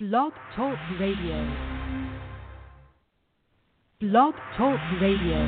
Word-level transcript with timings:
Blog 0.00 0.32
Talk 0.56 0.76
Radio. 0.98 1.38
Blog 4.00 4.34
Talk 4.58 4.80
Radio. 5.00 5.38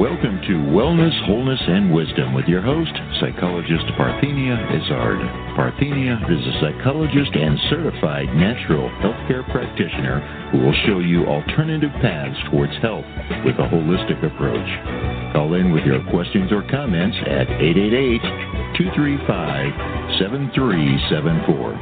Welcome 0.00 0.40
to 0.48 0.54
Wellness, 0.72 1.12
Wholeness, 1.26 1.60
and 1.68 1.92
Wisdom 1.92 2.32
with 2.32 2.46
your 2.46 2.62
host, 2.62 2.92
psychologist 3.20 3.84
Parthenia 4.00 4.56
Izzard. 4.72 5.20
Parthenia 5.52 6.16
is 6.32 6.46
a 6.46 6.60
psychologist 6.62 7.36
and 7.36 7.58
certified 7.68 8.34
natural 8.34 8.88
healthcare 9.04 9.44
practitioner 9.52 10.48
who 10.50 10.60
will 10.60 10.74
show 10.86 11.00
you 11.00 11.26
alternative 11.26 11.92
paths 12.00 12.40
towards 12.50 12.72
health 12.80 13.04
with 13.44 13.56
a 13.56 13.68
holistic 13.68 14.16
approach. 14.24 15.34
Call 15.34 15.52
in 15.60 15.72
with 15.72 15.84
your 15.84 16.02
questions 16.08 16.50
or 16.50 16.62
comments 16.70 17.18
at 17.28 17.50
888 17.60 18.53
235 18.76 20.18
7374. 20.18 21.74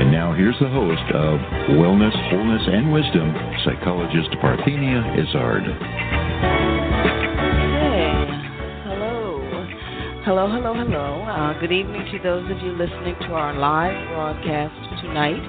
And 0.00 0.10
now 0.10 0.32
here's 0.32 0.58
the 0.58 0.68
host 0.68 1.04
of 1.12 1.40
Wellness, 1.76 2.16
Wholeness, 2.32 2.64
and 2.66 2.92
Wisdom, 2.92 3.34
psychologist 3.64 4.30
Parthenia 4.40 5.04
Izzard. 5.20 5.68
Hello, 10.24 10.44
hello, 10.44 10.74
hello. 10.74 11.24
Uh, 11.24 11.58
good 11.58 11.72
evening 11.72 12.04
to 12.12 12.18
those 12.20 12.44
of 12.50 12.58
you 12.60 12.72
listening 12.76 13.16
to 13.24 13.32
our 13.32 13.56
live 13.56 13.96
broadcast 14.12 14.76
tonight, 15.00 15.40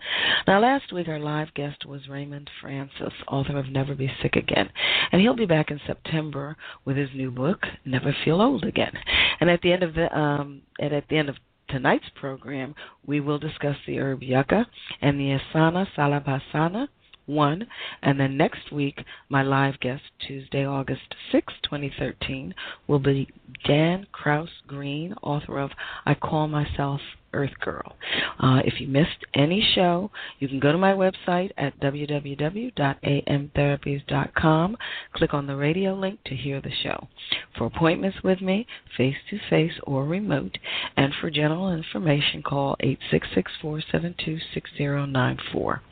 Now, 0.47 0.61
last 0.61 0.93
week 0.93 1.09
our 1.09 1.19
live 1.19 1.53
guest 1.55 1.85
was 1.85 2.09
Raymond 2.09 2.49
Francis, 2.61 3.13
author 3.27 3.59
of 3.59 3.69
Never 3.69 3.95
Be 3.95 4.11
Sick 4.23 4.37
Again, 4.37 4.71
and 5.11 5.21
he'll 5.21 5.35
be 5.35 5.47
back 5.47 5.71
in 5.71 5.81
September 5.85 6.57
with 6.85 6.97
his 6.97 7.11
new 7.15 7.31
book, 7.33 7.67
Never 7.85 8.15
Feel 8.25 8.41
Old 8.41 8.65
Again. 8.65 8.97
And 9.41 9.51
at 9.51 9.61
the 9.63 9.73
end 9.73 9.83
of 9.83 9.95
the 9.95 10.17
um, 10.17 10.63
and 10.79 10.93
at 10.93 11.09
the 11.09 11.17
end 11.17 11.29
of 11.29 11.37
tonight's 11.73 12.11
program, 12.15 12.75
we 13.07 13.21
will 13.21 13.39
discuss 13.39 13.77
the 13.87 13.99
herb 13.99 14.23
yucca 14.23 14.67
and 15.01 15.19
the 15.19 15.39
asana 15.39 15.87
salabhasana 15.97 16.89
one. 17.27 17.67
And 18.03 18.19
then 18.21 18.37
next 18.37 18.73
week, 18.73 19.05
my 19.29 19.43
live 19.43 19.81
guest, 19.81 20.03
Tuesday, 20.27 20.67
August 20.67 21.15
6, 21.31 21.53
2013, 21.63 22.55
will 22.87 22.99
be 22.99 23.29
Dan 23.67 24.07
Kraus 24.13 24.51
Green, 24.67 25.15
author 25.23 25.59
of 25.59 25.71
I 26.05 26.15
Call 26.15 26.49
Myself 26.49 27.01
Earth 27.33 27.59
Girl. 27.61 27.97
Uh, 28.39 28.61
if 28.65 28.81
you 28.81 28.89
missed 28.89 29.25
any 29.35 29.67
show, 29.75 30.11
you 30.39 30.49
can 30.49 30.61
go 30.61 30.73
to 30.73 30.79
my 30.79 30.93
website 30.93 31.51
at 31.57 31.79
www.amtherapies.com, 31.81 34.77
click 35.15 35.35
on 35.35 35.47
the 35.47 35.57
radio 35.57 35.95
link 35.95 36.19
to 36.25 36.35
hear 36.35 36.61
the 36.61 36.73
show. 36.83 37.09
For 37.57 37.67
appointments 37.67 38.19
with 38.23 38.41
me, 38.41 38.67
face 38.97 39.17
to 39.31 39.39
face 39.51 39.73
or 39.85 40.05
remote, 40.05 40.59
and 40.97 41.13
for 41.21 41.31
general 41.31 41.73
information, 41.73 42.43
call 42.43 42.77
866 42.81 43.53
472 43.61 44.39
6094. 44.55 45.83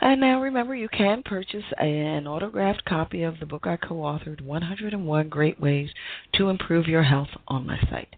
And 0.00 0.20
now 0.20 0.40
remember, 0.40 0.74
you 0.74 0.88
can 0.88 1.22
purchase 1.22 1.64
an 1.78 2.26
autographed 2.26 2.84
copy 2.84 3.22
of 3.22 3.38
the 3.38 3.46
book 3.46 3.66
I 3.66 3.76
co 3.76 3.96
authored, 3.96 4.40
101 4.40 5.28
Great 5.28 5.60
Ways 5.60 5.90
to 6.34 6.48
Improve 6.48 6.88
Your 6.88 7.02
Health, 7.02 7.28
on 7.46 7.66
my 7.66 7.78
site. 7.90 8.16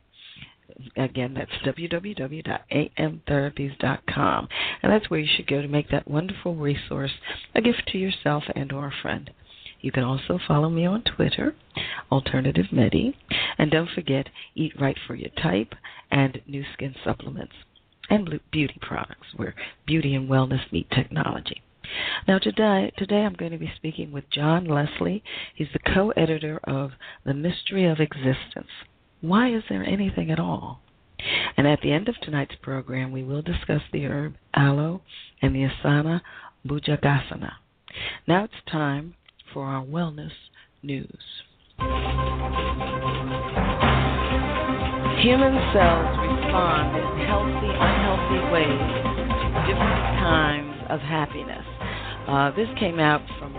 Again, 0.96 1.34
that's 1.34 1.52
www.amtherapies.com. 1.64 4.48
And 4.82 4.92
that's 4.92 5.10
where 5.10 5.20
you 5.20 5.28
should 5.34 5.46
go 5.46 5.62
to 5.62 5.68
make 5.68 5.90
that 5.90 6.08
wonderful 6.08 6.54
resource 6.54 7.12
a 7.54 7.60
gift 7.60 7.86
to 7.88 7.98
yourself 7.98 8.44
and 8.54 8.72
or 8.72 8.88
a 8.88 9.02
friend. 9.02 9.30
You 9.80 9.92
can 9.92 10.04
also 10.04 10.38
follow 10.46 10.68
me 10.68 10.86
on 10.86 11.02
Twitter, 11.02 11.54
Alternative 12.10 12.66
Medi, 12.72 13.16
and 13.58 13.70
don't 13.70 13.90
forget 13.90 14.28
Eat 14.54 14.80
Right 14.80 14.98
for 15.06 15.14
Your 15.14 15.30
Type 15.30 15.74
and 16.10 16.40
Nu 16.46 16.64
Skin 16.72 16.94
Supplements 17.04 17.54
and 18.08 18.40
beauty 18.50 18.78
products 18.80 19.28
where 19.36 19.54
beauty 19.86 20.14
and 20.14 20.28
wellness 20.28 20.72
meet 20.72 20.90
technology. 20.90 21.62
Now 22.26 22.38
today, 22.38 22.92
today 22.96 23.24
I'm 23.24 23.34
going 23.34 23.52
to 23.52 23.58
be 23.58 23.72
speaking 23.76 24.12
with 24.12 24.30
John 24.30 24.64
Leslie. 24.64 25.22
He's 25.54 25.68
the 25.72 25.92
co-editor 25.92 26.58
of 26.64 26.92
The 27.24 27.34
Mystery 27.34 27.86
of 27.86 28.00
Existence. 28.00 28.70
Why 29.20 29.54
is 29.54 29.62
there 29.68 29.84
anything 29.84 30.30
at 30.30 30.38
all? 30.38 30.80
And 31.56 31.66
at 31.66 31.80
the 31.80 31.92
end 31.92 32.08
of 32.08 32.14
tonight's 32.20 32.54
program, 32.62 33.12
we 33.12 33.22
will 33.22 33.42
discuss 33.42 33.82
the 33.92 34.04
herb 34.04 34.34
aloe 34.54 35.00
and 35.40 35.54
the 35.54 35.68
asana 35.68 36.20
bhujangasana. 36.66 37.52
Now 38.28 38.44
it's 38.44 38.54
time 38.70 39.14
for 39.52 39.64
our 39.64 39.84
wellness 39.84 40.32
news. 40.82 41.42
Human 45.22 45.54
cells 45.72 46.12
respond 46.20 46.92
in 46.96 47.26
healthy, 47.26 47.72
unhealthy 47.72 48.40
ways 48.52 48.84
to 49.40 49.66
different 49.66 50.02
kinds 50.20 50.76
of 50.90 51.00
happiness. 51.00 51.75
Uh, 52.28 52.50
this 52.56 52.68
came 52.78 52.98
out 52.98 53.22
from 53.38 53.52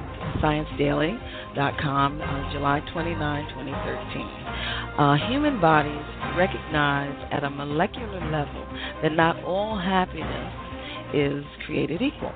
ScienceDaily.com 0.44 2.22
on 2.22 2.52
July 2.52 2.82
29, 2.92 3.48
2013. 3.50 4.22
Uh, 4.98 5.30
human 5.30 5.62
bodies 5.62 6.06
recognize 6.38 7.16
at 7.32 7.44
a 7.44 7.50
molecular 7.50 8.20
level 8.32 8.68
that 9.02 9.14
not 9.14 9.42
all 9.44 9.78
happiness 9.78 10.54
is 11.14 11.44
created 11.66 12.02
equal 12.02 12.34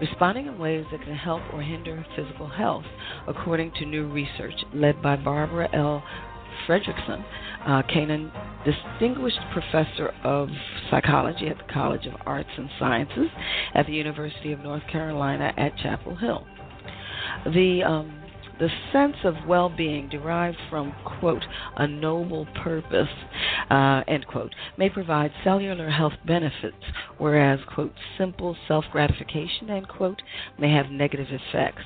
responding 0.00 0.46
in 0.46 0.58
ways 0.58 0.84
that 0.90 1.00
can 1.02 1.14
help 1.14 1.42
or 1.52 1.62
hinder 1.62 2.04
physical 2.16 2.48
health, 2.48 2.84
according 3.28 3.70
to 3.72 3.86
new 3.86 4.10
research 4.10 4.54
led 4.74 5.00
by 5.02 5.16
Barbara 5.16 5.68
L. 5.74 6.02
Fredrickson, 6.66 7.24
uh, 7.66 7.82
Distinguished 8.64 9.40
Professor 9.52 10.12
of 10.24 10.48
Psychology 10.90 11.48
at 11.48 11.58
the 11.58 11.72
College 11.72 12.06
of 12.06 12.14
Arts 12.26 12.48
and 12.56 12.68
Sciences 12.78 13.28
at 13.74 13.86
the 13.86 13.92
University 13.92 14.52
of 14.52 14.60
North 14.60 14.82
Carolina 14.90 15.52
at 15.56 15.76
Chapel 15.78 16.16
Hill. 16.16 16.46
The 17.46 17.82
um, 17.82 18.22
the 18.58 18.68
sense 18.92 19.16
of 19.24 19.34
well-being 19.48 20.08
derived 20.08 20.58
from 20.70 20.94
quote 21.18 21.44
a 21.78 21.86
noble 21.86 22.46
purpose 22.62 23.08
uh, 23.70 24.02
end 24.06 24.26
quote 24.28 24.54
may 24.78 24.88
provide 24.88 25.32
cellular 25.42 25.90
health 25.90 26.12
benefits 26.24 26.76
whereas 27.18 27.58
quote 27.74 27.92
simple 28.16 28.56
self-gratification 28.68 29.68
end 29.68 29.88
quote 29.88 30.22
may 30.58 30.70
have 30.70 30.90
negative 30.90 31.26
effects 31.30 31.82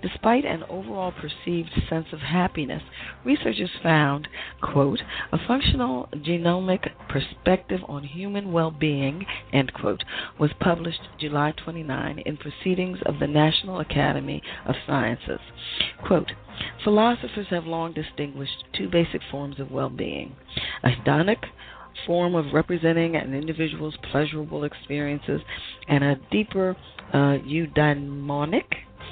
Despite 0.00 0.44
an 0.44 0.62
overall 0.68 1.10
perceived 1.10 1.70
sense 1.88 2.06
of 2.12 2.20
happiness, 2.20 2.82
researchers 3.24 3.70
found, 3.82 4.28
quote, 4.60 5.02
a 5.32 5.38
functional 5.46 6.08
genomic 6.14 6.90
perspective 7.08 7.80
on 7.88 8.04
human 8.04 8.52
well-being, 8.52 9.26
end 9.52 9.72
quote, 9.74 10.04
was 10.38 10.52
published 10.60 11.00
July 11.18 11.52
29 11.52 12.20
in 12.20 12.36
Proceedings 12.36 12.98
of 13.06 13.18
the 13.18 13.26
National 13.26 13.80
Academy 13.80 14.40
of 14.66 14.76
Sciences. 14.86 15.40
Quote, 16.06 16.30
philosophers 16.84 17.48
have 17.50 17.66
long 17.66 17.92
distinguished 17.92 18.64
two 18.72 18.88
basic 18.88 19.20
forms 19.32 19.58
of 19.58 19.72
well-being, 19.72 20.36
a 20.84 20.90
hedonic 20.90 21.44
form 22.06 22.36
of 22.36 22.52
representing 22.54 23.16
an 23.16 23.34
individual's 23.34 23.96
pleasurable 24.12 24.62
experiences 24.62 25.40
and 25.88 26.04
a 26.04 26.20
deeper 26.30 26.76
uh, 27.12 27.38
eudaimonic 27.44 28.64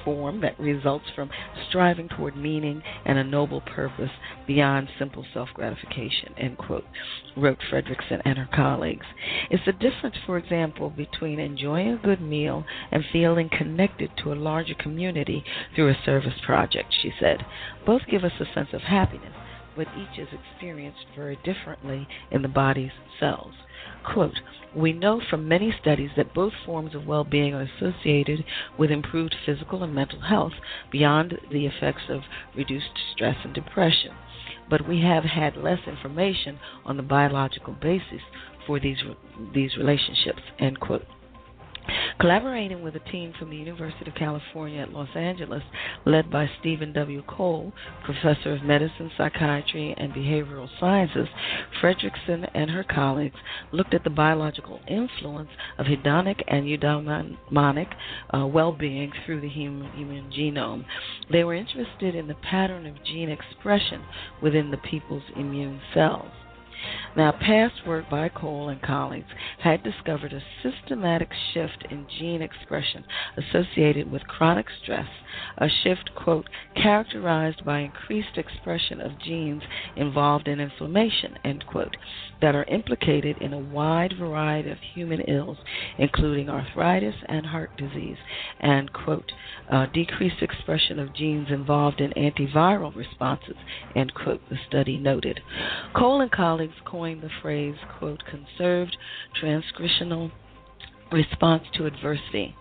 form 0.07 0.41
that 0.41 0.59
results 0.59 1.05
from 1.15 1.29
striving 1.69 2.09
toward 2.09 2.37
meaning 2.37 2.81
and 3.05 3.19
a 3.19 3.25
noble 3.25 3.61
purpose 3.61 4.11
beyond 4.47 4.89
simple 4.99 5.27
self 5.35 5.49
gratification, 5.53 6.33
end 6.39 6.57
quote, 6.57 6.85
wrote 7.37 7.59
Fredrickson 7.71 8.23
and 8.25 8.39
her 8.39 8.49
colleagues. 8.55 9.05
It's 9.51 9.65
the 9.67 9.73
difference, 9.73 10.15
for 10.25 10.39
example, 10.39 10.91
between 10.91 11.41
enjoying 11.41 11.89
a 11.89 11.97
good 11.97 12.21
meal 12.23 12.65
and 12.93 13.05
feeling 13.13 13.51
connected 13.51 14.11
to 14.23 14.33
a 14.33 14.35
larger 14.35 14.75
community 14.75 15.45
through 15.75 15.91
a 15.91 16.05
service 16.05 16.39
project, 16.47 16.95
she 17.03 17.13
said. 17.21 17.45
Both 17.85 18.03
give 18.09 18.23
us 18.23 18.33
a 18.41 18.55
sense 18.55 18.69
of 18.73 18.83
happiness, 18.83 19.35
but 19.77 19.89
each 19.99 20.21
is 20.21 20.29
experienced 20.33 21.05
very 21.17 21.37
differently 21.45 22.07
in 22.31 22.43
the 22.43 22.49
body's 22.49 22.93
cells. 23.19 23.55
Quote, 24.13 24.41
we 24.75 24.93
know 24.93 25.21
from 25.21 25.49
many 25.49 25.73
studies 25.81 26.11
that 26.17 26.33
both 26.33 26.53
forms 26.65 26.95
of 26.95 27.07
well 27.07 27.25
being 27.25 27.55
are 27.55 27.69
associated 27.77 28.45
with 28.79 28.91
improved 28.91 29.35
physical 29.45 29.83
and 29.83 29.95
mental 29.95 30.21
health 30.21 30.53
beyond 30.93 31.39
the 31.51 31.67
effects 31.67 32.05
of 32.09 32.23
reduced 32.55 32.99
stress 33.13 33.37
and 33.45 33.53
depression. 33.53 34.13
But 34.71 34.87
we 34.89 35.01
have 35.03 35.25
had 35.25 35.57
less 35.57 35.81
information 35.87 36.59
on 36.85 36.97
the 36.97 37.03
biological 37.03 37.73
basis 37.75 38.23
for 38.67 38.79
these 38.79 38.99
these 39.55 39.77
relationships. 39.77 40.43
End 40.59 40.79
quote. 40.79 41.07
Collaborating 42.19 42.83
with 42.83 42.97
a 42.97 43.11
team 43.11 43.33
from 43.39 43.51
the 43.51 43.57
University 43.57 44.11
of 44.11 44.17
California 44.17 44.81
at 44.81 44.93
Los 44.93 45.09
Angeles, 45.15 45.63
led 46.05 46.31
by 46.31 46.49
Stephen 46.61 46.93
W. 46.93 47.23
Cole, 47.27 47.73
professor 48.05 48.55
of 48.55 48.63
medicine, 48.63 49.11
psychiatry, 49.17 49.95
and 49.99 50.13
behavioral 50.13 50.69
sciences, 50.81 51.29
Fredrickson 51.81 52.49
and 52.55 52.71
her 52.71 52.85
colleagues 52.85 53.39
looked 53.73 53.95
at 53.95 54.05
the 54.05 54.11
biological 54.11 54.81
influence 54.89 55.51
of 55.79 55.87
hedonic 55.87 56.43
and 56.49 56.65
eudaimonic 56.65 57.89
uh, 58.33 58.47
well 58.47 58.73
being 58.73 59.13
through 59.25 59.41
the 59.41 59.49
human, 59.49 59.91
human 59.93 60.31
genome. 60.31 60.85
They 61.31 61.45
were 61.45 61.55
interested 61.55 62.15
in 62.15 62.29
the 62.29 62.35
pattern 62.35 62.87
of 62.87 63.05
gene 63.05 63.29
expression 63.29 64.03
within 64.43 64.71
the 64.71 64.79
people's 64.79 65.25
immune 65.37 65.81
cells. 65.93 66.33
Now, 67.17 67.33
past 67.33 67.87
work 67.87 68.11
by 68.11 68.29
Cole 68.29 68.69
and 68.69 68.83
colleagues 68.83 69.31
had 69.59 69.83
discovered 69.83 70.35
a 70.35 70.43
systematic 70.63 71.31
shift 71.55 71.87
in 71.91 72.07
gene 72.19 72.43
expression 72.43 73.05
associated 73.39 74.11
with 74.11 74.27
chronic 74.27 74.67
stress, 74.83 75.09
a 75.57 75.69
shift, 75.69 76.11
quote, 76.15 76.47
characterized 76.75 77.65
by 77.65 77.81
increased 77.81 78.37
expression 78.37 79.01
of 79.01 79.19
genes 79.19 79.63
involved 79.97 80.47
in 80.47 80.61
inflammation, 80.61 81.39
end 81.43 81.65
quote, 81.67 81.97
that 82.43 82.55
are 82.55 82.65
implicated 82.65 83.39
in 83.39 83.55
a 83.55 83.59
wide 83.59 84.15
variety 84.19 84.71
of 84.71 84.79
human 84.95 85.21
ills, 85.23 85.59
including 85.99 86.51
arthritis 86.51 87.15
and 87.27 87.47
heart 87.47 87.71
disease, 87.79 88.19
and, 88.61 88.93
quote, 88.93 89.33
uh, 89.71 89.87
decreased 89.87 90.43
expression 90.43 90.99
of 90.99 91.15
genes 91.15 91.49
involved 91.51 92.01
in 92.01 92.11
antiviral 92.13 92.95
responses, 92.95 93.57
end 93.95 94.13
quote, 94.15 94.41
the 94.51 94.59
study 94.69 94.99
noted. 94.99 95.41
Cole 95.95 96.21
and 96.21 96.31
colleagues 96.31 96.66
coined 96.85 97.23
the 97.23 97.31
phrase, 97.43 97.77
quote, 97.99 98.23
conserved 98.29 98.97
transcriptional 99.41 100.31
response 101.13 101.65
to 101.75 101.87
adversity 101.87 102.55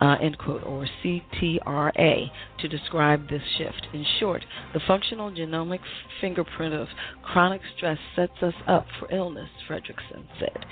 uh, 0.00 0.16
end 0.20 0.38
quote, 0.38 0.62
or 0.64 0.86
CTRA, 1.02 2.30
to 2.58 2.68
describe 2.68 3.28
this 3.28 3.42
shift. 3.58 3.86
In 3.92 4.04
short, 4.18 4.44
the 4.72 4.80
functional 4.86 5.30
genomic 5.30 5.80
fingerprint 6.20 6.74
of 6.74 6.88
chronic 7.22 7.60
stress 7.76 7.98
sets 8.16 8.42
us 8.42 8.54
up 8.66 8.86
for 8.98 9.12
illness, 9.12 9.48
Fredrickson 9.68 10.24
said. 10.38 10.64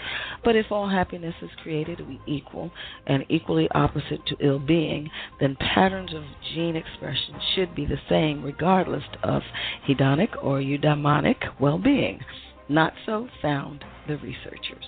But 0.45 0.57
if 0.57 0.67
all 0.71 0.89
happiness 0.89 1.35
is 1.43 1.51
created 1.63 2.07
we 2.07 2.21
equal 2.27 2.71
and 3.07 3.25
equally 3.29 3.69
opposite 3.73 4.25
to 4.27 4.37
ill 4.41 4.59
being, 4.59 5.11
then 5.41 5.57
patterns 5.57 6.15
of 6.15 6.23
gene 6.55 6.77
expression 6.77 7.35
should 7.55 7.75
be 7.75 7.87
the 7.87 8.01
same 8.09 8.43
regardless 8.43 9.05
of 9.23 9.43
hedonic 9.89 10.31
or 10.43 10.59
eudaimonic 10.59 11.61
well 11.61 11.79
being. 11.79 12.21
Not 12.69 12.93
so 13.07 13.29
found 13.41 13.85
the 14.07 14.17
researchers. 14.19 14.85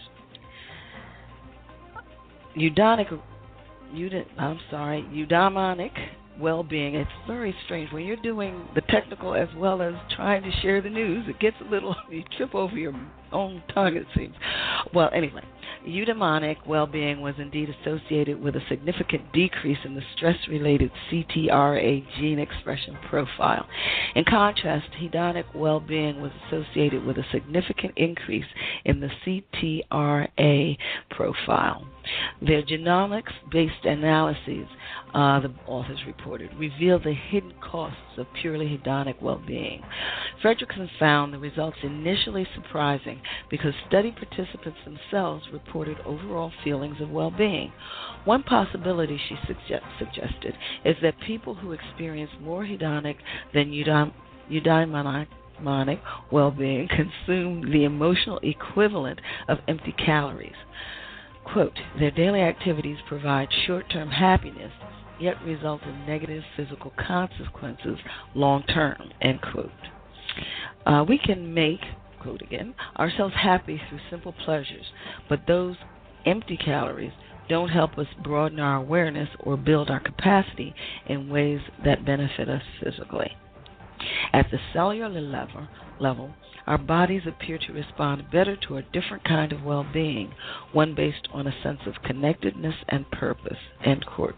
Eudonic 2.56 3.08
Eudi- 3.94 4.26
I'm 4.38 4.58
sorry, 4.70 5.02
eudaimonic 5.12 5.92
well-being. 6.40 6.94
It's 6.94 7.10
very 7.26 7.54
strange 7.64 7.92
when 7.92 8.04
you're 8.04 8.16
doing 8.16 8.66
the 8.74 8.80
technical 8.82 9.34
as 9.34 9.48
well 9.56 9.82
as 9.82 9.94
trying 10.16 10.42
to 10.42 10.50
share 10.62 10.80
the 10.80 10.90
news. 10.90 11.26
It 11.28 11.38
gets 11.38 11.56
a 11.60 11.70
little 11.70 11.94
you 12.10 12.24
trip 12.36 12.54
over 12.54 12.76
your 12.76 12.94
own 13.32 13.62
tongue. 13.72 13.96
It 13.96 14.06
seems. 14.16 14.34
Well, 14.92 15.10
anyway, 15.14 15.42
eudaimonic 15.86 16.66
well-being 16.66 17.20
was 17.20 17.34
indeed 17.38 17.68
associated 17.80 18.40
with 18.40 18.56
a 18.56 18.60
significant 18.68 19.32
decrease 19.32 19.78
in 19.84 19.94
the 19.94 20.02
stress-related 20.16 20.90
CTRA 21.10 22.04
gene 22.18 22.38
expression 22.38 22.96
profile. 23.08 23.66
In 24.14 24.24
contrast, 24.24 24.88
hedonic 25.00 25.44
well-being 25.54 26.20
was 26.20 26.32
associated 26.46 27.04
with 27.04 27.18
a 27.18 27.24
significant 27.32 27.92
increase 27.96 28.46
in 28.84 29.00
the 29.00 29.10
CTRA 29.24 30.76
profile. 31.10 31.86
Their 32.42 32.62
genomics 32.62 33.32
based 33.50 33.84
analyses, 33.84 34.66
uh, 35.14 35.40
the 35.40 35.52
authors 35.66 35.98
reported, 36.06 36.50
reveal 36.58 36.98
the 36.98 37.12
hidden 37.12 37.52
costs 37.60 37.98
of 38.16 38.26
purely 38.40 38.66
hedonic 38.66 39.20
well 39.20 39.42
being. 39.44 39.82
Fredrickson 40.42 40.88
found 40.98 41.34
the 41.34 41.38
results 41.38 41.78
initially 41.82 42.46
surprising 42.54 43.20
because 43.50 43.74
study 43.88 44.12
participants 44.12 44.78
themselves 44.84 45.44
reported 45.52 45.98
overall 46.04 46.52
feelings 46.62 47.00
of 47.00 47.10
well 47.10 47.30
being. 47.30 47.72
One 48.24 48.42
possibility 48.42 49.20
she 49.28 49.36
suggest- 49.46 49.84
suggested 49.98 50.56
is 50.84 50.96
that 51.02 51.18
people 51.20 51.54
who 51.54 51.72
experience 51.72 52.30
more 52.40 52.64
hedonic 52.64 53.16
than 53.52 53.72
eudaimonic 53.72 55.26
well 56.30 56.50
being 56.50 56.88
consume 56.88 57.70
the 57.70 57.84
emotional 57.84 58.38
equivalent 58.42 59.20
of 59.48 59.58
empty 59.68 59.92
calories. 59.92 60.54
Quote, 61.44 61.78
their 61.98 62.10
daily 62.10 62.42
activities 62.42 62.98
provide 63.08 63.48
short 63.66 63.90
term 63.90 64.10
happiness, 64.10 64.72
yet 65.20 65.40
result 65.42 65.82
in 65.82 66.06
negative 66.06 66.42
physical 66.56 66.92
consequences 67.06 67.98
long 68.34 68.62
term, 68.64 69.10
end 69.20 69.40
quote. 69.42 69.70
Uh, 70.86 71.04
we 71.08 71.18
can 71.18 71.52
make, 71.52 71.80
quote 72.20 72.42
again, 72.42 72.74
ourselves 72.98 73.34
happy 73.34 73.80
through 73.88 73.98
simple 74.10 74.32
pleasures, 74.44 74.86
but 75.28 75.40
those 75.46 75.76
empty 76.26 76.56
calories 76.56 77.12
don't 77.48 77.68
help 77.68 77.98
us 77.98 78.06
broaden 78.22 78.60
our 78.60 78.76
awareness 78.76 79.28
or 79.40 79.56
build 79.56 79.90
our 79.90 80.00
capacity 80.00 80.74
in 81.08 81.28
ways 81.28 81.60
that 81.84 82.06
benefit 82.06 82.48
us 82.48 82.62
physically. 82.82 83.36
At 84.32 84.46
the 84.50 84.58
cellular 84.72 85.20
level, 85.20 85.66
level 85.98 86.34
our 86.66 86.78
bodies 86.78 87.22
appear 87.26 87.58
to 87.58 87.72
respond 87.72 88.30
better 88.30 88.56
to 88.56 88.76
a 88.76 88.82
different 88.82 89.24
kind 89.24 89.52
of 89.52 89.64
well 89.64 89.84
being, 89.92 90.32
one 90.72 90.94
based 90.94 91.26
on 91.32 91.46
a 91.46 91.62
sense 91.62 91.80
of 91.86 92.02
connectedness 92.04 92.76
and 92.88 93.10
purpose. 93.10 93.58
End 93.84 94.06
quote. 94.06 94.36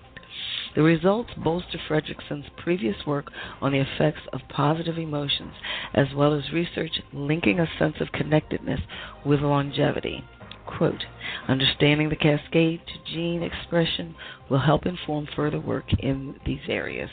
The 0.74 0.82
results 0.82 1.30
bolster 1.36 1.78
Fredrickson's 1.88 2.46
previous 2.56 2.96
work 3.06 3.30
on 3.60 3.72
the 3.72 3.80
effects 3.80 4.22
of 4.32 4.40
positive 4.48 4.98
emotions, 4.98 5.52
as 5.94 6.06
well 6.14 6.34
as 6.34 6.52
research 6.52 7.00
linking 7.12 7.60
a 7.60 7.68
sense 7.78 7.96
of 8.00 8.12
connectedness 8.12 8.80
with 9.24 9.40
longevity. 9.40 10.24
quote. 10.64 11.04
Understanding 11.48 12.08
the 12.08 12.16
cascade 12.16 12.80
to 12.86 13.12
gene 13.12 13.42
expression 13.42 14.14
will 14.48 14.60
help 14.60 14.86
inform 14.86 15.26
further 15.36 15.60
work 15.60 15.92
in 15.98 16.36
these 16.46 16.62
areas, 16.68 17.10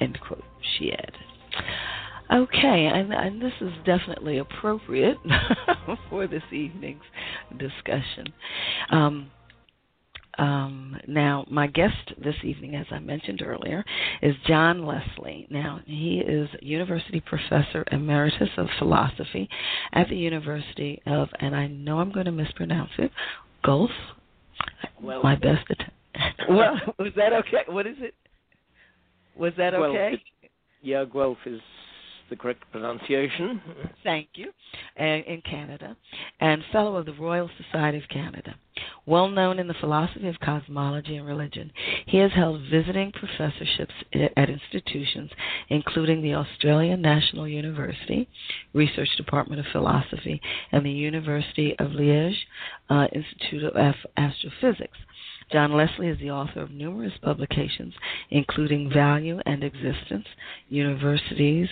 end 0.00 0.18
quote, 0.20 0.44
she 0.60 0.92
added. 0.92 1.14
Okay, 2.30 2.90
and, 2.92 3.12
and 3.12 3.40
this 3.40 3.52
is 3.60 3.72
definitely 3.86 4.38
appropriate 4.38 5.16
for 6.10 6.26
this 6.26 6.42
evening's 6.52 7.04
discussion. 7.56 8.32
Um, 8.90 9.30
um, 10.38 10.96
now, 11.06 11.44
my 11.50 11.66
guest 11.66 12.12
this 12.22 12.34
evening, 12.44 12.76
as 12.76 12.86
I 12.90 12.98
mentioned 13.00 13.42
earlier, 13.44 13.84
is 14.22 14.34
John 14.46 14.86
Leslie. 14.86 15.46
Now, 15.50 15.80
he 15.84 16.22
is 16.26 16.48
University 16.60 17.20
Professor 17.20 17.84
Emeritus 17.90 18.48
of 18.56 18.68
Philosophy 18.78 19.48
at 19.92 20.08
the 20.08 20.16
University 20.16 21.02
of, 21.06 21.28
and 21.40 21.56
I 21.56 21.66
know 21.66 21.98
I'm 21.98 22.12
going 22.12 22.26
to 22.26 22.32
mispronounce 22.32 22.90
it, 22.98 23.10
Gulf. 23.64 23.90
Well, 25.02 25.22
my 25.22 25.34
best 25.34 25.66
attempt. 25.70 25.92
well, 26.48 26.74
was 26.98 27.12
that 27.16 27.32
okay? 27.32 27.64
What 27.68 27.86
is 27.86 27.96
it? 27.98 28.14
Was 29.36 29.52
that 29.56 29.74
okay? 29.74 30.14
it- 30.14 30.50
yeah, 30.80 31.04
Guelph 31.04 31.38
is 31.44 31.60
the 32.30 32.36
correct 32.36 32.64
pronunciation. 32.70 33.60
Thank 34.04 34.28
you. 34.34 34.52
And 34.96 35.24
in 35.24 35.42
Canada, 35.42 35.96
and 36.40 36.62
Fellow 36.72 36.96
of 36.96 37.06
the 37.06 37.12
Royal 37.14 37.50
Society 37.64 37.98
of 37.98 38.08
Canada. 38.08 38.54
Well 39.06 39.28
known 39.28 39.58
in 39.58 39.66
the 39.66 39.74
philosophy 39.74 40.28
of 40.28 40.38
cosmology 40.40 41.16
and 41.16 41.26
religion, 41.26 41.72
he 42.06 42.18
has 42.18 42.30
held 42.32 42.60
visiting 42.70 43.12
professorships 43.12 43.94
at 44.36 44.48
institutions 44.48 45.30
including 45.68 46.22
the 46.22 46.34
Australian 46.34 47.02
National 47.02 47.46
University, 47.46 48.28
Research 48.72 49.08
Department 49.16 49.60
of 49.60 49.66
Philosophy, 49.72 50.40
and 50.72 50.84
the 50.84 50.90
University 50.90 51.74
of 51.78 51.88
Liège 51.88 52.36
uh, 52.90 53.06
Institute 53.12 53.64
of 53.64 53.94
Astrophysics. 54.16 54.98
John 55.50 55.72
Leslie 55.72 56.08
is 56.08 56.18
the 56.18 56.30
author 56.30 56.60
of 56.60 56.70
numerous 56.70 57.12
publications, 57.22 57.94
including 58.30 58.90
Value 58.92 59.38
and 59.46 59.64
Existence, 59.64 60.26
Universes, 60.68 61.68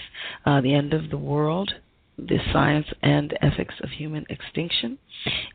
uh, 0.46 0.60
The 0.62 0.74
End 0.74 0.94
of 0.94 1.10
the 1.10 1.18
World, 1.18 1.70
The 2.18 2.38
Science 2.52 2.86
and 3.02 3.36
Ethics 3.42 3.74
of 3.82 3.90
Human 3.90 4.24
Extinction, 4.30 4.98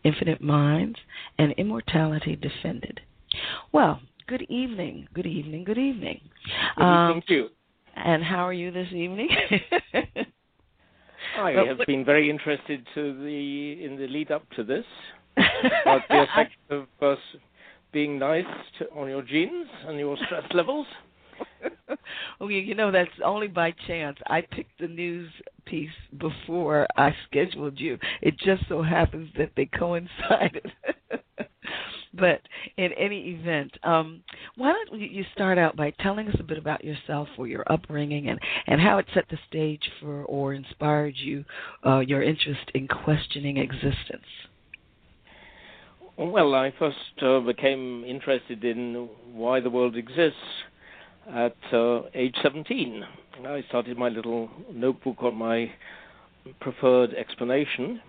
Infinite 0.04 0.42
Minds, 0.42 1.00
and 1.40 1.52
Immortality 1.54 2.36
Defended. 2.36 3.00
Well, 3.72 4.02
good 4.28 4.44
evening, 4.50 5.08
good 5.14 5.26
evening, 5.26 5.64
good 5.64 5.80
evening. 5.80 6.22
Good 6.78 6.84
Um, 6.84 7.10
evening 7.10 7.24
you. 7.28 7.50
and 7.96 8.24
how 8.24 8.48
are 8.48 8.54
you 8.54 8.70
this 8.72 8.92
evening? 8.94 9.30
I 11.38 11.52
have 11.52 11.80
been 11.88 12.04
very 12.06 12.30
interested 12.30 12.86
to 12.94 13.14
the 13.24 13.84
in 13.86 13.96
the 13.98 14.08
lead 14.08 14.32
up 14.32 14.44
to 14.58 14.64
this 14.64 14.86
about 15.38 16.02
the 16.10 16.24
effect 16.24 16.52
of 16.70 16.88
us 17.02 17.18
being 17.92 18.20
nice 18.20 18.46
to, 18.80 18.90
on 18.92 19.10
your 19.10 19.22
genes 19.22 19.68
and 19.88 20.00
your 20.00 20.18
stress 20.26 20.44
levels. 20.54 20.88
well, 22.40 22.52
you 22.52 22.60
you 22.60 22.76
know 22.76 22.92
that's 22.92 23.10
only 23.24 23.48
by 23.48 23.74
chance. 23.88 24.18
I 24.28 24.42
picked 24.42 24.80
the 24.80 24.88
news 24.88 25.30
piece 25.66 25.90
before 26.18 26.88
I 26.98 27.16
scheduled 27.28 27.80
you. 27.80 27.98
It 28.22 28.38
just 28.38 28.64
so 28.68 28.82
happens 28.82 29.30
that 29.38 29.52
they 29.56 29.66
coincided. 29.66 30.72
but 32.14 32.42
in 32.78 32.92
any 32.94 33.32
event, 33.32 33.72
um, 33.84 34.24
why 34.56 34.74
don't 34.74 35.00
you 35.00 35.08
you 35.08 35.24
start 35.34 35.58
out 35.58 35.76
by 35.76 35.92
telling 36.02 36.28
us 36.28 36.36
a 36.40 36.44
bit 36.44 36.58
about 36.58 36.84
yourself 36.84 37.28
or 37.38 37.48
your 37.48 37.64
upbringing 37.72 38.30
and 38.30 38.40
and 38.68 38.82
how 38.82 38.98
it 38.98 39.06
set 39.14 39.26
the 39.30 39.40
stage 39.48 39.84
for 40.00 40.24
or 40.26 40.54
inspired 40.54 41.16
you 41.16 41.44
uh, 41.86 42.00
your 42.00 42.22
interest 42.22 42.72
in 42.74 42.88
questioning 42.88 43.58
existence. 43.58 44.26
Well, 46.24 46.54
I 46.54 46.72
first 46.78 46.98
uh, 47.24 47.40
became 47.40 48.04
interested 48.04 48.64
in 48.64 49.10
why 49.34 49.60
the 49.60 49.72
world 49.72 49.98
exists 49.98 50.38
at 51.28 51.56
uh, 51.74 52.02
age 52.14 52.36
17. 52.44 53.04
I 53.44 53.64
started 53.70 53.98
my 53.98 54.10
little 54.10 54.48
notebook 54.72 55.24
on 55.24 55.36
my 55.36 55.72
preferred 56.60 57.16
explanation, 57.16 58.02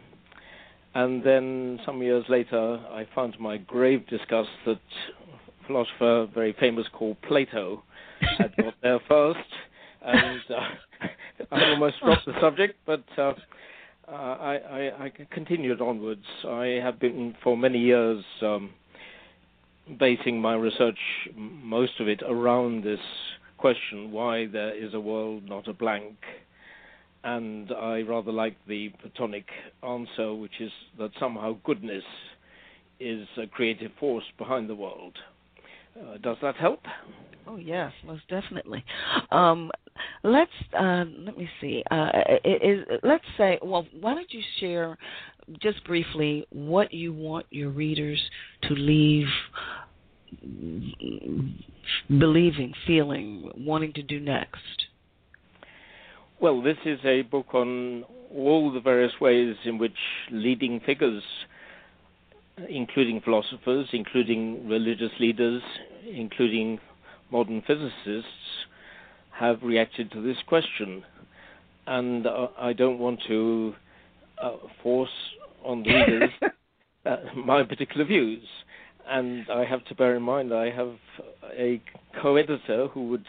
and 0.95 1.25
then 1.25 1.81
some 1.87 2.03
years 2.03 2.27
later, 2.29 2.81
I 2.91 3.09
found 3.15 3.41
my 3.41 3.57
grave 3.57 4.07
disgust 4.09 4.51
that 4.67 4.73
a 4.77 5.67
philosopher 5.67 6.29
very 6.35 6.55
famous 6.61 6.85
called 6.93 7.17
Plato 7.23 7.83
had 8.37 8.55
got 8.59 8.75
there 8.83 9.01
first, 9.09 9.39
and 10.05 10.41
uh, 10.51 11.07
I 11.51 11.65
almost 11.71 11.97
dropped 12.05 12.27
the 12.27 12.39
subject, 12.43 12.75
but. 12.85 13.05
Uh, 14.09 14.13
I, 14.13 14.55
I, 14.55 15.05
I 15.05 15.13
continued 15.31 15.81
onwards. 15.81 16.25
I 16.47 16.81
have 16.83 16.99
been 16.99 17.35
for 17.43 17.57
many 17.57 17.79
years 17.79 18.25
um, 18.43 18.71
basing 19.99 20.41
my 20.41 20.55
research, 20.55 20.99
most 21.37 22.01
of 22.01 22.09
it, 22.09 22.21
around 22.27 22.85
this 22.85 23.01
question: 23.59 24.11
why 24.11 24.47
there 24.47 24.75
is 24.75 24.93
a 24.95 25.01
world, 25.01 25.49
not 25.49 25.69
a 25.69 25.73
blank. 25.73 26.17
And 27.25 27.71
I 27.71 28.01
rather 28.01 28.33
like 28.33 28.57
the 28.67 28.91
Platonic 29.01 29.47
answer, 29.85 30.35
which 30.35 30.61
is 30.61 30.73
that 30.99 31.13
somehow 31.21 31.57
goodness 31.65 32.03
is 32.99 33.29
a 33.39 33.47
creative 33.47 33.93
force 34.01 34.25
behind 34.37 34.69
the 34.69 34.75
world. 34.75 35.17
Uh, 35.97 36.17
does 36.19 36.39
that 36.43 36.57
help? 36.57 36.81
Oh 37.47 37.57
yes, 37.57 37.93
most 38.07 38.27
definitely. 38.29 38.85
Um, 39.31 39.71
let's 40.23 40.51
uh, 40.79 41.05
let 41.19 41.37
me 41.37 41.49
see. 41.61 41.83
Uh, 41.91 42.11
is, 42.45 42.85
let's 43.03 43.25
say, 43.37 43.59
well, 43.63 43.87
why 44.01 44.15
don't 44.15 44.33
you 44.33 44.43
share 44.61 44.97
just 45.61 45.85
briefly 45.85 46.47
what 46.51 46.93
you 46.93 47.13
want 47.13 47.47
your 47.51 47.71
readers 47.71 48.21
to 48.69 48.75
leave 48.75 49.27
believing, 52.09 52.73
feeling, 52.87 53.51
wanting 53.57 53.93
to 53.95 54.03
do 54.03 54.21
next? 54.21 54.87
Well, 56.41 56.63
this 56.63 56.77
is 56.85 56.99
a 57.05 57.23
book 57.23 57.55
on 57.55 58.05
all 58.35 58.73
the 58.73 58.81
various 58.81 59.13
ways 59.21 59.55
in 59.65 59.79
which 59.79 59.93
leading 60.31 60.81
figures, 60.81 61.23
including 62.69 63.21
philosophers, 63.21 63.89
including 63.93 64.69
religious 64.69 65.13
leaders, 65.21 65.63
including 66.11 66.81
modern 67.33 67.63
physicists, 67.67 68.29
have 69.33 69.63
reacted 69.63 70.13
to 70.13 70.23
this 70.23 70.37
question. 70.47 71.03
And 71.87 72.27
uh, 72.27 72.49
I 72.59 72.73
don't 72.75 72.99
want 72.99 73.21
to 73.27 73.75
uh, 74.41 74.57
force 74.83 75.11
on 75.65 75.83
the 75.83 75.93
readers 75.93 76.31
uh, 77.07 77.17
my 77.37 77.63
particular 77.65 78.05
views. 78.05 78.43
And 79.09 79.47
I 79.51 79.65
have 79.65 79.85
to 79.87 79.95
bear 79.95 80.15
in 80.15 80.23
mind 80.23 80.55
I 80.55 80.71
have 80.71 80.95
a 81.59 81.83
co 82.21 82.37
editor 82.37 82.87
who 82.89 83.09
would 83.09 83.25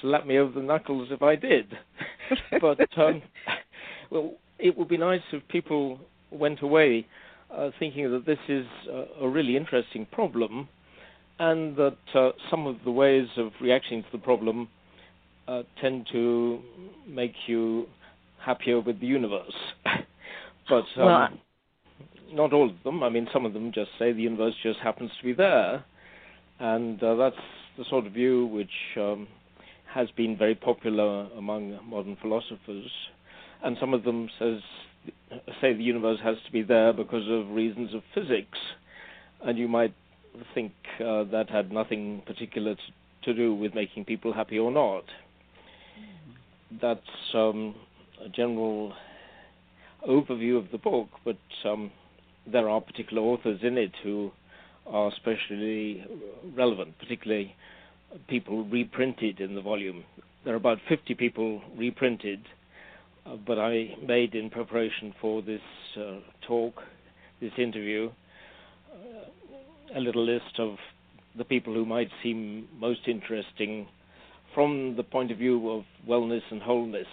slap 0.00 0.26
me 0.26 0.38
over 0.38 0.52
the 0.52 0.64
knuckles 0.64 1.08
if 1.10 1.22
I 1.22 1.34
did. 1.34 1.66
but 2.60 2.78
um, 2.96 3.22
well, 4.10 4.34
it 4.58 4.76
would 4.78 4.88
be 4.88 4.96
nice 4.96 5.22
if 5.32 5.46
people 5.48 5.98
went 6.30 6.62
away 6.62 7.06
uh, 7.54 7.70
thinking 7.78 8.10
that 8.12 8.24
this 8.24 8.38
is 8.48 8.66
a 9.20 9.28
really 9.28 9.56
interesting 9.56 10.06
problem, 10.12 10.68
and 11.42 11.74
that 11.74 11.96
uh, 12.14 12.30
some 12.48 12.68
of 12.68 12.76
the 12.84 12.90
ways 12.92 13.26
of 13.36 13.50
reacting 13.60 14.02
to 14.04 14.08
the 14.12 14.18
problem 14.18 14.68
uh, 15.48 15.62
tend 15.80 16.06
to 16.12 16.60
make 17.08 17.34
you 17.48 17.86
happier 18.38 18.78
with 18.78 19.00
the 19.00 19.06
universe. 19.08 19.52
but 20.68 20.84
um, 20.96 21.04
Well, 21.04 21.28
not 22.32 22.52
all 22.52 22.70
of 22.70 22.76
them. 22.84 23.02
I 23.02 23.08
mean, 23.08 23.26
some 23.32 23.44
of 23.44 23.54
them 23.54 23.72
just 23.74 23.90
say 23.98 24.12
the 24.12 24.22
universe 24.22 24.54
just 24.62 24.78
happens 24.78 25.10
to 25.18 25.26
be 25.26 25.32
there, 25.32 25.84
and 26.60 27.02
uh, 27.02 27.16
that's 27.16 27.34
the 27.76 27.84
sort 27.90 28.06
of 28.06 28.12
view 28.12 28.46
which 28.46 28.96
um, 28.96 29.26
has 29.92 30.08
been 30.16 30.38
very 30.38 30.54
popular 30.54 31.26
among 31.36 31.76
modern 31.84 32.16
philosophers. 32.22 32.88
And 33.64 33.76
some 33.80 33.94
of 33.94 34.04
them 34.04 34.28
says 34.38 34.60
say 35.60 35.74
the 35.74 35.82
universe 35.82 36.20
has 36.22 36.36
to 36.46 36.52
be 36.52 36.62
there 36.62 36.92
because 36.92 37.24
of 37.28 37.50
reasons 37.50 37.94
of 37.94 38.02
physics, 38.14 38.58
and 39.44 39.58
you 39.58 39.66
might 39.66 39.92
think 40.54 40.72
uh, 41.00 41.24
that 41.24 41.46
had 41.50 41.72
nothing 41.72 42.22
particular 42.26 42.76
to, 43.24 43.34
do 43.34 43.54
with 43.54 43.74
making 43.74 44.04
people 44.04 44.32
happy 44.32 44.58
or 44.58 44.70
not. 44.70 45.04
That's 46.80 47.00
um, 47.34 47.74
a 48.24 48.28
general 48.28 48.92
overview 50.08 50.58
of 50.58 50.70
the 50.72 50.78
book, 50.78 51.08
but 51.24 51.36
um, 51.64 51.92
there 52.50 52.68
are 52.68 52.80
particular 52.80 53.22
authors 53.22 53.60
in 53.62 53.78
it 53.78 53.92
who 54.02 54.32
are 54.86 55.08
especially 55.08 56.04
relevant, 56.56 56.98
particularly 56.98 57.54
people 58.28 58.64
reprinted 58.64 59.40
in 59.40 59.54
the 59.54 59.62
volume. 59.62 60.04
There 60.44 60.54
are 60.54 60.56
about 60.56 60.78
50 60.88 61.14
people 61.14 61.62
reprinted, 61.76 62.40
uh, 63.24 63.36
but 63.46 63.58
I 63.58 63.94
made 64.04 64.34
in 64.34 64.50
preparation 64.50 65.14
for 65.20 65.42
this 65.42 65.60
uh, 65.96 66.18
talk, 66.46 66.74
this 67.40 67.52
interview, 67.56 68.10
a 69.94 70.00
little 70.00 70.24
list 70.24 70.58
of 70.58 70.76
the 71.36 71.44
people 71.44 71.72
who 71.74 71.84
might 71.84 72.08
seem 72.22 72.68
most 72.78 73.00
interesting 73.06 73.86
from 74.54 74.94
the 74.96 75.02
point 75.02 75.30
of 75.30 75.38
view 75.38 75.70
of 75.70 75.84
wellness 76.08 76.42
and 76.50 76.62
wholeness. 76.62 77.06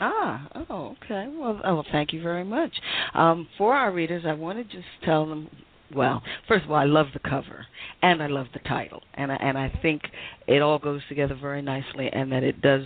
Ah, 0.00 0.48
oh, 0.68 0.96
okay. 1.04 1.28
Well, 1.34 1.60
oh, 1.64 1.82
thank 1.92 2.12
you 2.12 2.22
very 2.22 2.44
much. 2.44 2.72
Um, 3.14 3.46
for 3.58 3.74
our 3.74 3.92
readers, 3.92 4.24
I 4.26 4.32
want 4.32 4.58
to 4.58 4.64
just 4.64 4.88
tell 5.04 5.26
them 5.26 5.48
Well, 5.94 6.22
first 6.48 6.64
of 6.64 6.70
all, 6.70 6.78
I 6.78 6.84
love 6.84 7.08
the 7.12 7.20
cover 7.28 7.66
and 8.02 8.22
I 8.22 8.26
love 8.26 8.46
the 8.54 8.60
title, 8.60 9.02
and 9.14 9.30
I, 9.30 9.36
and 9.36 9.58
I 9.58 9.68
think 9.82 10.02
it 10.46 10.62
all 10.62 10.78
goes 10.78 11.02
together 11.08 11.36
very 11.38 11.62
nicely, 11.62 12.08
and 12.10 12.32
that 12.32 12.42
it 12.42 12.60
does 12.62 12.84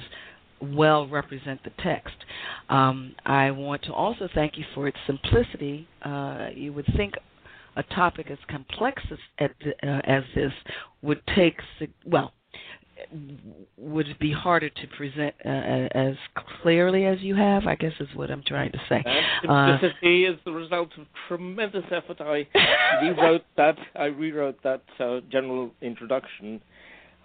well 0.60 1.06
represent 1.06 1.62
the 1.64 1.70
text. 1.82 2.16
Um, 2.68 3.14
I 3.24 3.50
want 3.50 3.82
to 3.84 3.92
also 3.92 4.28
thank 4.34 4.58
you 4.58 4.64
for 4.74 4.88
its 4.88 4.96
simplicity. 5.06 5.86
Uh, 6.02 6.48
you 6.54 6.72
would 6.72 6.86
think 6.96 7.14
a 7.76 7.82
topic 7.94 8.30
as 8.30 8.38
complex 8.48 9.02
as, 9.38 9.50
uh, 9.82 9.86
as 10.04 10.24
this 10.34 10.52
would 11.02 11.20
take 11.34 11.56
well 12.04 12.32
would 13.76 14.06
be 14.18 14.32
harder 14.32 14.68
to 14.70 14.86
present 14.96 15.34
uh, 15.44 15.48
as 15.48 16.14
clearly 16.62 17.04
as 17.04 17.20
you 17.20 17.36
have. 17.36 17.66
I 17.66 17.74
guess 17.74 17.92
is 18.00 18.08
what 18.14 18.30
I'm 18.30 18.42
trying 18.46 18.72
to 18.72 18.78
say. 18.88 19.04
Uh, 19.48 19.78
simplicity 19.78 20.26
uh, 20.26 20.32
is 20.32 20.38
the 20.44 20.52
result 20.52 20.88
of 20.98 21.06
tremendous 21.28 21.84
effort. 21.90 22.20
I 22.20 22.46
rewrote 23.02 23.44
that. 23.56 23.76
I 23.94 24.04
rewrote 24.04 24.62
that 24.64 24.82
uh, 24.98 25.20
general 25.30 25.70
introduction. 25.82 26.60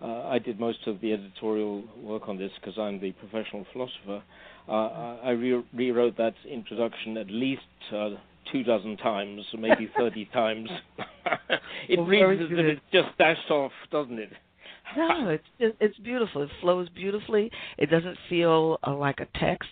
Uh, 0.01 0.27
I 0.27 0.39
did 0.39 0.59
most 0.59 0.79
of 0.87 0.99
the 0.99 1.13
editorial 1.13 1.83
work 2.01 2.27
on 2.27 2.37
this 2.37 2.51
because 2.59 2.77
I'm 2.77 2.99
the 2.99 3.11
professional 3.13 3.65
philosopher. 3.71 4.23
Uh, 4.67 5.17
I 5.23 5.31
re- 5.31 5.63
rewrote 5.73 6.17
that 6.17 6.33
introduction 6.49 7.17
at 7.17 7.29
least 7.29 7.61
uh, 7.93 8.09
two 8.51 8.63
dozen 8.63 8.97
times, 8.97 9.43
maybe 9.57 9.89
thirty 9.97 10.25
times. 10.33 10.69
it 11.89 11.97
well, 11.97 12.05
reads 12.05 12.41
as 12.41 12.47
if 12.51 12.57
it's 12.57 12.81
just 12.91 13.17
dashed 13.17 13.49
off, 13.49 13.71
doesn't 13.91 14.19
it? 14.19 14.31
No, 14.97 15.29
it's 15.29 15.75
it's 15.79 15.97
beautiful. 15.99 16.41
It 16.41 16.49
flows 16.59 16.89
beautifully. 16.89 17.49
It 17.77 17.89
doesn't 17.89 18.17
feel 18.27 18.77
uh, 18.85 18.93
like 18.93 19.21
a 19.21 19.39
text, 19.39 19.69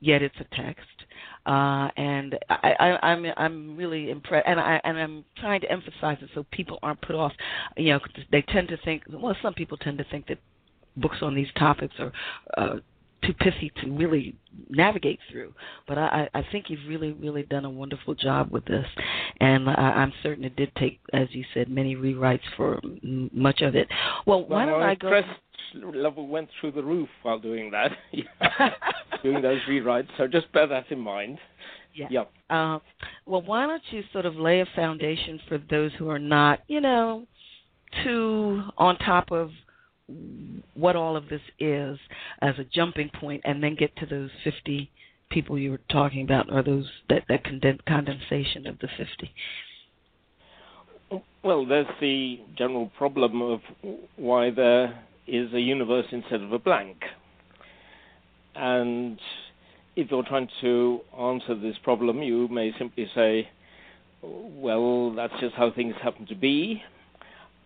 yet 0.00 0.22
it's 0.22 0.34
a 0.40 0.56
text. 0.56 0.88
Uh, 1.46 1.88
and 1.96 2.36
I, 2.50 2.72
I, 2.80 3.06
I'm 3.10 3.26
I'm 3.36 3.76
really 3.76 4.10
impressed, 4.10 4.48
and 4.48 4.58
I 4.58 4.80
and 4.82 4.98
I'm 4.98 5.24
trying 5.38 5.60
to 5.60 5.70
emphasize 5.70 6.18
it 6.20 6.30
so 6.34 6.44
people 6.50 6.80
aren't 6.82 7.00
put 7.00 7.14
off. 7.14 7.32
You 7.76 7.92
know, 7.92 8.00
they 8.32 8.42
tend 8.42 8.68
to 8.68 8.76
think. 8.78 9.04
Well, 9.08 9.36
some 9.40 9.54
people 9.54 9.76
tend 9.76 9.98
to 9.98 10.04
think 10.10 10.26
that 10.26 10.38
books 10.96 11.18
on 11.22 11.34
these 11.34 11.48
topics 11.56 11.94
are 12.00 12.12
uh, 12.56 12.76
too 13.26 13.34
pithy 13.34 13.72
to 13.82 13.90
really 13.90 14.36
navigate 14.68 15.18
through. 15.30 15.52
But 15.86 15.98
I, 15.98 16.28
I 16.34 16.42
think 16.52 16.66
you've 16.68 16.88
really, 16.88 17.12
really 17.12 17.42
done 17.42 17.64
a 17.64 17.70
wonderful 17.70 18.14
job 18.14 18.50
with 18.50 18.64
this, 18.64 18.86
and 19.40 19.68
I, 19.68 19.72
I'm 19.72 20.12
certain 20.22 20.44
it 20.44 20.56
did 20.56 20.70
take, 20.76 21.00
as 21.12 21.28
you 21.32 21.44
said, 21.54 21.68
many 21.68 21.96
rewrites 21.96 22.40
for 22.56 22.80
much 23.02 23.62
of 23.62 23.74
it. 23.74 23.88
Well, 24.26 24.40
well 24.40 24.48
why 24.48 24.66
don't 24.66 24.82
I 24.82 24.94
go? 24.94 25.08
Stress 25.08 25.24
level 25.94 26.26
went 26.26 26.48
through 26.60 26.72
the 26.72 26.82
roof 26.82 27.08
while 27.22 27.38
doing 27.38 27.70
that, 27.70 27.92
doing 29.22 29.42
those 29.42 29.60
rewrites. 29.68 30.08
So 30.16 30.26
just 30.26 30.50
bear 30.52 30.66
that 30.66 30.90
in 30.90 31.00
mind. 31.00 31.38
Yeah. 31.94 32.08
Yep. 32.10 32.32
Uh, 32.50 32.78
well, 33.24 33.42
why 33.42 33.66
don't 33.66 33.82
you 33.90 34.02
sort 34.12 34.26
of 34.26 34.36
lay 34.36 34.60
a 34.60 34.66
foundation 34.76 35.40
for 35.48 35.58
those 35.70 35.92
who 35.98 36.10
are 36.10 36.18
not, 36.18 36.60
you 36.68 36.80
know, 36.80 37.26
too 38.04 38.62
on 38.76 38.98
top 38.98 39.32
of 39.32 39.50
what 40.74 40.96
all 40.96 41.16
of 41.16 41.28
this 41.28 41.40
is 41.58 41.98
as 42.40 42.58
a 42.58 42.64
jumping 42.64 43.10
point, 43.20 43.42
and 43.44 43.62
then 43.62 43.74
get 43.74 43.96
to 43.96 44.06
those 44.06 44.30
50 44.44 44.90
people 45.30 45.58
you 45.58 45.72
were 45.72 45.80
talking 45.90 46.22
about, 46.22 46.50
or 46.52 46.62
those 46.62 46.86
that 47.08 47.24
that 47.28 47.42
condensation 47.86 48.66
of 48.66 48.78
the 48.78 48.88
50. 48.96 49.32
Well, 51.42 51.66
there's 51.66 51.86
the 52.00 52.40
general 52.56 52.90
problem 52.96 53.42
of 53.42 53.60
why 54.16 54.50
there 54.50 55.04
is 55.26 55.52
a 55.52 55.60
universe 55.60 56.06
instead 56.12 56.42
of 56.42 56.52
a 56.52 56.58
blank, 56.58 56.98
and 58.54 59.18
if 59.96 60.10
you're 60.10 60.24
trying 60.24 60.48
to 60.60 61.00
answer 61.18 61.54
this 61.54 61.76
problem, 61.82 62.22
you 62.22 62.48
may 62.48 62.72
simply 62.78 63.08
say, 63.14 63.48
well, 64.22 65.12
that's 65.14 65.32
just 65.40 65.54
how 65.54 65.70
things 65.70 65.94
happen 66.02 66.26
to 66.26 66.34
be 66.34 66.82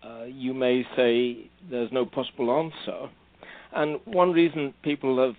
uh, 0.03 0.23
you 0.23 0.53
may 0.53 0.85
say 0.95 1.49
there's 1.69 1.91
no 1.91 2.05
possible 2.05 2.51
answer. 2.51 3.09
And 3.73 3.99
one 4.05 4.31
reason 4.31 4.73
people 4.83 5.23
have 5.23 5.35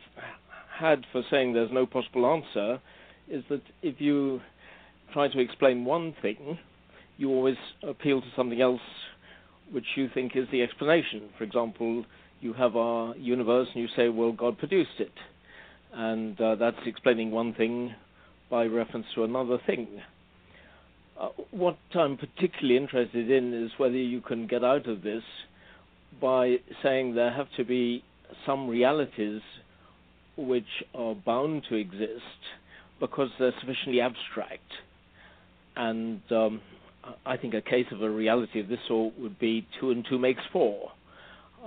had 0.79 1.05
for 1.13 1.23
saying 1.31 1.53
there's 1.53 1.73
no 1.73 1.87
possible 1.87 2.27
answer 2.27 2.81
is 3.29 3.45
that 3.49 3.63
if 3.83 4.01
you 4.01 4.41
try 5.13 5.29
to 5.29 5.39
explain 5.39 5.85
one 5.85 6.15
thing, 6.23 6.59
you 7.19 7.31
always 7.31 7.57
appeal 7.83 8.21
to 8.21 8.27
something 8.37 8.61
else 8.61 8.81
which 9.71 9.85
you 9.97 10.09
think 10.13 10.37
is 10.37 10.47
the 10.51 10.63
explanation. 10.63 11.29
For 11.39 11.45
example, 11.45 12.05
you 12.41 12.53
have 12.55 12.77
our 12.77 13.15
universe 13.17 13.69
and 13.75 13.83
you 13.83 13.89
say, 13.97 14.09
well, 14.09 14.33
God 14.33 14.59
produced 14.59 14.99
it. 14.99 15.13
And 15.95 16.41
uh, 16.41 16.57
that's 16.57 16.77
explaining 16.87 17.31
one 17.31 17.55
thing 17.55 17.95
by 18.51 18.65
reference 18.65 19.07
to 19.15 19.25
another 19.25 19.59
thing. 19.67 19.89
Uh, 21.23 21.29
what 21.53 21.79
I'm 21.95 22.17
particularly 22.17 22.77
interested 22.77 23.31
in 23.31 23.55
is 23.55 23.71
whether 23.79 23.95
you 23.95 24.21
can 24.21 24.49
get 24.49 24.65
out 24.65 24.89
of 24.89 25.03
this 25.03 25.23
by 26.21 26.57
saying 26.83 27.15
there 27.15 27.33
have 27.33 27.47
to 27.57 27.65
be 27.65 28.03
some 28.45 28.67
realities 28.69 29.41
which 30.37 30.65
are 30.95 31.15
bound 31.15 31.63
to 31.69 31.77
exist 31.77 32.23
because 32.99 33.29
they're 33.39 33.55
sufficiently 33.61 34.01
abstract. 34.01 34.69
And 35.77 36.21
um, 36.33 36.61
I 37.25 37.37
think 37.37 37.55
a 37.55 37.63
case 37.63 37.87
of 37.93 38.03
a 38.03 38.11
reality 38.11 38.59
of 38.59 38.67
this 38.69 38.81
sort 38.89 39.17
would 39.19 39.39
be 39.39 39.67
two 39.79 39.93
and 39.93 40.05
two 40.09 40.19
makes 40.19 40.43
four. 40.53 40.91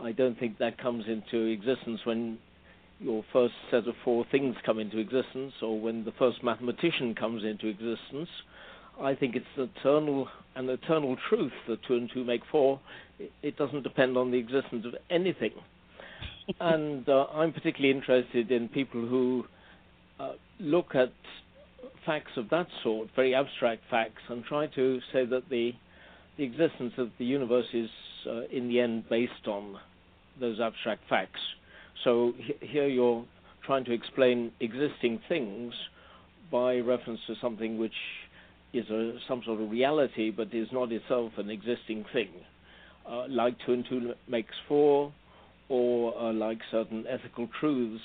I 0.02 0.12
don't 0.12 0.38
think 0.38 0.58
that 0.58 0.78
comes 0.78 1.06
into 1.08 1.46
existence 1.46 2.02
when 2.04 2.40
your 3.00 3.24
first 3.32 3.54
set 3.72 3.88
of 3.88 3.96
four 4.04 4.26
things 4.32 4.56
come 4.66 4.80
into 4.80 4.98
existence 4.98 5.54
or 5.62 5.80
when 5.80 6.04
the 6.04 6.12
first 6.20 6.44
mathematician 6.44 7.16
comes 7.16 7.44
into 7.46 7.68
existence 7.68 8.30
I 9.02 9.16
think 9.16 9.36
it's 9.36 9.46
eternal 9.58 10.28
an 10.56 10.70
eternal 10.70 11.18
truth 11.30 11.52
that 11.68 11.84
two 11.88 11.96
and 11.96 12.10
two 12.14 12.24
make 12.24 12.42
four. 12.52 12.80
It, 13.42 13.58
doesn't 13.58 13.84
depend 13.84 14.18
on 14.18 14.32
the 14.32 14.38
existence 14.38 14.86
of 14.86 14.94
anything. 15.10 15.52
and 16.60 17.08
uh, 17.08 17.26
I'm 17.34 17.54
particularly 17.54 17.96
interested 17.96 18.52
in 18.52 18.70
people 18.70 19.06
who 19.08 19.46
uh, 20.20 20.34
look 20.60 20.96
at 20.96 21.12
facts 22.06 22.32
of 22.38 22.50
that 22.50 22.68
sort, 22.84 23.10
very 23.16 23.34
abstract 23.34 23.82
facts, 23.90 24.22
and 24.30 24.44
try 24.46 24.68
to 24.68 25.00
say 25.12 25.26
that 25.26 25.50
the 25.50 25.72
the 26.38 26.44
existence 26.44 26.94
of 26.98 27.10
the 27.18 27.24
universe 27.26 27.68
is 27.74 27.90
uh, 28.28 28.42
in 28.52 28.68
the 28.68 28.80
end 28.82 29.08
based 29.10 29.48
on 29.48 29.78
those 30.40 30.60
abstract 30.60 31.02
facts. 31.10 31.40
So 32.04 32.34
h- 32.38 32.58
here 32.60 32.88
you're 32.88 33.24
trying 33.66 33.86
to 33.86 33.94
explain 33.94 34.52
existing 34.60 35.22
things 35.30 35.74
by 36.52 36.78
reference 36.80 37.22
to 37.28 37.36
something 37.42 37.78
which 37.78 37.94
is 38.74 38.90
a, 38.90 39.14
some 39.28 39.42
sort 39.46 39.62
of 39.62 39.70
reality, 39.72 40.32
but 40.32 40.54
is 40.54 40.68
not 40.72 40.92
itself 40.92 41.32
an 41.38 41.50
existing 41.50 42.06
thing. 42.14 42.30
Uh, 43.10 43.26
like 43.30 43.56
two 43.66 43.74
and 43.74 43.86
two 43.88 44.14
makes 44.28 44.54
four, 44.68 45.14
or 45.70 46.18
uh, 46.18 46.34
like 46.34 46.60
certain 46.72 47.06
ethical 47.08 47.48
truths, 47.60 48.04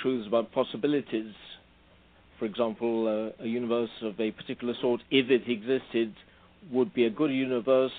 truths 0.00 0.26
about 0.26 0.52
possibilities. 0.52 1.32
For 2.38 2.46
example, 2.46 3.32
uh, 3.38 3.42
a 3.44 3.46
universe 3.46 3.90
of 4.02 4.18
a 4.20 4.30
particular 4.32 4.74
sort, 4.80 5.00
if 5.10 5.30
it 5.30 5.48
existed, 5.50 6.14
would 6.72 6.92
be 6.94 7.04
a 7.04 7.10
good 7.10 7.30
universe, 7.30 7.92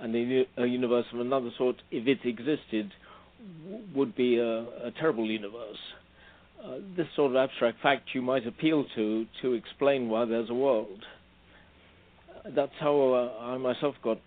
and 0.00 0.14
a, 0.14 0.62
a 0.62 0.66
universe 0.66 1.06
of 1.12 1.20
another 1.20 1.50
sort, 1.56 1.76
if 1.90 2.06
it 2.06 2.26
existed, 2.26 2.90
w- 3.64 3.84
would 3.94 4.16
be 4.16 4.38
a, 4.38 4.60
a 4.86 4.92
terrible 4.98 5.26
universe. 5.26 5.78
Uh, 6.64 6.76
this 6.96 7.06
sort 7.14 7.30
of 7.30 7.36
abstract 7.36 7.80
fact 7.82 8.08
you 8.14 8.22
might 8.22 8.46
appeal 8.46 8.86
to 8.94 9.26
to 9.42 9.52
explain 9.52 10.08
why 10.08 10.24
there's 10.24 10.48
a 10.48 10.54
world. 10.54 11.04
That's 12.54 12.72
how 12.80 13.12
uh, 13.12 13.44
I 13.44 13.58
myself 13.58 13.94
got 14.02 14.18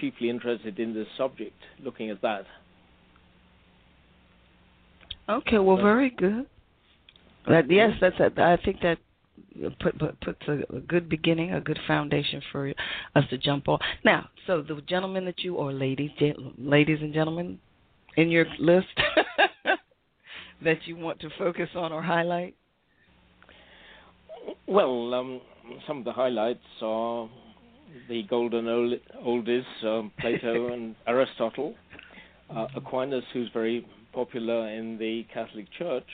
chiefly 0.00 0.30
interested 0.30 0.80
in 0.80 0.94
this 0.94 1.06
subject, 1.16 1.54
looking 1.82 2.10
at 2.10 2.22
that. 2.22 2.44
Okay, 5.28 5.58
well, 5.58 5.76
very 5.76 6.10
good. 6.10 6.46
That, 7.46 7.70
yes, 7.70 7.92
that's. 8.00 8.18
A, 8.18 8.32
I 8.42 8.58
think 8.64 8.80
that 8.82 8.98
put, 9.78 9.96
put, 9.98 10.20
puts 10.20 10.40
a, 10.48 10.76
a, 10.76 10.80
good 10.80 11.08
beginning, 11.08 11.52
a 11.52 11.60
good 11.60 11.78
foundation 11.86 12.42
for 12.50 12.72
us 13.14 13.24
to 13.30 13.38
jump 13.38 13.68
on. 13.68 13.78
Now, 14.04 14.28
so 14.46 14.62
the 14.62 14.80
gentlemen 14.88 15.24
that 15.26 15.40
you 15.40 15.54
or 15.54 15.72
ladies, 15.72 16.10
ladies 16.58 16.98
and 17.00 17.14
gentlemen, 17.14 17.60
in 18.16 18.30
your 18.30 18.46
list. 18.58 18.88
that 20.64 20.78
you 20.86 20.96
want 20.96 21.20
to 21.20 21.28
focus 21.38 21.68
on 21.74 21.92
or 21.92 22.02
highlight? 22.02 22.54
Well, 24.66 25.14
um, 25.14 25.40
some 25.86 25.98
of 25.98 26.04
the 26.04 26.12
highlights 26.12 26.60
are 26.82 27.28
the 28.08 28.22
golden 28.24 28.66
oldies, 29.24 29.64
um, 29.84 30.12
Plato 30.20 30.68
and 30.72 30.94
Aristotle, 31.06 31.74
uh, 32.54 32.66
Aquinas, 32.76 33.24
who's 33.32 33.48
very 33.52 33.86
popular 34.12 34.68
in 34.68 34.98
the 34.98 35.26
Catholic 35.32 35.66
Church, 35.78 36.06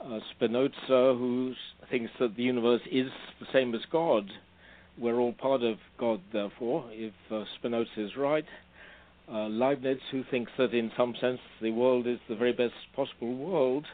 uh, 0.00 0.18
Spinoza, 0.32 0.74
who 0.88 1.54
thinks 1.90 2.10
that 2.20 2.36
the 2.36 2.42
universe 2.42 2.82
is 2.90 3.08
the 3.40 3.46
same 3.52 3.74
as 3.74 3.80
God. 3.90 4.30
We're 4.98 5.18
all 5.18 5.32
part 5.32 5.62
of 5.62 5.76
God, 5.98 6.20
therefore, 6.32 6.84
if 6.90 7.14
uh, 7.30 7.44
Spinoza 7.58 7.88
is 7.96 8.16
right 8.16 8.44
uh, 9.30 9.46
Leibniz, 9.46 9.98
who 10.10 10.22
thinks 10.30 10.52
that 10.58 10.74
in 10.74 10.90
some 10.96 11.14
sense 11.20 11.40
the 11.60 11.70
world 11.70 12.06
is 12.06 12.18
the 12.28 12.36
very 12.36 12.52
best 12.52 12.74
possible 12.94 13.34
world. 13.36 13.86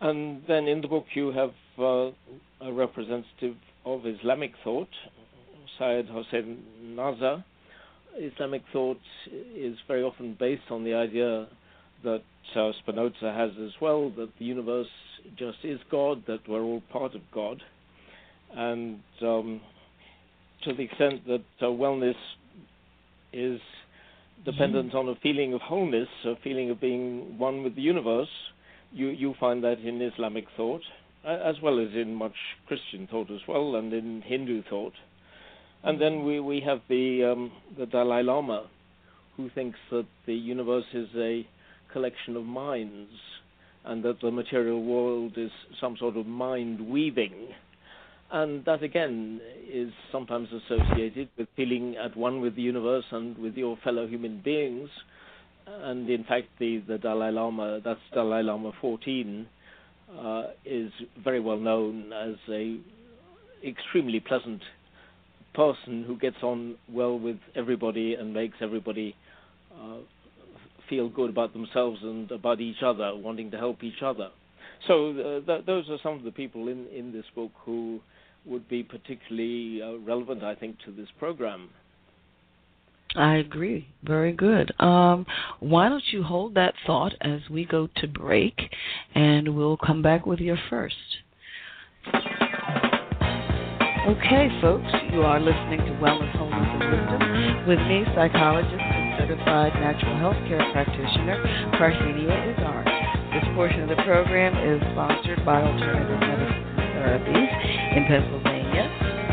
And 0.00 0.42
then 0.48 0.66
in 0.66 0.80
the 0.80 0.88
book 0.88 1.06
you 1.14 1.32
have 1.32 1.52
uh, 1.78 2.10
a 2.60 2.72
representative 2.72 3.56
of 3.84 4.06
Islamic 4.06 4.52
thought, 4.64 4.88
Syed 5.78 6.06
Hossein 6.08 6.58
Nasr, 6.82 7.44
Islamic 8.18 8.62
thought 8.72 9.00
is 9.56 9.76
very 9.88 10.02
often 10.02 10.36
based 10.38 10.70
on 10.70 10.84
the 10.84 10.94
idea 10.94 11.48
that 12.04 12.22
uh, 12.56 12.72
Spinoza 12.80 13.32
has 13.32 13.50
as 13.64 13.72
well 13.80 14.10
that 14.10 14.28
the 14.38 14.44
universe 14.44 14.88
just 15.36 15.58
is 15.62 15.78
God, 15.90 16.24
that 16.26 16.40
we're 16.48 16.62
all 16.62 16.82
part 16.90 17.14
of 17.14 17.22
God. 17.32 17.62
And 18.54 19.00
um, 19.22 19.60
to 20.64 20.74
the 20.74 20.82
extent 20.82 21.26
that 21.26 21.44
uh, 21.60 21.66
wellness 21.66 22.16
is 23.32 23.60
dependent 24.44 24.94
on 24.94 25.08
a 25.08 25.14
feeling 25.22 25.54
of 25.54 25.60
wholeness, 25.60 26.08
a 26.24 26.34
feeling 26.42 26.70
of 26.70 26.80
being 26.80 27.38
one 27.38 27.62
with 27.62 27.76
the 27.76 27.82
universe, 27.82 28.28
you, 28.92 29.08
you 29.08 29.34
find 29.38 29.62
that 29.64 29.78
in 29.80 30.00
Islamic 30.02 30.44
thought, 30.56 30.82
as 31.24 31.54
well 31.62 31.78
as 31.78 31.94
in 31.94 32.14
much 32.14 32.34
Christian 32.66 33.06
thought 33.10 33.30
as 33.30 33.40
well, 33.46 33.76
and 33.76 33.92
in 33.92 34.22
Hindu 34.22 34.62
thought. 34.68 34.92
And 35.84 36.00
then 36.00 36.24
we, 36.24 36.40
we 36.40 36.60
have 36.66 36.80
the, 36.88 37.32
um, 37.32 37.52
the 37.78 37.86
Dalai 37.86 38.22
Lama, 38.22 38.66
who 39.36 39.48
thinks 39.50 39.78
that 39.90 40.06
the 40.26 40.34
universe 40.34 40.84
is 40.92 41.08
a 41.16 41.46
collection 41.92 42.36
of 42.36 42.44
minds, 42.44 43.10
and 43.84 44.04
that 44.04 44.20
the 44.20 44.30
material 44.30 44.82
world 44.82 45.32
is 45.36 45.50
some 45.80 45.96
sort 45.98 46.16
of 46.16 46.26
mind 46.26 46.88
weaving. 46.88 47.48
And 48.32 48.64
that 48.64 48.82
again 48.82 49.42
is 49.70 49.92
sometimes 50.10 50.48
associated 50.48 51.28
with 51.36 51.48
feeling 51.54 51.96
at 52.02 52.16
one 52.16 52.40
with 52.40 52.56
the 52.56 52.62
universe 52.62 53.04
and 53.10 53.36
with 53.36 53.56
your 53.56 53.76
fellow 53.84 54.06
human 54.06 54.40
beings. 54.42 54.88
And 55.66 56.08
in 56.08 56.24
fact, 56.24 56.46
the, 56.58 56.82
the 56.88 56.96
Dalai 56.96 57.30
Lama, 57.30 57.80
that's 57.84 58.00
Dalai 58.14 58.42
Lama 58.42 58.72
14, 58.80 59.46
uh, 60.18 60.42
is 60.64 60.90
very 61.22 61.40
well 61.40 61.58
known 61.58 62.12
as 62.14 62.36
a 62.48 62.78
extremely 63.66 64.18
pleasant 64.20 64.62
person 65.54 66.04
who 66.06 66.16
gets 66.16 66.42
on 66.42 66.76
well 66.90 67.18
with 67.18 67.36
everybody 67.54 68.14
and 68.14 68.32
makes 68.32 68.56
everybody 68.62 69.14
uh, 69.78 69.98
feel 70.88 71.10
good 71.10 71.28
about 71.28 71.52
themselves 71.52 71.98
and 72.02 72.30
about 72.30 72.62
each 72.62 72.82
other, 72.82 73.14
wanting 73.14 73.50
to 73.50 73.58
help 73.58 73.84
each 73.84 74.02
other. 74.02 74.30
So 74.88 75.10
uh, 75.10 75.46
th- 75.46 75.66
those 75.66 75.88
are 75.90 75.98
some 76.02 76.14
of 76.14 76.24
the 76.24 76.32
people 76.32 76.68
in, 76.68 76.86
in 76.88 77.12
this 77.12 77.24
book 77.34 77.52
who 77.64 78.00
would 78.44 78.68
be 78.68 78.82
particularly 78.82 79.80
uh, 79.82 79.98
relevant, 79.98 80.42
I 80.42 80.54
think, 80.54 80.76
to 80.84 80.92
this 80.92 81.08
program. 81.18 81.70
I 83.14 83.36
agree. 83.36 83.88
Very 84.04 84.32
good. 84.32 84.72
Um, 84.80 85.26
why 85.60 85.88
don't 85.88 86.02
you 86.12 86.22
hold 86.22 86.54
that 86.54 86.74
thought 86.86 87.12
as 87.20 87.40
we 87.50 87.64
go 87.66 87.88
to 87.96 88.08
break, 88.08 88.58
and 89.14 89.54
we'll 89.54 89.76
come 89.76 90.02
back 90.02 90.24
with 90.26 90.40
your 90.40 90.58
first. 90.70 90.96
Okay, 94.08 94.48
folks, 94.60 94.90
you 95.12 95.22
are 95.22 95.38
listening 95.38 95.78
to 95.78 95.92
Wellness, 96.02 96.34
Wholeness, 96.36 96.68
and 96.72 96.90
Wisdom 96.90 97.68
with 97.68 97.78
me, 97.86 98.02
psychologist 98.16 98.74
and 98.74 99.14
certified 99.20 99.72
natural 99.74 100.18
health 100.18 100.40
care 100.48 100.58
practitioner, 100.72 101.38
Parthenia 101.78 102.34
Izzard. 102.50 102.86
This 103.32 103.46
portion 103.54 103.82
of 103.82 103.88
the 103.88 104.02
program 104.02 104.58
is 104.58 104.82
sponsored 104.92 105.44
by 105.44 105.62
Alternative 105.62 106.18
Medicine 106.18 106.51
Therapies 107.02 107.50
in 107.98 108.06
Pennsylvania. 108.06 108.86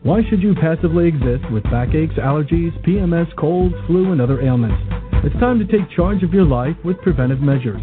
Why 0.03 0.23
should 0.31 0.41
you 0.41 0.55
passively 0.55 1.07
exist 1.07 1.45
with 1.53 1.65
backaches, 1.65 2.17
allergies, 2.17 2.73
PMS, 2.81 3.37
colds, 3.37 3.75
flu, 3.87 4.13
and 4.13 4.23
other 4.23 4.41
ailments? 4.41 4.83
It's 5.25 5.35
time 5.37 5.59
to 5.59 5.67
take 5.67 5.91
charge 5.95 6.23
of 6.23 6.33
your 6.33 6.45
life 6.45 6.77
with 6.83 6.99
preventive 7.03 7.41
measures. 7.41 7.83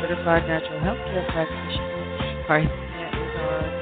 certified 0.00 0.48
natural 0.48 0.80
health 0.80 0.98
care 1.10 1.26
practitioner, 1.30 2.44
Parthenia 2.48 3.08
Izzard, 3.12 3.72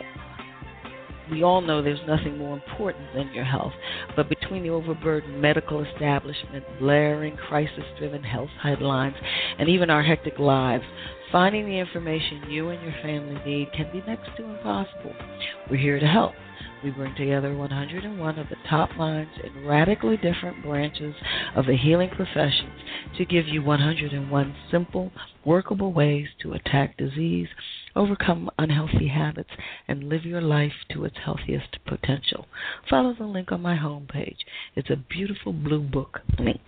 we 1.30 1.42
all 1.42 1.60
know 1.60 1.82
there's 1.82 1.98
nothing 2.06 2.38
more 2.38 2.54
important 2.54 3.04
than 3.14 3.32
your 3.32 3.44
health. 3.44 3.72
But 4.16 4.28
between 4.28 4.62
the 4.62 4.70
overburdened 4.70 5.40
medical 5.40 5.84
establishment, 5.84 6.64
blaring 6.78 7.36
crisis 7.36 7.84
driven 7.98 8.22
health 8.22 8.50
headlines, 8.62 9.16
and 9.58 9.68
even 9.68 9.90
our 9.90 10.02
hectic 10.02 10.38
lives, 10.38 10.84
finding 11.30 11.66
the 11.66 11.78
information 11.78 12.50
you 12.50 12.68
and 12.70 12.82
your 12.82 12.94
family 13.02 13.40
need 13.44 13.72
can 13.72 13.90
be 13.92 14.02
next 14.06 14.28
to 14.36 14.44
impossible. 14.44 15.14
We're 15.70 15.76
here 15.76 16.00
to 16.00 16.06
help. 16.06 16.34
We 16.82 16.90
bring 16.90 17.14
together 17.16 17.54
101 17.56 18.38
of 18.38 18.48
the 18.48 18.56
top 18.70 18.90
minds 18.96 19.32
in 19.42 19.66
radically 19.66 20.16
different 20.16 20.62
branches 20.62 21.14
of 21.56 21.66
the 21.66 21.76
healing 21.76 22.08
professions 22.10 22.80
to 23.16 23.24
give 23.24 23.48
you 23.48 23.62
101 23.62 24.56
simple, 24.70 25.10
workable 25.44 25.92
ways 25.92 26.28
to 26.42 26.52
attack 26.52 26.96
disease, 26.96 27.48
overcome 27.98 28.48
unhealthy 28.58 29.08
habits, 29.08 29.50
and 29.88 30.08
live 30.08 30.24
your 30.24 30.40
life 30.40 30.72
to 30.92 31.04
its 31.04 31.16
healthiest 31.24 31.76
potential. 31.84 32.46
Follow 32.88 33.12
the 33.12 33.26
link 33.26 33.50
on 33.50 33.60
my 33.60 33.76
homepage. 33.76 34.38
It's 34.76 34.88
a 34.88 34.96
beautiful 34.96 35.52
blue 35.52 35.82
book 35.82 36.20
link. 36.38 36.60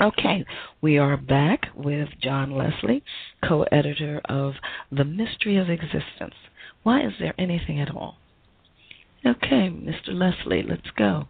Okay, 0.00 0.46
we 0.80 0.96
are 0.96 1.16
back 1.16 1.66
with 1.74 2.08
John 2.22 2.52
Leslie, 2.52 3.02
co 3.46 3.64
editor 3.64 4.20
of 4.26 4.54
The 4.90 5.04
Mystery 5.04 5.58
of 5.58 5.68
Existence. 5.68 6.34
Why 6.84 7.02
is 7.02 7.12
there 7.18 7.34
anything 7.36 7.80
at 7.80 7.94
all? 7.94 8.16
Okay, 9.26 9.68
Mr. 9.68 10.08
Leslie, 10.08 10.62
let's 10.62 10.90
go. 10.96 11.28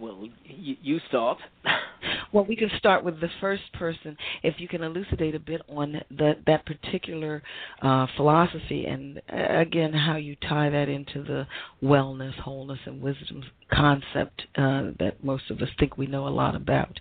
Well, 0.00 0.26
you, 0.44 0.76
you 0.80 1.00
start. 1.08 1.38
well, 2.32 2.46
we 2.46 2.56
can 2.56 2.70
start 2.78 3.04
with 3.04 3.20
the 3.20 3.28
first 3.38 3.62
person. 3.74 4.16
If 4.42 4.54
you 4.58 4.66
can 4.66 4.82
elucidate 4.82 5.34
a 5.34 5.38
bit 5.38 5.60
on 5.68 6.00
the, 6.10 6.36
that 6.46 6.64
particular 6.64 7.42
uh, 7.82 8.06
philosophy, 8.16 8.86
and 8.86 9.20
uh, 9.30 9.58
again, 9.58 9.92
how 9.92 10.16
you 10.16 10.36
tie 10.48 10.70
that 10.70 10.88
into 10.88 11.22
the 11.22 11.46
wellness, 11.82 12.32
wholeness, 12.36 12.78
and 12.86 13.02
wisdom 13.02 13.42
concept 13.70 14.42
uh, 14.56 14.92
that 14.98 15.22
most 15.22 15.50
of 15.50 15.60
us 15.60 15.68
think 15.78 15.98
we 15.98 16.06
know 16.06 16.26
a 16.26 16.30
lot 16.30 16.56
about. 16.56 16.98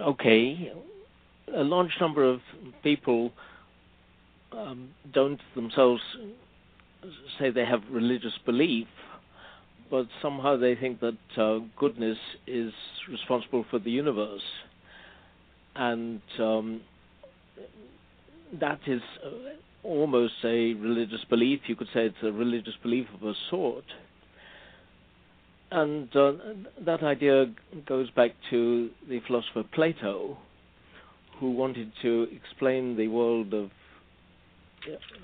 Okay, 0.00 0.72
a 1.54 1.62
large 1.62 1.94
number 2.00 2.24
of 2.24 2.40
people 2.82 3.32
um, 4.52 4.88
don't 5.12 5.40
themselves 5.54 6.00
say 7.38 7.50
they 7.50 7.66
have 7.66 7.82
religious 7.90 8.32
belief, 8.44 8.88
but 9.90 10.06
somehow 10.22 10.56
they 10.56 10.74
think 10.74 11.00
that 11.00 11.16
uh, 11.36 11.58
goodness 11.78 12.18
is 12.46 12.72
responsible 13.10 13.64
for 13.70 13.78
the 13.78 13.90
universe, 13.90 14.42
and 15.74 16.20
um, 16.38 16.80
that 18.60 18.80
is 18.86 19.00
uh, 19.24 19.28
almost 19.86 20.34
a 20.44 20.74
religious 20.74 21.24
belief. 21.28 21.60
You 21.66 21.76
could 21.76 21.88
say 21.94 22.06
it's 22.06 22.16
a 22.22 22.32
religious 22.32 22.74
belief 22.82 23.06
of 23.14 23.26
a 23.28 23.34
sort. 23.50 23.84
And 25.70 26.14
uh, 26.14 26.32
that 26.84 27.02
idea 27.02 27.46
goes 27.86 28.08
back 28.10 28.30
to 28.50 28.90
the 29.08 29.20
philosopher 29.26 29.64
Plato, 29.74 30.38
who 31.40 31.50
wanted 31.50 31.92
to 32.02 32.28
explain 32.32 32.96
the 32.96 33.08
world 33.08 33.52
of 33.52 33.70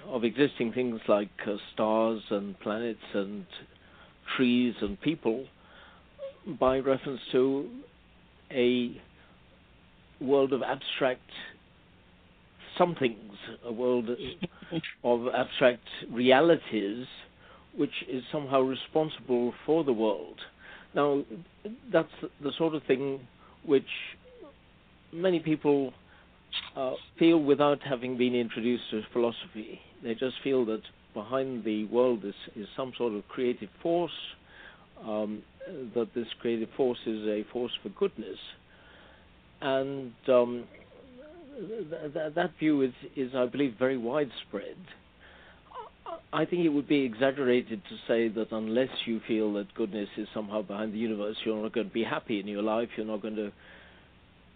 of 0.08 0.24
existing 0.24 0.72
things 0.72 1.00
like 1.06 1.30
uh, 1.46 1.54
stars 1.72 2.20
and 2.30 2.58
planets 2.58 2.98
and 3.14 3.46
trees 4.36 4.74
and 4.80 5.00
people 5.00 5.46
by 6.58 6.78
reference 6.78 7.20
to 7.32 7.68
a 8.50 9.00
world 10.20 10.52
of 10.52 10.62
abstract 10.62 11.20
somethings, 12.78 13.32
a 13.64 13.72
world 13.72 14.08
of 15.04 15.26
abstract 15.34 15.86
realities, 16.10 17.06
which 17.76 17.92
is 18.08 18.22
somehow 18.30 18.60
responsible 18.60 19.52
for 19.66 19.84
the 19.84 19.92
world. 19.92 20.38
Now, 20.94 21.24
that's 21.92 22.08
the 22.42 22.52
sort 22.58 22.74
of 22.74 22.82
thing 22.84 23.20
which 23.64 23.84
many 25.12 25.40
people 25.40 25.92
uh, 26.76 26.92
feel 27.18 27.38
without 27.38 27.78
having 27.82 28.18
been 28.18 28.34
introduced 28.34 28.84
to 28.90 29.02
philosophy. 29.12 29.80
They 30.02 30.14
just 30.14 30.34
feel 30.44 30.64
that 30.66 30.82
behind 31.14 31.64
the 31.64 31.84
world 31.86 32.24
is, 32.24 32.34
is 32.56 32.66
some 32.76 32.92
sort 32.96 33.14
of 33.14 33.26
creative 33.28 33.68
force, 33.82 34.10
um, 35.06 35.42
that 35.94 36.08
this 36.14 36.26
creative 36.40 36.68
force 36.76 36.98
is 37.06 37.26
a 37.26 37.44
force 37.52 37.72
for 37.82 37.88
goodness. 37.90 38.38
And 39.60 40.12
um, 40.28 40.64
th- 41.58 42.12
th- 42.12 42.34
that 42.34 42.50
view 42.58 42.82
is, 42.82 42.92
is, 43.16 43.32
I 43.34 43.46
believe, 43.46 43.74
very 43.78 43.96
widespread. 43.96 44.76
I 46.32 46.44
think 46.46 46.64
it 46.64 46.70
would 46.70 46.88
be 46.88 47.02
exaggerated 47.02 47.82
to 47.88 47.96
say 48.08 48.28
that 48.28 48.52
unless 48.52 48.88
you 49.06 49.20
feel 49.28 49.52
that 49.54 49.72
goodness 49.74 50.08
is 50.16 50.26
somehow 50.34 50.62
behind 50.62 50.94
the 50.94 50.98
universe, 50.98 51.36
you're 51.44 51.62
not 51.62 51.72
going 51.72 51.88
to 51.88 51.92
be 51.92 52.04
happy 52.04 52.40
in 52.40 52.48
your 52.48 52.62
life, 52.62 52.88
you're 52.96 53.06
not 53.06 53.20
going 53.22 53.36
to 53.36 53.52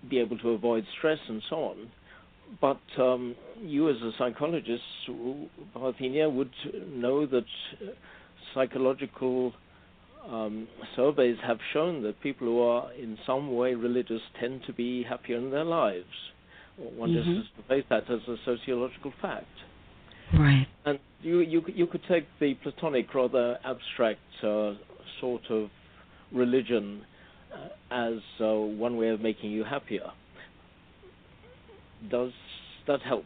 be 0.08 0.18
able 0.18 0.38
to 0.38 0.50
avoid 0.50 0.84
stress 0.98 1.18
and 1.28 1.42
so 1.50 1.56
on. 1.56 1.90
But 2.60 2.80
um, 2.98 3.34
you, 3.60 3.90
as 3.90 3.96
a 3.96 4.12
psychologist, 4.18 4.82
Parthenia, 5.74 6.32
would 6.32 6.52
know 6.88 7.26
that 7.26 7.44
psychological 8.54 9.52
um, 10.30 10.68
surveys 10.94 11.36
have 11.46 11.58
shown 11.72 12.02
that 12.02 12.20
people 12.20 12.46
who 12.46 12.60
are 12.60 12.92
in 12.94 13.18
some 13.26 13.54
way 13.54 13.74
religious 13.74 14.20
tend 14.40 14.62
to 14.66 14.72
be 14.72 15.02
happier 15.02 15.36
in 15.36 15.50
their 15.50 15.64
lives. 15.64 16.04
One 16.76 17.10
mm-hmm. 17.10 17.18
just 17.18 17.48
has 17.48 17.64
to 17.64 17.68
face 17.68 17.84
that 17.90 18.10
as 18.12 18.20
a 18.28 18.36
sociological 18.44 19.12
fact. 19.20 19.46
Right. 20.34 20.66
And 20.84 20.98
you 21.22 21.40
you 21.40 21.62
you 21.66 21.86
could 21.86 22.02
take 22.08 22.26
the 22.40 22.54
Platonic, 22.54 23.14
rather 23.14 23.58
abstract 23.64 24.20
uh, 24.42 24.72
sort 25.20 25.42
of 25.50 25.70
religion 26.32 27.02
uh, 27.54 27.94
as 27.94 28.18
uh, 28.40 28.52
one 28.54 28.96
way 28.96 29.08
of 29.08 29.20
making 29.20 29.52
you 29.52 29.64
happier. 29.64 30.10
Does 32.10 32.32
that 32.86 33.02
help? 33.02 33.24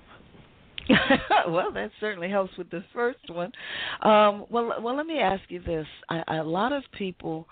well, 1.49 1.73
that 1.73 1.91
certainly 2.01 2.31
helps 2.31 2.57
with 2.57 2.71
the 2.71 2.83
first 2.93 3.19
one. 3.29 3.53
Um, 4.03 4.47
well, 4.51 4.73
well, 4.81 4.97
let 4.97 5.07
me 5.07 5.19
ask 5.19 5.43
you 5.49 5.61
this: 5.63 5.87
I, 6.09 6.23
I, 6.27 6.37
a 6.37 6.45
lot 6.45 6.73
of 6.73 6.83
people, 6.97 7.47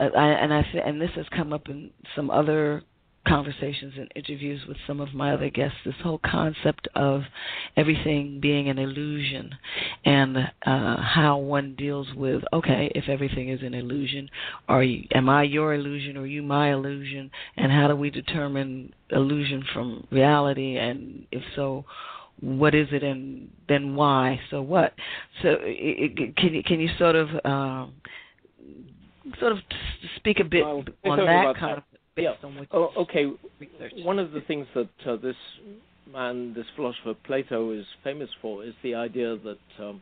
uh, 0.00 0.08
I, 0.16 0.26
and 0.26 0.52
I 0.52 0.62
and 0.84 1.00
this 1.00 1.10
has 1.16 1.26
come 1.36 1.52
up 1.52 1.68
in 1.68 1.90
some 2.16 2.30
other 2.30 2.82
conversations 3.26 3.94
and 3.96 4.10
interviews 4.14 4.60
with 4.68 4.76
some 4.86 5.00
of 5.00 5.14
my 5.14 5.32
other 5.32 5.50
guests 5.50 5.78
this 5.84 5.94
whole 6.02 6.20
concept 6.24 6.88
of 6.94 7.22
everything 7.76 8.38
being 8.40 8.68
an 8.68 8.78
illusion 8.78 9.50
and 10.04 10.36
uh, 10.36 10.96
how 11.00 11.38
one 11.38 11.74
deals 11.76 12.08
with 12.16 12.42
okay 12.52 12.90
if 12.94 13.08
everything 13.08 13.48
is 13.48 13.62
an 13.62 13.74
illusion 13.74 14.28
are 14.68 14.82
you 14.82 15.06
am 15.14 15.28
i 15.28 15.42
your 15.42 15.74
illusion 15.74 16.16
or 16.16 16.26
you 16.26 16.42
my 16.42 16.72
illusion? 16.72 17.30
And 17.56 17.72
how 17.72 17.88
do 17.88 17.96
we 17.96 18.10
determine 18.10 18.92
illusion 19.10 19.64
from 19.72 20.06
reality? 20.10 20.76
And 20.76 21.26
if 21.30 21.42
so 21.56 21.84
what 22.40 22.74
is 22.74 22.88
it 22.90 23.02
and 23.02 23.48
then 23.68 23.94
why? 23.94 24.40
So 24.50 24.60
what? 24.62 24.94
So 25.42 25.56
it, 25.60 26.18
it, 26.18 26.36
can 26.36 26.54
you 26.54 26.62
can 26.62 26.80
you 26.80 26.88
sort 26.98 27.16
of 27.16 27.28
um, 27.44 27.94
sort 29.40 29.52
of 29.52 29.58
speak 30.16 30.40
a 30.40 30.44
bit 30.44 30.64
on 30.64 30.84
that 31.04 31.54
kind 31.58 31.72
that. 31.72 31.78
of 31.78 31.84
yeah. 32.16 32.34
Oh, 32.72 32.90
okay. 32.98 33.26
One 34.02 34.18
of 34.18 34.32
the 34.32 34.40
things 34.42 34.66
that 34.74 34.88
uh, 35.06 35.16
this 35.16 35.36
man, 36.12 36.54
this 36.54 36.66
philosopher 36.76 37.14
Plato, 37.24 37.72
is 37.72 37.84
famous 38.02 38.28
for 38.40 38.64
is 38.64 38.74
the 38.82 38.94
idea 38.94 39.36
that 39.36 39.84
um, 39.84 40.00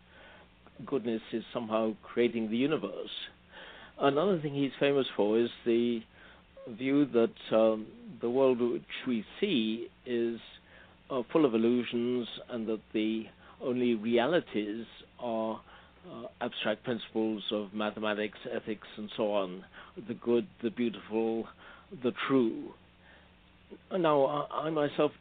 goodness 0.87 1.23
is 1.33 1.43
somehow 1.53 1.95
creating 2.03 2.51
the 2.51 2.57
universe. 2.57 3.11
Another 3.99 4.41
thing 4.41 4.55
he's 4.55 4.73
famous 4.79 5.07
for 5.17 5.39
is 5.39 5.51
the 5.65 6.01
view 6.69 7.07
that 7.07 7.57
um, 7.57 7.87
the 8.21 8.31
world 8.31 8.61
which 8.61 8.83
we 9.07 9.25
see 9.41 9.89
is 10.07 10.39
uh, 11.11 11.23
full 11.33 11.45
of 11.45 11.55
illusions 11.55 12.29
and 12.51 12.67
that 12.69 12.81
the 12.93 13.25
only 13.63 13.95
realities 13.95 14.85
are 15.19 15.61
uh, 16.11 16.25
abstract 16.41 16.85
principles 16.85 17.43
of 17.53 17.73
mathematics, 17.73 18.39
ethics, 18.53 18.89
and 18.97 19.09
so 19.17 19.33
on 19.33 19.65
the 20.09 20.15
good, 20.15 20.47
the 20.63 20.71
beautiful, 20.71 21.47
the 22.03 22.13
true. 22.27 22.73
Now, 23.91 24.49
I, 24.51 24.71
myself 24.71 25.13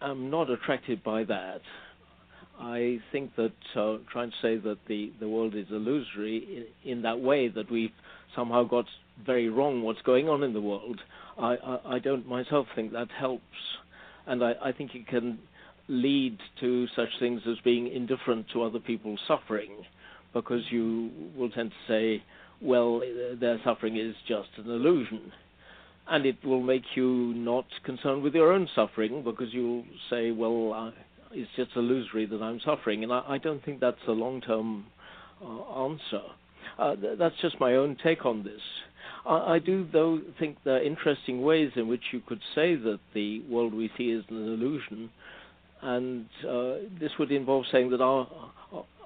am 0.00 0.30
not 0.30 0.50
attracted 0.50 1.02
by 1.02 1.24
that. 1.24 1.60
I 2.60 2.98
think 3.10 3.34
that 3.36 3.52
uh, 3.74 3.96
trying 4.12 4.30
to 4.30 4.36
say 4.40 4.56
that 4.58 4.78
the, 4.86 5.12
the 5.18 5.28
world 5.28 5.54
is 5.56 5.66
illusory 5.70 6.66
in, 6.84 6.90
in, 6.90 7.02
that 7.02 7.20
way 7.20 7.48
that 7.48 7.70
we've 7.70 7.90
somehow 8.36 8.64
got 8.64 8.84
very 9.26 9.48
wrong 9.48 9.82
what's 9.82 10.02
going 10.02 10.28
on 10.28 10.42
in 10.42 10.52
the 10.52 10.60
world, 10.60 11.00
I, 11.36 11.56
I, 11.56 11.78
I 11.96 11.98
don't 11.98 12.28
myself 12.28 12.66
think 12.76 12.92
that 12.92 13.08
helps. 13.18 13.42
And 14.26 14.42
I, 14.44 14.52
I 14.66 14.72
think 14.72 14.94
it 14.94 15.08
can 15.08 15.38
lead 15.88 16.38
to 16.60 16.86
such 16.94 17.08
things 17.18 17.42
as 17.48 17.56
being 17.64 17.88
indifferent 17.88 18.46
to 18.52 18.62
other 18.62 18.78
people's 18.78 19.20
suffering 19.26 19.70
because 20.32 20.62
you 20.70 21.10
will 21.36 21.50
tend 21.50 21.70
to 21.70 21.92
say, 21.92 22.22
well, 22.62 23.02
their 23.38 23.58
suffering 23.64 23.96
is 23.96 24.14
just 24.28 24.48
an 24.58 24.70
illusion 24.70 25.32
and 26.08 26.26
it 26.26 26.44
will 26.44 26.62
make 26.62 26.84
you 26.94 27.32
not 27.34 27.64
concerned 27.84 28.22
with 28.22 28.34
your 28.34 28.52
own 28.52 28.68
suffering 28.74 29.22
because 29.24 29.52
you'll 29.52 29.84
say, 30.10 30.30
well, 30.30 30.72
uh, 30.72 30.90
it's 31.32 31.50
just 31.56 31.70
illusory 31.76 32.26
that 32.26 32.42
I'm 32.42 32.60
suffering, 32.64 33.02
and 33.02 33.12
I, 33.12 33.22
I 33.26 33.38
don't 33.38 33.64
think 33.64 33.80
that's 33.80 33.96
a 34.06 34.12
long-term 34.12 34.84
uh, 35.42 35.82
answer. 35.84 36.22
Uh, 36.78 36.96
th- 36.96 37.18
that's 37.18 37.34
just 37.40 37.58
my 37.58 37.74
own 37.74 37.96
take 38.02 38.24
on 38.26 38.44
this. 38.44 38.60
I, 39.26 39.54
I 39.54 39.58
do, 39.58 39.86
though, 39.92 40.20
think 40.38 40.58
there 40.64 40.76
are 40.76 40.82
interesting 40.82 41.42
ways 41.42 41.70
in 41.76 41.88
which 41.88 42.02
you 42.12 42.20
could 42.26 42.40
say 42.54 42.74
that 42.76 43.00
the 43.14 43.40
world 43.48 43.74
we 43.74 43.90
see 43.96 44.10
is 44.10 44.24
an 44.28 44.36
illusion, 44.36 45.10
and 45.82 46.26
uh, 46.48 46.74
this 47.00 47.12
would 47.18 47.32
involve 47.32 47.64
saying 47.72 47.90
that 47.90 48.00
our, 48.00 48.28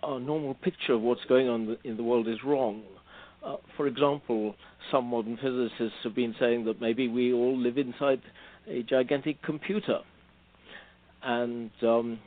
our 0.02 0.20
normal 0.20 0.54
picture 0.54 0.94
of 0.94 1.00
what's 1.00 1.24
going 1.28 1.48
on 1.48 1.76
in 1.84 1.96
the 1.96 2.02
world 2.02 2.28
is 2.28 2.38
wrong. 2.44 2.82
Uh, 3.44 3.56
for 3.76 3.86
example, 3.86 4.54
some 4.90 5.06
modern 5.06 5.36
physicists 5.36 5.98
have 6.02 6.14
been 6.14 6.34
saying 6.40 6.64
that 6.64 6.80
maybe 6.80 7.08
we 7.08 7.32
all 7.32 7.56
live 7.56 7.78
inside 7.78 8.20
a 8.66 8.82
gigantic 8.82 9.42
computer. 9.42 10.00
And 11.22 11.70
um, 11.82 12.18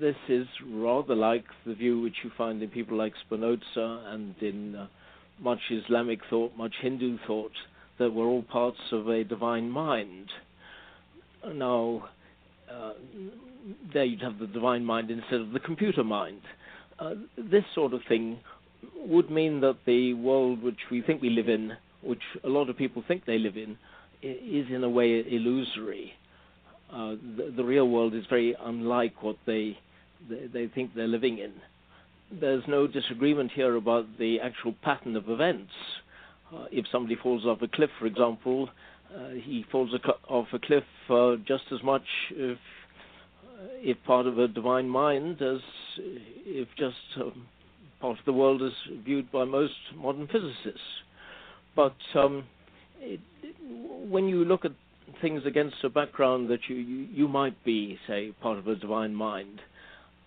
this 0.00 0.16
is 0.28 0.46
rather 0.70 1.14
like 1.14 1.44
the 1.66 1.74
view 1.74 2.00
which 2.00 2.16
you 2.24 2.30
find 2.36 2.62
in 2.62 2.70
people 2.70 2.96
like 2.96 3.12
Spinoza 3.26 4.04
and 4.06 4.34
in 4.40 4.74
uh, 4.74 4.86
much 5.40 5.60
Islamic 5.70 6.20
thought, 6.28 6.52
much 6.56 6.74
Hindu 6.80 7.18
thought, 7.26 7.52
that 7.98 8.12
we're 8.12 8.26
all 8.26 8.42
parts 8.42 8.78
of 8.90 9.08
a 9.08 9.24
divine 9.24 9.70
mind. 9.70 10.28
Now, 11.54 12.08
uh, 12.70 12.92
there 13.92 14.04
you'd 14.04 14.22
have 14.22 14.38
the 14.38 14.46
divine 14.46 14.84
mind 14.84 15.10
instead 15.10 15.40
of 15.40 15.52
the 15.52 15.60
computer 15.60 16.04
mind. 16.04 16.40
Uh, 16.98 17.14
this 17.36 17.64
sort 17.74 17.92
of 17.92 18.00
thing 18.08 18.38
would 19.08 19.30
mean 19.30 19.60
that 19.60 19.78
the 19.86 20.14
world 20.14 20.62
which 20.62 20.78
we 20.90 21.02
think 21.02 21.22
we 21.22 21.30
live 21.30 21.48
in, 21.48 21.72
which 22.02 22.22
a 22.44 22.48
lot 22.48 22.68
of 22.68 22.76
people 22.76 23.02
think 23.06 23.24
they 23.24 23.38
live 23.38 23.56
in, 23.56 23.76
is 24.22 24.66
in 24.70 24.84
a 24.84 24.88
way 24.88 25.20
illusory. 25.20 26.12
Uh, 26.92 27.16
the, 27.36 27.52
the, 27.56 27.64
real 27.64 27.88
world 27.88 28.14
is 28.14 28.24
very 28.28 28.54
unlike 28.60 29.22
what 29.22 29.36
they, 29.46 29.78
they, 30.28 30.46
they 30.52 30.66
think 30.68 30.94
they're 30.94 31.08
living 31.08 31.38
in. 31.38 31.52
There's 32.30 32.62
no 32.68 32.86
disagreement 32.86 33.50
here 33.54 33.76
about 33.76 34.06
the 34.18 34.40
actual 34.40 34.74
pattern 34.82 35.16
of 35.16 35.28
events. 35.28 35.72
Uh, 36.54 36.66
if 36.70 36.84
somebody 36.92 37.16
falls 37.16 37.46
off 37.46 37.62
a 37.62 37.68
cliff, 37.68 37.90
for 37.98 38.06
example, 38.06 38.68
uh, 39.14 39.30
he 39.30 39.64
falls 39.72 39.90
off 40.28 40.46
a 40.52 40.58
cliff 40.58 40.84
uh, 41.10 41.36
just 41.46 41.64
as 41.72 41.82
much 41.82 42.04
if, 42.30 42.58
if 43.80 43.96
part 44.04 44.26
of 44.26 44.38
a 44.38 44.48
divine 44.48 44.88
mind 44.88 45.40
as 45.40 45.60
if 45.98 46.68
just 46.78 46.96
um, 47.16 47.46
part 48.02 48.18
of 48.18 48.24
the 48.26 48.32
world 48.32 48.60
as 48.62 48.72
viewed 49.04 49.30
by 49.30 49.44
most 49.44 49.72
modern 49.96 50.26
physicists. 50.26 50.80
But 51.74 51.94
um, 52.16 52.44
it, 52.98 53.20
when 54.10 54.28
you 54.28 54.44
look 54.44 54.64
at 54.64 54.72
things 55.22 55.42
against 55.46 55.76
a 55.84 55.88
background 55.88 56.50
that 56.50 56.58
you, 56.68 56.76
you, 56.76 57.06
you, 57.12 57.28
might 57.28 57.64
be, 57.64 57.98
say, 58.08 58.32
part 58.42 58.58
of 58.58 58.66
a 58.66 58.74
divine 58.74 59.14
mind, 59.14 59.60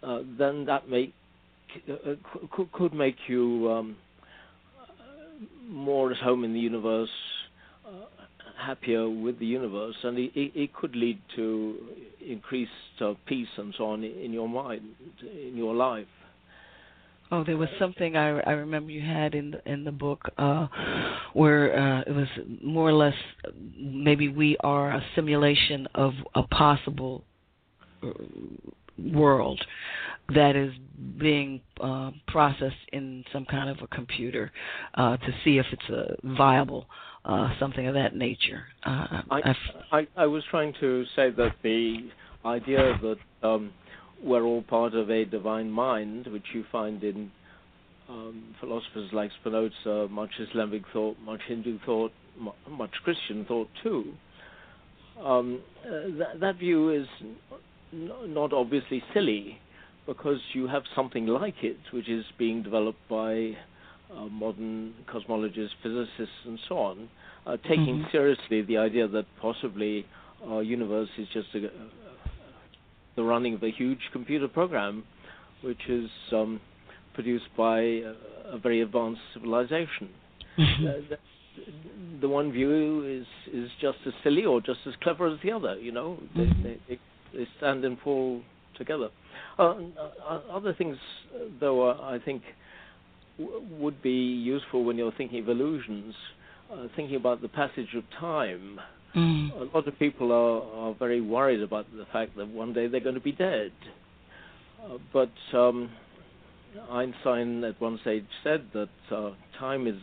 uh, 0.01 0.19
then 0.39 0.65
that 0.65 0.83
uh, 0.87 2.15
could, 2.51 2.71
could 2.71 2.93
make 2.93 3.17
you 3.27 3.69
um, 3.69 3.97
more 5.67 6.11
at 6.11 6.17
home 6.17 6.45
in 6.45 6.53
the 6.53 6.59
universe, 6.59 7.09
uh, 7.85 8.05
happier 8.65 9.09
with 9.09 9.37
the 9.39 9.45
universe, 9.45 9.95
and 10.03 10.17
it, 10.17 10.31
it 10.33 10.73
could 10.73 10.95
lead 10.95 11.19
to 11.35 11.77
increased 12.25 12.71
uh, 13.01 13.13
peace 13.27 13.47
and 13.57 13.73
so 13.77 13.85
on 13.85 14.03
in 14.03 14.31
your 14.31 14.47
mind, 14.47 14.83
in 15.21 15.57
your 15.57 15.75
life. 15.75 16.07
Oh, 17.31 17.43
there 17.43 17.57
was 17.57 17.69
something 17.79 18.15
I, 18.15 18.39
I 18.41 18.51
remember 18.51 18.91
you 18.91 19.01
had 19.01 19.33
in 19.33 19.51
the, 19.51 19.71
in 19.71 19.83
the 19.83 19.91
book 19.91 20.21
uh, 20.37 20.67
where 21.33 21.77
uh, 21.77 22.01
it 22.01 22.11
was 22.11 22.27
more 22.63 22.87
or 22.87 22.93
less 22.93 23.15
maybe 23.75 24.29
we 24.29 24.57
are 24.59 24.91
a 24.91 25.03
simulation 25.15 25.87
of 25.95 26.13
a 26.35 26.43
possible 26.43 27.23
uh, 28.03 28.09
world 28.97 29.59
that 30.33 30.55
is 30.55 30.71
being 31.19 31.61
uh, 31.81 32.11
processed 32.27 32.75
in 32.93 33.23
some 33.33 33.45
kind 33.45 33.69
of 33.69 33.77
a 33.81 33.87
computer 33.87 34.51
uh, 34.95 35.17
to 35.17 35.27
see 35.43 35.57
if 35.57 35.65
it's 35.71 35.89
a 35.89 36.15
viable 36.35 36.85
uh, 37.25 37.49
something 37.59 37.87
of 37.87 37.95
that 37.95 38.15
nature. 38.15 38.63
Uh, 38.83 39.21
I, 39.31 39.55
I, 39.91 40.07
I 40.15 40.25
was 40.27 40.43
trying 40.49 40.73
to 40.79 41.05
say 41.15 41.31
that 41.31 41.55
the 41.63 42.09
idea 42.45 42.99
that 43.01 43.47
um, 43.47 43.71
we're 44.25 44.43
all 44.43 44.63
part 44.63 44.95
of 44.95 45.09
a 45.09 45.23
divine 45.23 45.69
mind, 45.69 46.27
which 46.27 46.45
you 46.53 46.65
find 46.71 47.03
in 47.03 47.31
um, 48.09 48.55
philosophers 48.59 49.09
like 49.13 49.29
Spinoza, 49.39 50.07
much 50.09 50.31
Islamic 50.39 50.81
thought, 50.91 51.17
much 51.23 51.41
Hindu 51.47 51.79
thought, 51.85 52.11
much 52.69 52.91
Christian 53.03 53.45
thought 53.45 53.69
too. 53.83 54.13
Um, 55.23 55.61
uh, 55.85 55.89
that, 56.17 56.39
that 56.41 56.55
view 56.57 56.89
is 56.89 57.07
n- 57.93 58.11
not 58.33 58.51
obviously 58.51 59.01
silly 59.13 59.59
because 60.05 60.39
you 60.53 60.67
have 60.67 60.83
something 60.95 61.27
like 61.27 61.55
it, 61.63 61.77
which 61.93 62.09
is 62.09 62.25
being 62.37 62.63
developed 62.63 62.99
by 63.09 63.51
uh, 64.15 64.25
modern 64.25 64.93
cosmologists, 65.07 65.69
physicists, 65.81 66.35
and 66.45 66.59
so 66.67 66.77
on, 66.77 67.09
uh, 67.45 67.57
taking 67.67 67.99
mm-hmm. 67.99 68.11
seriously 68.11 68.61
the 68.63 68.77
idea 68.77 69.07
that 69.07 69.25
possibly 69.41 70.05
our 70.47 70.61
universe 70.61 71.09
is 71.17 71.27
just 71.33 71.47
a, 71.55 71.69
the 73.15 73.23
running 73.23 73.53
of 73.53 73.63
a 73.63 73.71
huge 73.71 73.99
computer 74.11 74.47
program, 74.47 75.03
which 75.61 75.81
is 75.87 76.09
um, 76.31 76.59
produced 77.13 77.45
by 77.57 77.79
a, 77.79 78.13
a, 78.53 78.59
very 78.61 78.81
advanced 78.81 79.21
civilization. 79.33 80.09
Uh, 80.57 81.15
the, 82.21 82.27
one 82.27 82.51
view 82.51 83.03
is 83.05 83.53
is 83.53 83.69
just 83.81 83.97
as 84.05 84.13
silly 84.23 84.45
or 84.45 84.59
just 84.59 84.79
as 84.85 84.93
clever 85.01 85.27
as 85.27 85.39
the 85.43 85.51
other. 85.51 85.77
You 85.79 85.91
know, 85.91 86.19
mm-hmm. 86.35 86.63
they, 86.63 86.79
they, 86.87 86.99
they, 87.33 87.47
stand 87.57 87.85
and 87.85 87.97
fall 87.99 88.41
together. 88.77 89.09
Uh, 89.57 89.75
uh 90.27 90.41
other 90.51 90.73
things, 90.73 90.97
though, 91.59 91.89
uh, 91.89 92.01
I 92.01 92.19
think 92.23 92.41
w- 93.39 93.61
would 93.79 94.01
be 94.01 94.09
useful 94.11 94.83
when 94.83 94.97
you're 94.97 95.13
thinking 95.13 95.43
of 95.43 95.49
illusions, 95.49 96.13
uh, 96.71 96.87
thinking 96.95 97.15
about 97.15 97.41
the 97.41 97.49
passage 97.49 97.95
of 97.95 98.03
time. 98.19 98.79
Mm. 99.15 99.61
A 99.61 99.75
lot 99.75 99.87
of 99.87 99.97
people 99.97 100.31
are, 100.33 100.89
are 100.89 100.93
very 100.95 101.21
worried 101.21 101.61
about 101.61 101.85
the 101.95 102.05
fact 102.11 102.35
that 102.35 102.49
one 102.49 102.73
day 102.73 102.87
they're 102.87 102.99
going 102.99 103.15
to 103.15 103.21
be 103.21 103.31
dead. 103.31 103.71
Uh, 104.83 104.97
but 105.13 105.31
um, 105.57 105.89
Einstein 106.91 107.63
at 107.63 107.79
one 107.79 107.97
stage 108.01 108.25
said 108.43 108.65
that 108.73 108.89
uh, 109.15 109.31
time 109.57 109.87
is 109.87 109.95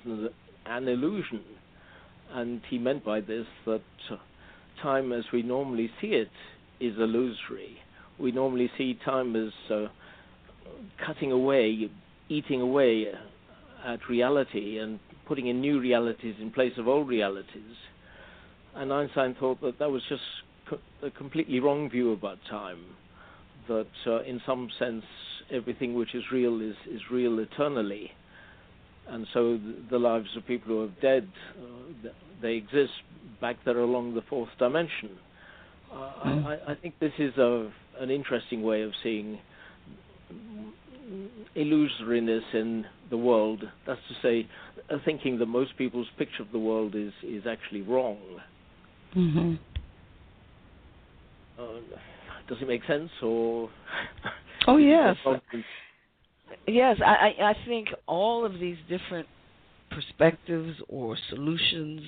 an 0.65 0.89
illusion, 0.89 1.43
and 2.33 2.63
he 2.71 2.79
meant 2.79 3.05
by 3.05 3.21
this 3.21 3.45
that 3.67 3.83
uh, 4.11 4.17
time 4.83 5.13
as 5.13 5.25
we 5.31 5.43
normally 5.43 5.91
see 6.01 6.09
it 6.09 6.31
is 6.81 6.97
illusory. 6.97 7.77
We 8.19 8.33
normally 8.33 8.71
see 8.79 8.99
time 9.05 9.37
as 9.37 9.53
uh, 9.71 9.89
cutting 11.05 11.33
away, 11.33 11.91
eating 12.31 12.63
away 12.63 13.09
at 13.85 14.09
reality, 14.09 14.79
and 14.79 14.99
putting 15.29 15.49
in 15.49 15.61
new 15.61 15.81
realities 15.81 16.37
in 16.41 16.51
place 16.51 16.73
of 16.79 16.89
old 16.89 17.09
realities 17.09 17.77
and 18.75 18.93
Einstein 18.93 19.37
thought 19.39 19.61
that 19.61 19.79
that 19.79 19.91
was 19.91 20.03
just 20.09 20.23
co- 20.69 20.81
a 21.03 21.11
completely 21.11 21.61
wrong 21.61 21.91
view 21.91 22.13
about 22.13 22.39
time. 22.49 22.85
That 23.69 23.87
uh, 24.07 24.23
in 24.23 24.41
some 24.47 24.69
sense 24.79 25.05
everything 25.53 25.95
which 25.95 26.15
is 26.15 26.25
real 26.33 26.61
is, 26.61 26.75
is 26.91 27.01
real 27.11 27.39
eternally, 27.39 28.11
and 29.09 29.27
so 29.33 29.57
the, 29.57 29.77
the 29.91 29.99
lives 29.99 30.29
of 30.37 30.47
people 30.47 30.69
who 30.69 30.85
are 30.85 31.01
dead 31.01 31.29
uh, 31.59 32.09
they 32.43 32.55
exist 32.55 32.93
back 33.41 33.57
there 33.65 33.79
along 33.79 34.15
the 34.15 34.23
fourth 34.29 34.49
dimension. 34.59 35.11
Uh, 35.93 35.97
mm. 36.27 36.47
I, 36.47 36.73
I, 36.73 36.75
think 36.75 36.99
this 37.01 37.13
is 37.19 37.37
a, 37.37 37.71
an 38.01 38.11
interesting 38.11 38.63
way 38.63 38.83
of 38.83 38.93
seeing 39.03 39.39
illusoriness 41.57 42.55
in 42.55 42.85
the 43.11 43.17
world. 43.17 43.63
That's 43.87 44.01
to 44.09 44.15
say, 44.23 44.49
thinking 45.05 45.39
that 45.39 45.47
most 45.47 45.77
people's 45.77 46.09
picture 46.19 46.43
of 46.43 46.51
the 46.51 46.59
world 46.59 46.95
is, 46.95 47.13
is 47.23 47.45
actually 47.47 47.83
wrong. 47.83 48.19
Mm-hmm. 49.17 49.55
Uh, 51.59 51.97
does 52.49 52.59
it 52.61 52.69
make 52.69 52.85
sense 52.85 53.11
or? 53.23 53.71
oh 54.67 54.77
yes. 54.79 55.17
yes, 56.67 56.97
I, 57.05 57.35
I 57.41 57.57
think 57.67 57.89
all 58.07 58.45
of 58.45 58.59
these 58.59 58.77
different 58.89 59.29
perspectives 59.91 60.77
or 60.89 61.17
solutions, 61.29 62.01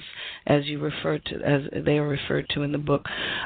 as 0.47 0.65
you 0.67 0.81
refer 0.81 1.19
to, 1.19 1.35
as 1.43 1.63
they 1.85 1.99
are 1.99 2.09
referred 2.09 2.49
to 2.51 2.63
in 2.63 2.73
the 2.73 2.79
book, 2.79 3.03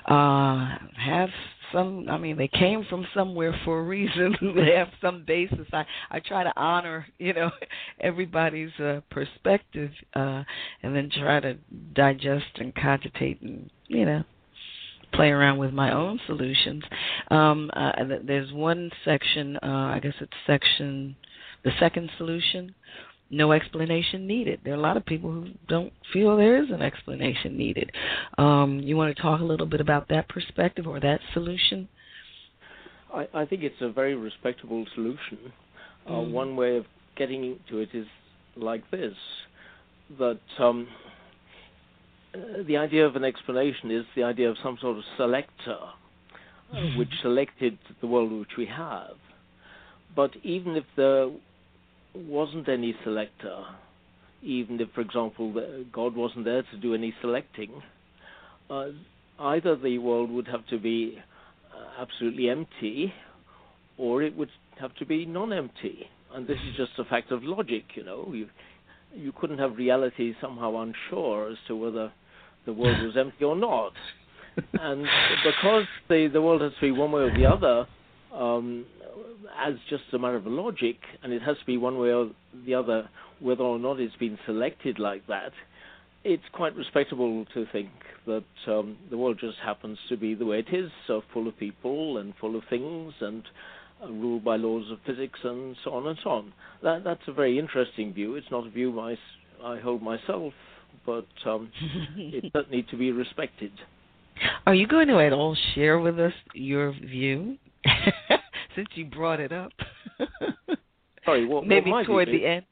uh, 0.06 0.76
have 0.96 1.30
some. 1.72 2.06
I 2.08 2.18
mean, 2.18 2.36
they 2.36 2.48
came 2.48 2.84
from 2.88 3.06
somewhere 3.14 3.58
for 3.64 3.80
a 3.80 3.82
reason. 3.82 4.36
they 4.56 4.74
have 4.76 4.88
some 5.00 5.24
basis. 5.26 5.66
I 5.72 5.84
I 6.10 6.20
try 6.20 6.44
to 6.44 6.52
honor, 6.56 7.06
you 7.18 7.32
know, 7.32 7.50
everybody's 8.00 8.72
uh, 8.80 9.00
perspective, 9.10 9.90
uh, 10.14 10.42
and 10.82 10.94
then 10.94 11.10
try 11.10 11.40
to 11.40 11.54
digest 11.94 12.46
and 12.56 12.74
cogitate 12.74 13.40
and 13.42 13.70
you 13.86 14.04
know 14.04 14.24
play 15.12 15.28
around 15.28 15.58
with 15.58 15.72
my 15.72 15.92
own 15.92 16.20
solutions. 16.26 16.82
Um, 17.30 17.70
uh, 17.74 17.92
there's 18.24 18.52
one 18.52 18.90
section, 19.04 19.56
uh, 19.62 19.66
I 19.94 20.00
guess 20.02 20.12
it's 20.20 20.32
section, 20.46 21.16
the 21.64 21.70
second 21.80 22.10
solution, 22.18 22.74
no 23.30 23.52
explanation 23.52 24.26
needed. 24.26 24.60
There 24.64 24.72
are 24.72 24.76
a 24.76 24.80
lot 24.80 24.96
of 24.96 25.04
people 25.04 25.30
who 25.30 25.48
don't 25.68 25.92
feel 26.12 26.36
there 26.36 26.62
is 26.62 26.70
an 26.70 26.82
explanation 26.82 27.56
needed. 27.56 27.90
Um, 28.38 28.80
you 28.82 28.96
want 28.96 29.14
to 29.14 29.22
talk 29.22 29.40
a 29.40 29.44
little 29.44 29.66
bit 29.66 29.80
about 29.80 30.08
that 30.08 30.28
perspective 30.28 30.86
or 30.86 30.98
that 31.00 31.20
solution? 31.34 31.88
I, 33.12 33.26
I 33.34 33.44
think 33.44 33.62
it's 33.62 33.80
a 33.80 33.90
very 33.90 34.14
respectable 34.14 34.86
solution. 34.94 35.52
Uh, 36.06 36.12
mm. 36.12 36.30
One 36.30 36.56
way 36.56 36.76
of 36.76 36.86
getting 37.16 37.58
to 37.70 37.78
it 37.78 37.90
is 37.92 38.06
like 38.56 38.90
this: 38.90 39.14
that 40.18 40.40
um, 40.58 40.88
the 42.66 42.76
idea 42.76 43.06
of 43.06 43.16
an 43.16 43.24
explanation 43.24 43.90
is 43.90 44.04
the 44.16 44.22
idea 44.22 44.48
of 44.48 44.56
some 44.62 44.78
sort 44.80 44.96
of 44.96 45.04
selector, 45.16 45.78
uh, 46.72 46.80
which 46.96 47.10
selected 47.22 47.78
the 48.00 48.06
world 48.06 48.32
which 48.32 48.56
we 48.56 48.66
have. 48.66 49.16
But 50.16 50.30
even 50.42 50.76
if 50.76 50.84
there 50.96 51.28
wasn't 52.14 52.68
any 52.68 52.94
selector, 53.04 53.64
even 54.42 54.80
if, 54.80 54.88
for 54.94 55.00
example, 55.00 55.52
God 55.92 56.14
wasn't 56.14 56.44
there 56.44 56.62
to 56.62 56.76
do 56.76 56.94
any 56.94 57.14
selecting, 57.20 57.82
uh, 58.70 58.88
either 59.38 59.76
the 59.76 59.98
world 59.98 60.30
would 60.30 60.48
have 60.48 60.66
to 60.68 60.78
be 60.78 61.18
uh, 61.74 62.02
absolutely 62.02 62.48
empty 62.48 63.12
or 63.96 64.22
it 64.22 64.36
would 64.36 64.50
have 64.80 64.94
to 64.96 65.06
be 65.06 65.26
non-empty. 65.26 66.06
And 66.32 66.46
this 66.46 66.58
is 66.68 66.76
just 66.76 66.92
a 66.98 67.04
fact 67.04 67.32
of 67.32 67.42
logic, 67.42 67.84
you 67.94 68.04
know. 68.04 68.30
You, 68.32 68.48
you 69.14 69.32
couldn't 69.32 69.58
have 69.58 69.76
reality 69.76 70.34
somehow 70.40 70.76
unsure 70.76 71.50
as 71.50 71.58
to 71.66 71.76
whether 71.76 72.12
the 72.66 72.72
world 72.72 73.02
was 73.02 73.16
empty 73.16 73.44
or 73.44 73.56
not. 73.56 73.92
and 74.74 75.06
because 75.44 75.84
the, 76.08 76.28
the 76.32 76.42
world 76.42 76.62
has 76.62 76.72
to 76.80 76.80
be 76.80 76.90
one 76.90 77.12
way 77.12 77.22
or 77.22 77.36
the 77.36 77.46
other, 77.46 77.86
um, 78.34 78.86
as 79.58 79.74
just 79.88 80.04
a 80.12 80.18
matter 80.18 80.36
of 80.36 80.46
logic, 80.46 80.96
and 81.22 81.32
it 81.32 81.42
has 81.42 81.58
to 81.58 81.64
be 81.66 81.76
one 81.76 81.98
way 81.98 82.12
or 82.12 82.30
the 82.66 82.74
other, 82.74 83.08
whether 83.40 83.62
or 83.62 83.78
not 83.78 84.00
it's 84.00 84.16
been 84.16 84.38
selected 84.46 84.98
like 84.98 85.26
that, 85.26 85.52
it's 86.24 86.42
quite 86.52 86.74
respectable 86.76 87.46
to 87.54 87.64
think 87.72 87.90
that 88.26 88.44
um, 88.66 88.96
the 89.10 89.16
world 89.16 89.38
just 89.40 89.56
happens 89.64 89.98
to 90.08 90.16
be 90.16 90.34
the 90.34 90.44
way 90.44 90.58
it 90.58 90.74
is, 90.74 90.90
so 91.06 91.22
full 91.32 91.48
of 91.48 91.56
people 91.58 92.18
and 92.18 92.34
full 92.40 92.56
of 92.56 92.62
things 92.68 93.14
and 93.20 93.44
uh, 94.02 94.08
ruled 94.10 94.44
by 94.44 94.56
laws 94.56 94.84
of 94.90 94.98
physics 95.06 95.38
and 95.44 95.76
so 95.84 95.92
on 95.92 96.06
and 96.06 96.18
so 96.22 96.30
on. 96.30 96.52
That, 96.82 97.04
that's 97.04 97.22
a 97.28 97.32
very 97.32 97.58
interesting 97.58 98.12
view. 98.12 98.34
It's 98.34 98.50
not 98.50 98.66
a 98.66 98.70
view 98.70 98.92
my, 98.92 99.16
I 99.62 99.78
hold 99.78 100.02
myself, 100.02 100.52
but 101.06 101.26
um, 101.46 101.70
it 102.16 102.52
does 102.52 102.66
need 102.70 102.88
to 102.90 102.96
be 102.96 103.12
respected. 103.12 103.72
Are 104.66 104.74
you 104.74 104.86
going 104.86 105.08
to 105.08 105.18
at 105.18 105.32
all 105.32 105.56
share 105.74 105.98
with 105.98 106.18
us 106.18 106.32
your 106.54 106.92
view? 106.92 107.58
since 108.78 108.88
you 108.94 109.06
brought 109.06 109.40
it 109.40 109.52
up. 109.52 109.72
Sorry, 111.24 111.44
what, 111.44 111.66
maybe 111.66 111.90
what 111.90 112.06
toward 112.06 112.28
the 112.28 112.46
end. 112.46 112.64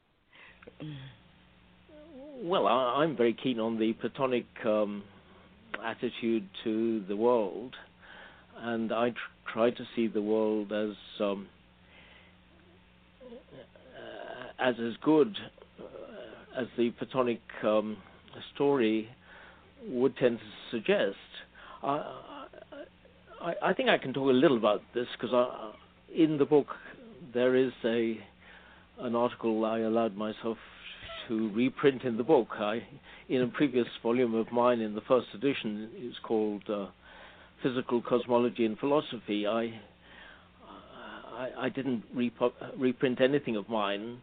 Well, 2.41 2.65
I, 2.65 3.03
am 3.03 3.17
very 3.17 3.33
keen 3.33 3.59
on 3.59 3.77
the 3.77 3.91
Platonic 3.93 4.45
um, 4.65 5.03
attitude 5.83 6.47
to 6.63 7.03
the 7.09 7.15
world, 7.17 7.75
and 8.57 8.93
I 8.93 9.09
tr- 9.09 9.51
try 9.51 9.71
to 9.71 9.83
see 9.95 10.07
the 10.07 10.21
world 10.21 10.71
as 10.71 10.95
um, 11.19 11.47
as 14.59 14.75
as 14.79 14.93
good 15.03 15.35
uh, 15.79 16.61
as 16.61 16.67
the 16.77 16.91
Platonic 16.91 17.41
um, 17.63 17.97
story 18.55 19.09
would 19.89 20.15
tend 20.15 20.39
to 20.39 20.77
suggest. 20.77 21.17
I, 21.83 23.53
I, 23.61 23.73
think 23.73 23.89
I 23.89 23.97
can 23.97 24.13
talk 24.13 24.29
a 24.29 24.33
little 24.33 24.57
about 24.57 24.81
this 24.93 25.07
because 25.19 25.73
in 26.15 26.37
the 26.37 26.45
book 26.45 26.67
there 27.33 27.55
is 27.55 27.71
a 27.85 28.19
an 28.99 29.15
article 29.15 29.63
I 29.65 29.79
allowed 29.79 30.15
myself 30.15 30.57
to 31.27 31.49
reprint 31.53 32.03
in 32.03 32.17
the 32.17 32.23
book. 32.23 32.47
I, 32.53 32.81
in 33.29 33.41
a 33.41 33.47
previous 33.47 33.87
volume 34.01 34.33
of 34.33 34.51
mine, 34.51 34.79
in 34.79 34.95
the 34.95 35.01
first 35.01 35.27
edition, 35.35 35.89
it's 35.95 36.17
called 36.23 36.63
uh, 36.69 36.87
"Physical 37.61 38.01
Cosmology 38.01 38.65
and 38.65 38.77
Philosophy." 38.79 39.45
I 39.45 39.79
I, 41.37 41.49
I 41.65 41.69
didn't 41.69 42.03
reprint 42.13 43.21
anything 43.21 43.55
of 43.55 43.69
mine, 43.69 44.17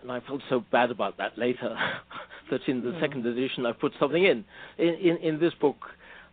and 0.00 0.10
I 0.10 0.20
felt 0.20 0.40
so 0.48 0.64
bad 0.72 0.90
about 0.90 1.18
that 1.18 1.36
later 1.36 1.76
that 2.50 2.60
in 2.66 2.82
the 2.82 2.90
mm. 2.90 3.00
second 3.00 3.26
edition 3.26 3.66
I 3.66 3.72
put 3.72 3.92
something 4.00 4.24
in. 4.24 4.44
In 4.78 4.94
in, 4.94 5.16
in 5.18 5.40
this 5.40 5.52
book, 5.60 5.76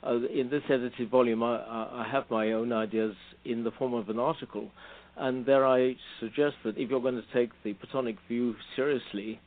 in 0.05 0.49
this 0.49 0.63
edited 0.69 1.09
volume, 1.09 1.43
I, 1.43 1.55
I 1.55 2.07
have 2.11 2.25
my 2.29 2.51
own 2.51 2.71
ideas 2.73 3.15
in 3.45 3.63
the 3.63 3.71
form 3.71 3.93
of 3.93 4.09
an 4.09 4.19
article, 4.19 4.69
and 5.17 5.45
there 5.45 5.65
I 5.65 5.95
suggest 6.19 6.55
that 6.63 6.77
if 6.77 6.89
you're 6.89 7.01
going 7.01 7.15
to 7.15 7.33
take 7.33 7.51
the 7.63 7.73
Platonic 7.73 8.17
view 8.27 8.55
seriously, 8.75 9.39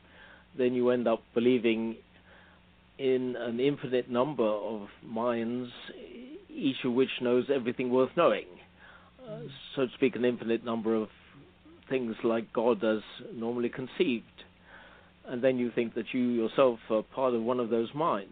then 0.57 0.73
you 0.73 0.89
end 0.89 1.07
up 1.07 1.21
believing 1.33 1.97
in 2.97 3.35
an 3.37 3.59
infinite 3.59 4.09
number 4.09 4.47
of 4.47 4.87
minds, 5.05 5.69
each 6.49 6.77
of 6.83 6.93
which 6.93 7.09
knows 7.21 7.45
everything 7.53 7.91
worth 7.91 8.09
knowing. 8.17 8.45
Uh, 9.27 9.39
so 9.75 9.81
to 9.83 9.91
speak, 9.95 10.15
an 10.15 10.25
infinite 10.25 10.65
number 10.65 10.95
of 10.95 11.09
things 11.89 12.15
like 12.23 12.51
God 12.53 12.83
as 12.83 13.01
normally 13.33 13.69
conceived. 13.69 14.25
And 15.25 15.43
then 15.43 15.57
you 15.57 15.71
think 15.75 15.93
that 15.95 16.05
you 16.13 16.21
yourself 16.21 16.79
are 16.89 17.03
part 17.03 17.33
of 17.33 17.41
one 17.43 17.59
of 17.59 17.69
those 17.69 17.89
minds. 17.93 18.31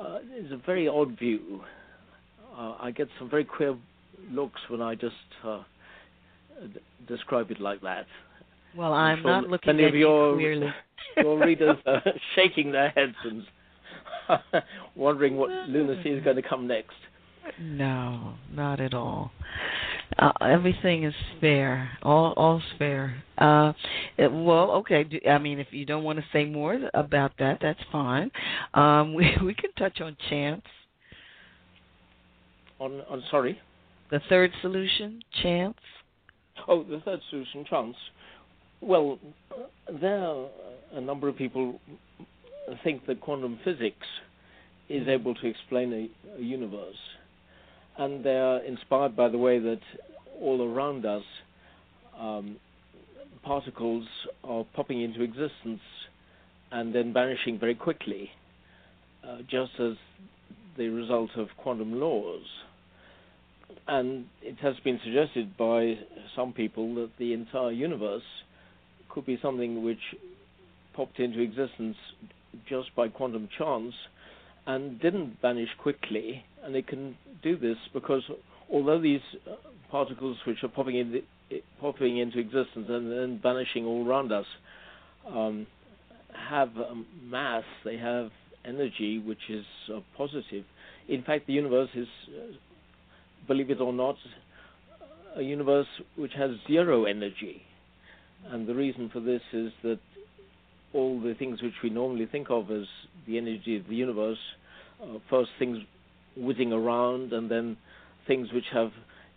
Uh, 0.00 0.18
it's 0.32 0.52
a 0.52 0.56
very 0.64 0.88
odd 0.88 1.18
view. 1.18 1.60
Uh, 2.56 2.74
I 2.80 2.90
get 2.90 3.08
some 3.18 3.28
very 3.28 3.44
queer 3.44 3.76
looks 4.30 4.60
when 4.68 4.80
I 4.80 4.94
just 4.94 5.14
uh, 5.44 5.62
d- 6.72 6.80
describe 7.06 7.50
it 7.50 7.60
like 7.60 7.82
that. 7.82 8.06
Well, 8.76 8.92
I'm, 8.92 9.16
I'm 9.18 9.22
sure 9.22 9.30
not 9.30 9.50
looking 9.50 9.76
many 9.76 9.84
at 9.84 9.88
of 9.90 9.94
your, 9.96 10.40
you 10.40 10.58
clearly. 10.58 10.74
your 11.16 11.44
readers 11.44 11.76
are 11.86 12.02
shaking 12.34 12.72
their 12.72 12.90
heads 12.90 13.14
and 13.24 13.44
wondering 14.96 15.36
what 15.36 15.50
lunacy 15.68 16.10
is 16.10 16.24
going 16.24 16.36
to 16.36 16.42
come 16.42 16.66
next. 16.66 16.94
No, 17.60 18.34
not 18.52 18.80
at 18.80 18.94
all. 18.94 19.32
Uh, 20.18 20.32
everything 20.40 21.04
is 21.04 21.14
fair. 21.40 21.90
All 22.02 22.32
all's 22.36 22.62
fair. 22.78 23.22
Uh, 23.38 23.72
it, 24.18 24.30
well, 24.30 24.72
okay. 24.72 25.04
Do, 25.04 25.18
I 25.28 25.38
mean, 25.38 25.58
if 25.58 25.68
you 25.70 25.86
don't 25.86 26.04
want 26.04 26.18
to 26.18 26.24
say 26.32 26.44
more 26.44 26.78
about 26.94 27.32
that, 27.38 27.58
that's 27.62 27.80
fine. 27.92 28.30
Um, 28.74 29.14
we 29.14 29.30
we 29.42 29.54
can 29.54 29.72
touch 29.78 30.00
on 30.00 30.16
chance. 30.28 30.62
On 32.78 33.00
on 33.08 33.22
sorry. 33.30 33.58
The 34.10 34.20
third 34.28 34.50
solution, 34.60 35.22
chance. 35.42 35.78
Oh, 36.66 36.82
the 36.82 37.00
third 37.04 37.20
solution, 37.30 37.64
chance. 37.64 37.94
Well, 38.80 39.18
there 40.00 40.18
are 40.18 40.48
a 40.94 41.00
number 41.00 41.28
of 41.28 41.36
people 41.36 41.80
think 42.82 43.06
that 43.06 43.20
quantum 43.20 43.58
physics 43.64 44.06
is 44.88 45.06
able 45.06 45.34
to 45.36 45.46
explain 45.46 45.92
a, 45.92 46.40
a 46.40 46.42
universe 46.42 46.96
and 48.00 48.24
they 48.24 48.36
are 48.36 48.64
inspired 48.64 49.14
by 49.14 49.28
the 49.28 49.36
way 49.36 49.58
that 49.58 49.80
all 50.40 50.66
around 50.66 51.04
us 51.04 51.22
um, 52.18 52.56
particles 53.42 54.06
are 54.42 54.64
popping 54.74 55.02
into 55.02 55.22
existence 55.22 55.80
and 56.72 56.94
then 56.94 57.12
vanishing 57.12 57.58
very 57.58 57.74
quickly, 57.74 58.30
uh, 59.22 59.38
just 59.50 59.72
as 59.78 59.92
the 60.78 60.88
result 60.88 61.28
of 61.36 61.48
quantum 61.58 62.00
laws. 62.00 62.42
And 63.86 64.24
it 64.40 64.56
has 64.62 64.74
been 64.82 64.98
suggested 65.04 65.56
by 65.58 65.98
some 66.34 66.54
people 66.54 66.94
that 66.94 67.10
the 67.18 67.34
entire 67.34 67.70
universe 67.72 68.22
could 69.10 69.26
be 69.26 69.38
something 69.42 69.84
which 69.84 70.00
popped 70.94 71.18
into 71.20 71.40
existence 71.40 71.96
just 72.66 72.94
by 72.96 73.08
quantum 73.08 73.48
chance 73.58 73.92
and 74.66 74.98
didn't 75.00 75.36
vanish 75.42 75.68
quickly 75.82 76.44
and 76.64 76.74
they 76.74 76.82
can 76.82 77.16
do 77.42 77.56
this 77.56 77.76
because 77.92 78.22
although 78.70 79.00
these 79.00 79.20
uh, 79.50 79.54
particles 79.90 80.36
which 80.46 80.62
are 80.62 80.68
popping 80.68 80.96
in 80.96 81.22
popping 81.80 82.18
into 82.18 82.38
existence 82.38 82.86
and 82.88 83.10
then 83.10 83.40
vanishing 83.42 83.84
all 83.84 84.06
around 84.06 84.30
us 84.30 84.46
um, 85.28 85.66
have 86.32 86.70
mass, 87.24 87.64
they 87.84 87.96
have 87.96 88.30
energy 88.64 89.18
which 89.18 89.48
is 89.48 89.64
uh, 89.92 90.00
positive. 90.16 90.64
In 91.08 91.22
fact, 91.22 91.46
the 91.46 91.52
universe 91.52 91.88
is, 91.94 92.06
uh, 92.28 92.52
believe 93.46 93.70
it 93.70 93.80
or 93.80 93.92
not, 93.92 94.16
a 95.36 95.42
universe 95.42 95.86
which 96.16 96.32
has 96.36 96.50
zero 96.66 97.04
energy. 97.04 97.62
And 98.48 98.66
the 98.66 98.74
reason 98.74 99.10
for 99.12 99.20
this 99.20 99.42
is 99.52 99.72
that 99.82 99.98
all 100.92 101.20
the 101.20 101.34
things 101.34 101.62
which 101.62 101.74
we 101.82 101.90
normally 101.90 102.26
think 102.26 102.48
of 102.50 102.70
as 102.70 102.86
the 103.26 103.38
energy 103.38 103.76
of 103.76 103.86
the 103.88 103.94
universe, 103.94 104.38
uh, 105.02 105.18
first 105.28 105.50
things 105.58 105.78
whizzing 106.40 106.72
around, 106.72 107.32
and 107.32 107.50
then 107.50 107.76
things 108.26 108.48
which 108.52 108.64
have 108.72 108.90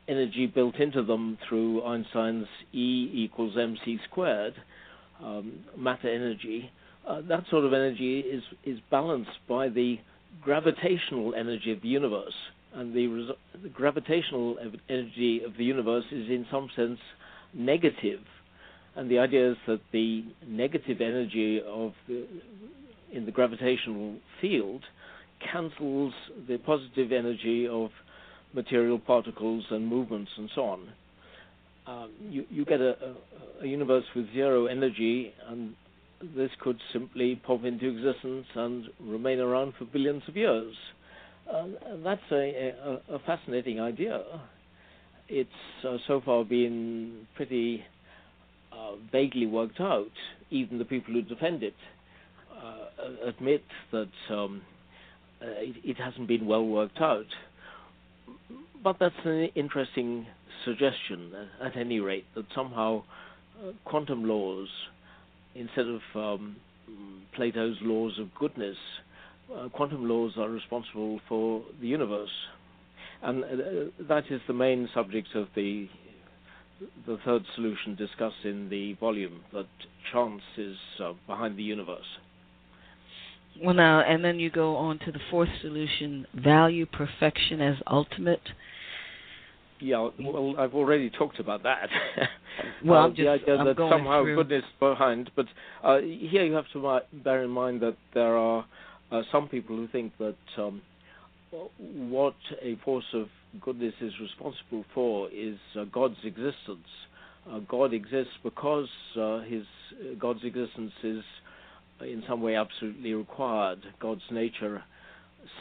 energy 0.08 0.46
built 0.48 0.76
into 0.76 1.04
them 1.04 1.38
through 1.48 1.84
Einstein's 1.84 2.48
E 2.74 3.10
equals 3.14 3.56
mc 3.58 4.00
squared, 4.10 4.54
um, 5.24 5.60
matter 5.78 6.10
energy. 6.10 6.70
Uh, 7.08 7.22
that 7.28 7.44
sort 7.50 7.66
of 7.66 7.74
energy 7.74 8.20
is 8.20 8.44
is 8.66 8.80
balanced 8.90 9.38
by 9.48 9.70
the 9.70 9.98
gravitational 10.42 11.34
energy 11.36 11.72
of 11.72 11.82
the 11.82 11.88
universe, 11.88 12.34
and 12.74 12.94
the, 12.94 13.08
res- 13.08 13.38
the 13.62 13.70
gravitational 13.70 14.58
energy 14.90 15.42
of 15.46 15.56
the 15.58 15.64
universe 15.64 16.06
is 16.12 16.28
in 16.30 16.46
some 16.52 16.70
sense 16.76 17.00
negative. 17.54 18.22
And 18.96 19.10
the 19.10 19.20
idea 19.20 19.52
is 19.52 19.58
that 19.68 19.82
the 19.92 20.24
negative 20.48 21.02
energy 21.02 21.62
of 21.66 21.94
the, 22.08 22.28
in 23.12 23.26
the 23.26 23.32
gravitational 23.32 24.16
field 24.40 24.84
cancels 25.52 26.14
the 26.48 26.58
positive 26.58 27.12
energy 27.12 27.68
of 27.68 27.90
material 28.54 29.00
particles 29.00 29.64
and 29.72 29.88
movements 29.88 30.32
and 30.38 30.50
so 30.56 30.62
on. 30.66 30.90
Um, 31.86 32.12
you, 32.30 32.46
you, 32.50 32.66
get 32.66 32.80
a, 32.80 32.92
a, 32.92 33.64
a, 33.64 33.68
universe 33.68 34.06
with 34.16 34.32
zero 34.32 34.68
energy, 34.68 35.34
and 35.50 35.74
this 36.36 36.50
could 36.62 36.80
simply 36.94 37.42
pop 37.46 37.66
into 37.66 37.90
existence 37.90 38.46
and 38.56 38.86
remain 39.02 39.40
around 39.40 39.74
for 39.78 39.84
billions 39.86 40.24
of 40.30 40.38
years. 40.38 40.74
And 41.52 42.06
that's 42.06 42.22
a, 42.32 42.98
a, 43.10 43.20
fascinating 43.26 43.82
idea. 43.82 44.22
It's 45.28 45.50
uh, 45.86 45.98
so 46.08 46.22
far 46.24 46.46
been 46.46 47.28
pretty 47.36 47.84
uh, 48.72 48.94
vaguely 49.12 49.46
worked 49.46 49.82
out. 49.82 50.08
Even 50.52 50.78
the 50.78 50.86
people 50.86 51.14
who 51.14 51.22
defend 51.22 51.64
it 51.64 51.76
uh, 52.64 53.28
admit 53.28 53.64
that 53.92 54.10
um, 54.30 54.62
uh, 54.62 54.73
it, 55.46 55.76
it, 55.84 55.98
hasn't 55.98 56.28
been 56.28 56.46
well 56.46 56.66
worked 56.66 57.00
out. 57.00 57.26
But 58.84 58.98
that's 59.00 59.16
an 59.24 59.50
interesting 59.56 60.26
suggestion, 60.66 61.32
uh, 61.36 61.66
at 61.66 61.78
any 61.78 62.00
rate, 62.00 62.26
that 62.36 62.46
somehow 62.56 63.04
uh, 63.62 63.72
quantum 63.86 64.28
laws, 64.28 64.68
instead 65.56 65.86
of 65.88 66.02
um, 66.16 66.56
Plato's 67.34 67.78
laws 67.82 68.18
of 68.20 68.34
goodness, 68.36 68.78
uh, 69.54 69.70
quantum 69.70 70.08
laws 70.08 70.34
are 70.38 70.50
responsible 70.50 71.20
for 71.28 71.64
the 71.82 71.88
universe. 71.88 72.30
And 73.22 73.44
uh, 73.44 73.48
that 74.08 74.24
is 74.30 74.42
the 74.48 74.54
main 74.54 74.90
subject 74.94 75.30
of 75.36 75.48
the 75.56 75.88
the 77.08 77.18
third 77.24 77.44
solution 77.56 77.96
discussed 77.96 78.44
in 78.44 78.68
the 78.68 78.94
volume 78.94 79.42
that 79.54 79.68
chance 80.12 80.42
is 80.58 80.76
uh, 81.00 81.14
behind 81.28 81.58
the 81.58 81.64
universe. 81.64 82.06
Well, 83.62 83.76
now, 83.76 84.02
and 84.02 84.24
then 84.24 84.40
you 84.40 84.50
go 84.50 84.76
on 84.76 85.00
to 85.00 85.12
the 85.12 85.20
fourth 85.30 85.50
solution 85.62 86.26
value 86.34 86.86
perfection 86.86 87.62
as 87.62 87.76
ultimate. 87.88 88.42
Yeah, 89.80 90.10
well, 90.20 90.56
I've 90.58 90.74
already 90.74 91.10
talked 91.10 91.40
about 91.40 91.64
that. 91.64 91.90
well, 92.86 93.02
uh, 93.02 93.06
I'm 93.06 93.16
just, 93.16 93.26
the 93.26 93.30
idea 93.30 93.56
I'm 93.58 93.66
that 93.66 93.76
somehow 93.78 94.24
through. 94.24 94.38
goodness 94.38 94.64
behind, 94.80 95.30
but 95.36 95.46
uh, 95.84 95.98
here 96.00 96.46
you 96.46 96.54
have 96.54 96.66
to 96.74 97.00
bear 97.24 97.44
in 97.44 97.50
mind 97.50 97.82
that 97.82 97.98
there 98.14 98.38
are 98.38 98.66
uh, 99.12 99.22
some 99.32 99.50
people 99.50 99.76
who 99.76 99.88
think 99.90 100.14
that 100.18 100.36
um, 100.58 100.82
what 101.82 102.36
a 102.62 102.76
force 102.84 103.06
of 103.14 103.28
goodness 103.62 103.94
is 104.02 104.14
responsible 104.20 104.86
for 104.94 105.30
is 105.32 105.58
uh, 105.78 105.84
God's 105.92 106.18
existence. 106.24 106.88
Uh, 107.50 107.60
God 107.68 107.94
exists 107.94 108.34
because 108.42 108.88
uh, 109.20 109.42
his 109.42 109.64
God's 110.18 110.44
existence 110.44 110.94
is 111.04 111.24
in 112.02 112.24
some 112.28 112.42
way 112.42 112.56
absolutely 112.56 113.14
required. 113.14 113.80
God's 114.00 114.22
nature 114.32 114.84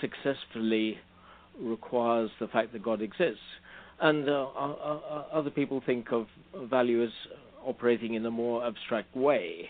successfully 0.00 0.98
requires 1.60 2.30
the 2.40 2.48
fact 2.48 2.72
that 2.72 2.82
God 2.82 3.02
exists. 3.02 3.40
And 4.00 4.28
uh, 4.28 4.46
uh, 4.46 5.24
other 5.32 5.50
people 5.50 5.82
think 5.84 6.06
of 6.12 6.26
value 6.68 7.04
as 7.04 7.10
operating 7.64 8.14
in 8.14 8.26
a 8.26 8.30
more 8.30 8.66
abstract 8.66 9.14
way. 9.16 9.68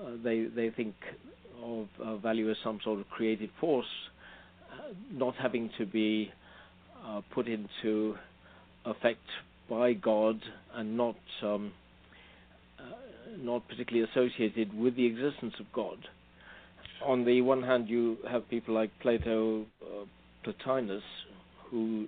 Uh, 0.00 0.10
they 0.22 0.44
they 0.54 0.70
think 0.70 0.94
of 1.62 1.88
uh, 2.04 2.16
value 2.18 2.50
as 2.50 2.56
some 2.62 2.78
sort 2.84 3.00
of 3.00 3.08
creative 3.08 3.50
force, 3.60 3.86
uh, 4.72 4.92
not 5.12 5.34
having 5.36 5.70
to 5.78 5.86
be 5.86 6.30
uh, 7.04 7.20
put 7.34 7.48
into 7.48 8.14
effect 8.84 9.24
by 9.68 9.92
God 9.92 10.40
and 10.74 10.96
not 10.96 11.16
um, 11.42 11.72
not 13.38 13.66
particularly 13.68 14.08
associated 14.10 14.76
with 14.78 14.96
the 14.96 15.06
existence 15.06 15.54
of 15.60 15.66
God. 15.72 15.96
On 17.04 17.24
the 17.24 17.40
one 17.42 17.62
hand, 17.62 17.88
you 17.88 18.18
have 18.28 18.48
people 18.48 18.74
like 18.74 18.90
Plato, 19.00 19.64
uh, 19.82 20.04
Plotinus, 20.44 21.02
who 21.70 22.06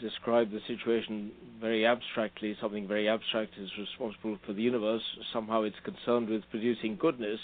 describe 0.00 0.50
the 0.50 0.60
situation 0.66 1.30
very 1.60 1.86
abstractly. 1.86 2.56
Something 2.60 2.86
very 2.86 3.08
abstract 3.08 3.52
is 3.58 3.70
responsible 3.78 4.38
for 4.46 4.52
the 4.52 4.62
universe. 4.62 5.02
Somehow 5.32 5.62
it's 5.62 5.76
concerned 5.84 6.28
with 6.28 6.42
producing 6.50 6.96
goodness. 6.96 7.38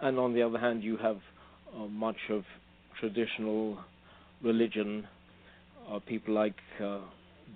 And 0.00 0.18
on 0.18 0.34
the 0.34 0.42
other 0.42 0.58
hand, 0.58 0.82
you 0.82 0.96
have 0.98 1.18
uh, 1.74 1.86
much 1.86 2.16
of 2.30 2.44
traditional 3.00 3.78
religion, 4.42 5.06
uh, 5.90 5.98
people 6.06 6.34
like 6.34 6.56
uh, 6.82 7.00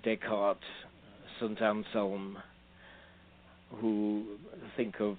Descartes, 0.03 0.59
St. 1.39 1.61
Anselm, 1.61 2.37
who 3.79 4.25
think 4.75 4.95
of 4.99 5.17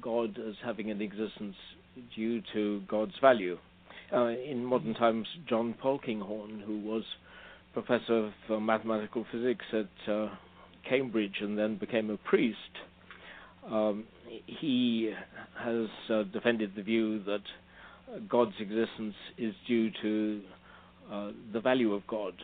God 0.00 0.38
as 0.38 0.54
having 0.64 0.90
an 0.90 1.00
existence 1.00 1.56
due 2.14 2.42
to 2.52 2.82
God's 2.88 3.14
value. 3.20 3.58
Uh, 4.12 4.28
in 4.28 4.64
modern 4.64 4.94
times, 4.94 5.26
John 5.48 5.74
Polkinghorne, 5.82 6.62
who 6.64 6.80
was 6.80 7.02
professor 7.72 8.30
of 8.48 8.62
mathematical 8.62 9.26
physics 9.32 9.64
at 9.72 10.12
uh, 10.12 10.28
Cambridge 10.88 11.36
and 11.40 11.58
then 11.58 11.76
became 11.76 12.10
a 12.10 12.16
priest, 12.16 12.58
um, 13.70 14.04
he 14.46 15.12
has 15.58 15.86
uh, 16.10 16.22
defended 16.32 16.72
the 16.76 16.82
view 16.82 17.22
that 17.24 17.42
God's 18.28 18.54
existence 18.60 19.14
is 19.38 19.54
due 19.66 19.90
to 20.02 20.40
uh, 21.10 21.30
the 21.52 21.60
value 21.60 21.92
of 21.94 22.06
God, 22.06 22.34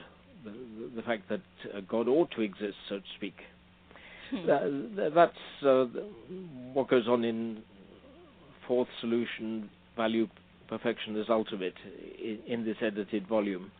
the, 0.44 0.52
the 0.96 1.02
fact 1.02 1.28
that 1.28 1.40
uh, 1.74 1.80
God 1.88 2.08
ought 2.08 2.30
to 2.32 2.40
exist, 2.40 2.76
so 2.88 2.96
to 2.96 3.04
speak. 3.16 3.34
Hmm. 4.30 4.96
that's 5.14 5.32
uh, 5.66 5.86
what 6.72 6.88
goes 6.88 7.08
on 7.08 7.24
in 7.24 7.62
fourth 8.68 8.88
solution, 9.00 9.68
value 9.96 10.28
perfection 10.68 11.16
is 11.16 11.26
ultimate, 11.28 11.74
in, 12.22 12.38
in 12.46 12.64
this 12.64 12.76
edited 12.80 13.26
volume. 13.26 13.70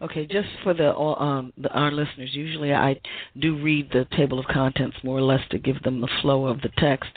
Okay, 0.00 0.26
just 0.26 0.48
for 0.62 0.74
the, 0.74 0.94
um, 0.96 1.52
the, 1.58 1.68
our 1.70 1.90
listeners, 1.90 2.30
usually 2.32 2.72
I 2.72 3.00
do 3.38 3.62
read 3.62 3.90
the 3.92 4.06
table 4.16 4.38
of 4.38 4.46
contents 4.46 4.96
more 5.02 5.18
or 5.18 5.22
less 5.22 5.40
to 5.50 5.58
give 5.58 5.82
them 5.82 6.00
the 6.00 6.08
flow 6.22 6.46
of 6.46 6.60
the 6.62 6.70
text. 6.78 7.10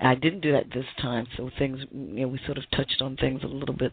I 0.00 0.14
didn't 0.14 0.40
do 0.40 0.52
that 0.52 0.72
this 0.72 0.86
time, 1.00 1.26
so 1.36 1.50
things 1.58 1.78
you 1.92 2.22
know 2.22 2.28
we 2.28 2.40
sort 2.46 2.58
of 2.58 2.64
touched 2.70 3.02
on 3.02 3.16
things 3.16 3.42
a 3.42 3.46
little 3.46 3.74
bit 3.74 3.92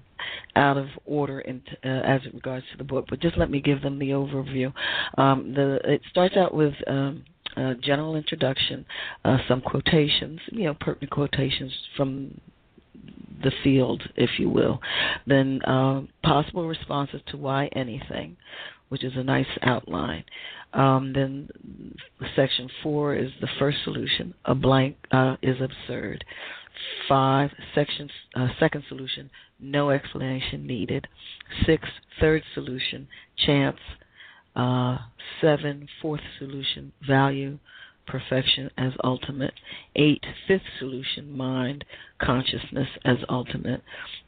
out 0.55 0.77
of 0.77 0.87
order 1.05 1.39
in, 1.41 1.61
uh, 1.83 1.87
as 1.87 2.21
it 2.25 2.33
regards 2.33 2.65
to 2.71 2.77
the 2.77 2.83
book. 2.83 3.05
But 3.09 3.21
just 3.21 3.37
let 3.37 3.49
me 3.49 3.61
give 3.61 3.81
them 3.81 3.99
the 3.99 4.09
overview. 4.09 4.73
Um, 5.17 5.53
the 5.53 5.79
it 5.83 6.01
starts 6.09 6.37
out 6.37 6.53
with. 6.53 6.73
Um, 6.87 7.25
a 7.55 7.75
general 7.75 8.15
introduction, 8.15 8.85
uh, 9.25 9.37
some 9.47 9.61
quotations, 9.61 10.39
you 10.51 10.65
know, 10.65 10.75
pertinent 10.79 11.11
quotations 11.11 11.71
from 11.95 12.39
the 13.43 13.51
field, 13.63 14.03
if 14.15 14.39
you 14.39 14.49
will. 14.49 14.79
Then 15.27 15.61
uh, 15.63 16.01
possible 16.23 16.67
responses 16.67 17.21
to 17.27 17.37
why 17.37 17.69
anything, 17.75 18.37
which 18.89 19.03
is 19.03 19.13
a 19.15 19.23
nice 19.23 19.47
outline. 19.61 20.23
Um, 20.73 21.13
then 21.13 21.49
section 22.35 22.69
four 22.81 23.15
is 23.15 23.29
the 23.41 23.49
first 23.59 23.77
solution. 23.83 24.33
A 24.45 24.55
blank 24.55 24.95
uh, 25.11 25.35
is 25.41 25.57
absurd. 25.61 26.23
Five, 27.07 27.51
section, 27.75 28.09
uh, 28.35 28.47
second 28.59 28.83
solution, 28.89 29.29
no 29.59 29.91
explanation 29.91 30.65
needed. 30.65 31.07
Six, 31.65 31.87
third 32.19 32.41
solution, 32.53 33.07
chance. 33.45 33.77
Uh, 34.55 34.97
seven, 35.41 35.87
fourth 36.01 36.21
solution, 36.37 36.91
value 37.07 37.57
perfection 38.05 38.69
as 38.77 38.93
ultimate. 39.03 39.53
Eight, 39.95 40.23
fifth 40.47 40.61
solution, 40.79 41.35
mind, 41.35 41.85
consciousness 42.21 42.89
as 43.05 43.17
ultimate. 43.29 43.81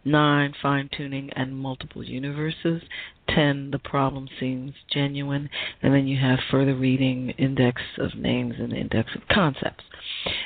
Nine, 0.04 0.54
fine 0.62 0.90
tuning 0.96 1.30
and 1.36 1.58
multiple 1.58 2.04
universes. 2.04 2.82
Ten, 3.28 3.72
the 3.72 3.80
problem 3.80 4.28
seems 4.40 4.74
genuine. 4.92 5.50
And 5.82 5.94
then 5.94 6.08
you 6.08 6.20
have 6.20 6.40
further 6.52 6.76
reading, 6.76 7.32
index 7.32 7.82
of 7.98 8.16
names, 8.16 8.56
and 8.60 8.74
index 8.74 9.10
of 9.16 9.28
concepts. 9.28 9.84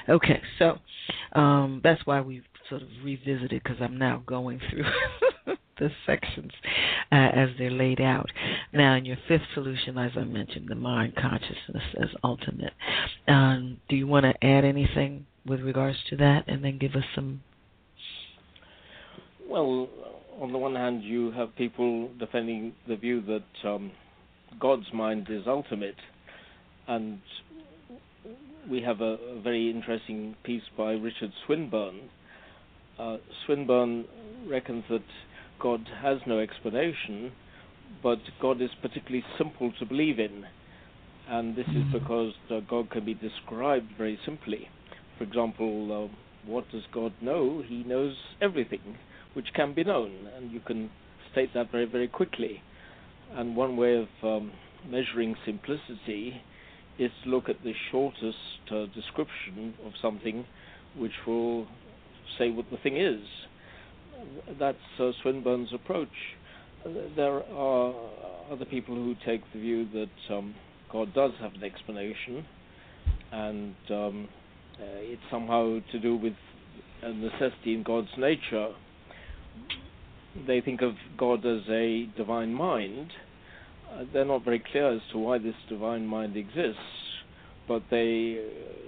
Okay, 0.08 0.42
so 0.58 0.80
um, 1.34 1.82
that's 1.84 2.06
why 2.06 2.22
we 2.22 2.42
sort 2.70 2.82
of 2.82 2.88
revisited 3.04 3.62
because 3.64 3.78
I'm 3.82 3.98
now 3.98 4.24
going 4.26 4.60
through 4.70 4.86
the 5.80 5.90
sections 6.06 6.52
uh, 7.12 7.16
as 7.16 7.50
they're 7.58 7.72
laid 7.72 8.02
out. 8.02 8.30
Now, 8.74 8.96
in 8.96 9.06
your 9.06 9.18
fifth 9.28 9.44
solution, 9.54 9.98
as 9.98 10.12
I 10.16 10.24
mentioned, 10.24 10.68
the 10.70 10.76
mind 10.76 11.16
consciousness 11.16 11.84
as 12.02 12.10
ultimate. 12.24 12.74
Um, 13.28 13.78
do 13.90 13.96
you 13.96 14.08
want 14.08 14.26
to 14.26 14.46
add 14.46 14.66
anything 14.66 15.26
with 15.46 15.62
regards 15.62 15.98
to 16.10 16.18
that, 16.18 16.44
and 16.48 16.64
then 16.64 16.78
give 16.78 16.96
us 16.96 17.04
some? 17.16 17.42
Well, 19.50 19.90
on 20.40 20.52
the 20.52 20.58
one 20.58 20.76
hand, 20.76 21.04
you 21.04 21.32
have 21.32 21.56
people 21.56 22.10
defending 22.20 22.74
the 22.88 22.96
view 22.96 23.22
that 23.22 23.68
um, 23.68 23.92
God's 24.60 24.86
mind 24.94 25.28
is 25.30 25.44
ultimate, 25.48 25.96
and 26.88 27.20
we 28.70 28.82
have 28.82 29.02
a, 29.02 29.18
a 29.38 29.42
very 29.42 29.70
interesting 29.72 30.36
piece 30.44 30.64
by 30.78 30.92
Richard 30.92 31.32
Swinburne. 31.46 32.10
Uh, 33.00 33.18
Swinburne 33.46 34.06
reckons 34.48 34.84
that 34.90 35.04
God 35.60 35.88
has 36.02 36.18
no 36.28 36.40
explanation, 36.40 37.32
but 38.04 38.20
God 38.42 38.62
is 38.62 38.70
particularly 38.82 39.24
simple 39.38 39.72
to 39.80 39.86
believe 39.86 40.20
in. 40.20 40.44
And 41.30 41.56
this 41.56 41.68
is 41.68 41.76
mm-hmm. 41.76 41.94
because 41.94 42.34
uh, 42.52 42.60
God 42.70 42.90
can 42.90 43.06
be 43.06 43.14
described 43.14 43.88
very 43.98 44.20
simply. 44.26 44.68
For 45.18 45.24
example, 45.24 46.10
uh, 46.12 46.50
what 46.50 46.70
does 46.72 46.84
God 46.94 47.14
know? 47.22 47.64
He 47.66 47.84
knows 47.84 48.16
everything 48.42 48.98
which 49.34 49.48
can 49.56 49.74
be 49.74 49.84
known, 49.84 50.28
and 50.36 50.52
you 50.52 50.60
can 50.60 50.90
state 51.32 51.54
that 51.54 51.72
very, 51.72 51.86
very 51.86 52.08
quickly. 52.08 52.62
And 53.34 53.56
one 53.56 53.78
way 53.78 53.96
of 53.96 54.08
um, 54.24 54.52
measuring 54.90 55.36
simplicity 55.46 56.42
is 56.98 57.12
to 57.24 57.30
look 57.30 57.48
at 57.48 57.64
the 57.64 57.74
shortest 57.92 58.38
uh, 58.72 58.86
description 58.94 59.76
of 59.86 59.94
something 60.02 60.46
which 60.98 61.14
will 61.26 61.68
say 62.38 62.50
what 62.52 62.70
the 62.72 62.78
thing 62.78 62.98
is 62.98 63.20
that's 64.60 64.78
uh, 65.00 65.12
Swinburne's 65.22 65.74
approach. 65.74 66.10
There 67.16 67.44
are 67.54 67.94
other 68.52 68.66
people 68.66 68.96
who 68.96 69.16
take 69.26 69.42
the 69.54 69.60
view 69.60 69.88
that 69.94 70.36
um, 70.36 70.56
God 70.92 71.14
does 71.14 71.32
have 71.42 71.54
an 71.54 71.64
explanation, 71.64 72.46
and 73.32 73.76
um, 73.90 74.30
uh, 74.80 74.84
it's 75.00 75.22
somehow 75.30 75.80
to 75.92 76.00
do 76.00 76.16
with 76.16 76.34
a 77.04 77.14
necessity 77.14 77.74
in 77.74 77.84
God's 77.84 78.10
nature. 78.18 78.70
They 80.48 80.62
think 80.62 80.82
of 80.82 80.94
God 81.18 81.46
as 81.46 81.62
a 81.70 82.08
divine 82.18 82.54
mind. 82.54 83.12
Uh, 83.92 84.04
they're 84.14 84.26
not 84.26 84.46
very 84.46 84.64
clear 84.72 84.94
as 84.96 85.02
to 85.12 85.18
why 85.18 85.38
this 85.38 85.56
divine 85.68 86.06
mind 86.06 86.38
exists 86.38 86.80
but 87.70 87.84
they 87.92 88.44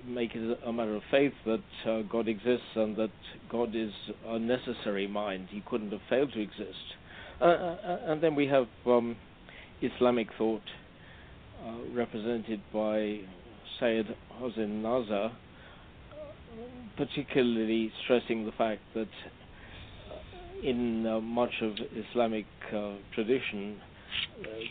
make 0.08 0.32
it 0.34 0.60
a 0.66 0.74
matter 0.74 0.96
of 0.96 1.04
faith 1.12 1.34
that 1.46 1.62
uh, 1.88 2.02
God 2.12 2.28
exists 2.28 2.66
and 2.76 2.98
that 2.98 3.12
God 3.50 3.76
is 3.76 3.92
a 4.26 4.40
necessary 4.40 5.08
mind. 5.08 5.48
He 5.52 5.64
couldn't 5.70 5.92
have 5.92 6.02
failed 6.10 6.34
to 6.34 6.42
exist. 6.42 6.96
Uh, 7.40 7.46
uh 7.46 7.98
and 8.08 8.22
then 8.22 8.34
we 8.36 8.48
have 8.48 8.66
um, 8.88 9.16
Islamic 9.82 10.28
thought 10.38 10.64
uh, 11.64 11.94
represented 11.94 12.60
by 12.74 13.20
Sayyid 13.80 14.08
Hossein 14.40 14.82
Nasr, 14.82 15.32
particularly 16.98 17.92
stressing 18.04 18.46
the 18.48 18.52
fact 18.54 18.82
that 18.96 19.02
uh, 19.04 20.68
in 20.68 21.06
uh, 21.06 21.20
much 21.22 21.54
of 21.62 21.74
Islamic 22.10 22.46
tradition, 23.14 23.80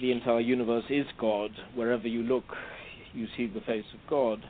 the 0.01 0.11
entire 0.11 0.41
universe 0.41 0.85
is 0.91 1.07
God. 1.19 1.51
Wherever 1.75 2.09
you 2.09 2.23
look, 2.23 2.45
you 3.13 3.27
see 3.37 3.47
the 3.47 3.61
face 3.61 3.85
of 3.95 4.01
God. 4.09 4.45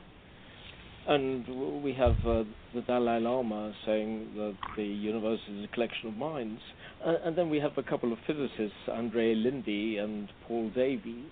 And 1.07 1.83
we 1.83 1.93
have 1.93 2.15
uh, 2.25 2.43
the 2.75 2.81
Dalai 2.85 3.19
Lama 3.19 3.73
saying 3.85 4.33
that 4.35 4.55
the 4.77 4.83
universe 4.83 5.39
is 5.49 5.65
a 5.65 5.67
collection 5.73 6.09
of 6.09 6.15
minds. 6.15 6.61
Uh, 7.03 7.15
and 7.23 7.35
then 7.35 7.49
we 7.49 7.59
have 7.59 7.71
a 7.77 7.83
couple 7.83 8.13
of 8.13 8.19
physicists, 8.27 8.77
Andre 8.87 9.33
Linde 9.33 10.03
and 10.03 10.29
Paul 10.47 10.69
Davies, 10.75 11.31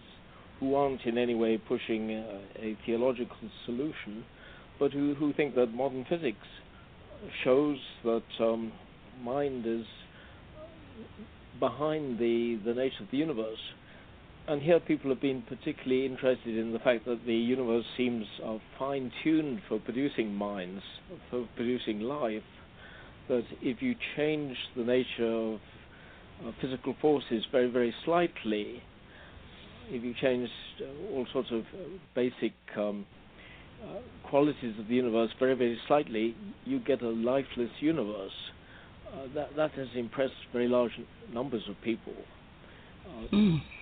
who 0.60 0.74
aren't 0.74 1.02
in 1.06 1.18
any 1.18 1.36
way 1.36 1.58
pushing 1.58 2.12
uh, 2.12 2.40
a 2.60 2.78
theological 2.86 3.38
solution, 3.66 4.26
but 4.80 4.92
who, 4.92 5.14
who 5.14 5.34
think 5.34 5.56
that 5.56 5.68
modern 5.68 6.06
physics 6.10 6.38
shows 7.44 7.78
that 8.04 8.24
um, 8.40 8.72
mind 9.22 9.66
is 9.68 9.86
behind 11.60 12.18
the, 12.18 12.60
the 12.66 12.74
nature 12.74 13.04
of 13.04 13.12
the 13.12 13.18
universe 13.18 13.60
and 14.50 14.64
here 14.64 14.80
people 14.80 15.12
have 15.12 15.22
been 15.22 15.43
particularly 15.43 16.08
interested 16.08 16.58
in 16.58 16.74
the 16.74 16.80
fact 16.80 17.06
that 17.06 17.24
the 17.28 17.36
universe 17.36 17.86
seems 17.95 18.26
uh, 18.43 18.58
fine-tuned 18.80 19.62
for 19.70 19.80
producing 19.80 20.34
minds, 20.34 20.82
for 21.30 21.47
producing 21.56 22.00
life. 22.02 22.41
That 23.28 23.43
if 23.62 23.80
you 23.80 23.93
change 24.18 24.58
the 24.76 24.84
nature 24.84 25.32
of 25.32 25.60
uh, 26.43 26.52
physical 26.60 26.95
forces 27.00 27.45
very, 27.52 27.70
very 27.70 27.93
slightly, 28.06 28.82
if 29.89 30.04
you 30.04 30.16
change 30.20 30.50
uh, 30.82 31.14
all 31.14 31.28
sorts 31.32 31.50
of 31.52 31.62
uh, 31.62 31.84
basic 32.16 32.54
um, 32.76 33.06
uh, 33.84 34.00
qualities 34.28 34.74
of 34.80 34.88
the 34.88 34.95
universe 34.95 35.30
very, 35.38 35.54
very 35.54 35.78
slightly, 35.88 36.36
you 36.66 36.80
get 36.80 37.04
a 37.04 37.10
lifeless 37.10 37.70
universe. 37.82 38.32
Uh, 39.14 39.28
that 39.36 39.56
that 39.56 39.72
has 39.72 39.88
impressed 39.95 40.34
very 40.54 40.68
large 40.68 40.91
numbers 41.32 41.64
of 41.70 41.76
people. 41.84 42.14
Mm 43.32 43.62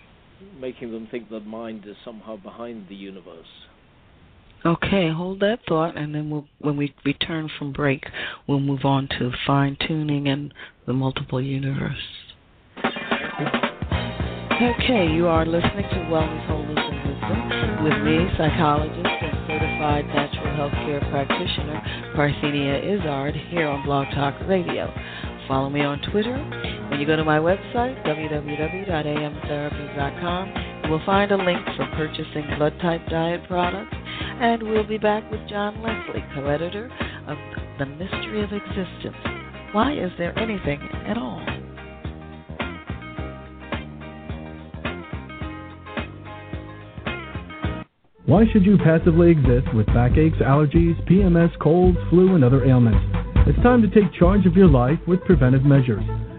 making 0.59 0.91
them 0.91 1.07
think 1.09 1.29
that 1.29 1.45
mind 1.45 1.85
is 1.87 1.95
somehow 2.03 2.37
behind 2.37 2.87
the 2.89 2.95
universe. 2.95 3.47
Okay, 4.65 5.09
hold 5.11 5.39
that 5.41 5.59
thought, 5.67 5.95
and 5.95 6.13
then 6.15 6.29
we'll, 6.29 6.47
when 6.59 6.77
we 6.77 6.93
return 7.05 7.49
from 7.57 7.71
break, 7.71 8.05
we'll 8.47 8.59
move 8.59 8.85
on 8.85 9.07
to 9.19 9.31
fine 9.45 9.77
tuning 9.87 10.27
and 10.27 10.53
the 10.85 10.93
multiple 10.93 11.41
universe. 11.41 11.95
Okay, 14.57 15.07
you 15.13 15.27
are 15.27 15.45
listening 15.45 15.85
to 15.91 15.99
Wellness, 16.09 16.47
Wholeness, 16.47 16.79
and 16.79 16.97
Wisdom 17.07 17.57
with 17.83 18.03
me, 18.03 18.25
psychologist 18.37 19.05
and 19.05 19.37
certified 19.45 20.07
natural 20.07 20.55
health 20.55 20.73
care 20.85 20.99
practitioner 21.11 21.79
Parthenia 22.15 22.81
Izzard, 22.81 23.35
here 23.51 23.67
on 23.67 23.85
Blog 23.85 24.07
Talk 24.15 24.33
Radio. 24.47 24.91
Follow 25.47 25.69
me 25.69 25.81
on 25.81 26.01
Twitter. 26.11 26.35
When 26.97 27.03
you 27.03 27.13
go 27.13 27.15
to 27.15 27.23
my 27.23 27.37
website, 27.37 28.03
www.amtherapy.com, 28.07 30.53
you 30.83 30.89
will 30.89 31.05
find 31.05 31.31
a 31.31 31.37
link 31.37 31.59
for 31.75 31.85
purchasing 31.95 32.43
blood 32.57 32.73
type 32.81 33.05
diet 33.07 33.47
products. 33.47 33.93
And 33.93 34.63
we'll 34.63 34.87
be 34.87 34.97
back 34.97 35.29
with 35.29 35.47
John 35.47 35.79
Leslie, 35.83 36.25
co 36.33 36.47
editor 36.47 36.89
of 37.27 37.37
The 37.77 37.85
Mystery 37.85 38.43
of 38.43 38.51
Existence. 38.51 39.15
Why 39.73 39.93
is 39.93 40.09
there 40.17 40.35
anything 40.39 40.81
at 41.05 41.19
all? 41.19 41.39
Why 48.25 48.45
should 48.51 48.65
you 48.65 48.79
passively 48.79 49.29
exist 49.29 49.71
with 49.75 49.85
backaches, 49.85 50.41
allergies, 50.41 50.99
PMS, 51.07 51.55
colds, 51.59 51.99
flu, 52.09 52.33
and 52.33 52.43
other 52.43 52.65
ailments? 52.65 53.05
It's 53.45 53.61
time 53.61 53.83
to 53.83 53.87
take 53.87 54.11
charge 54.17 54.47
of 54.47 54.55
your 54.55 54.67
life 54.67 54.97
with 55.07 55.23
preventive 55.25 55.63
measures. 55.63 56.03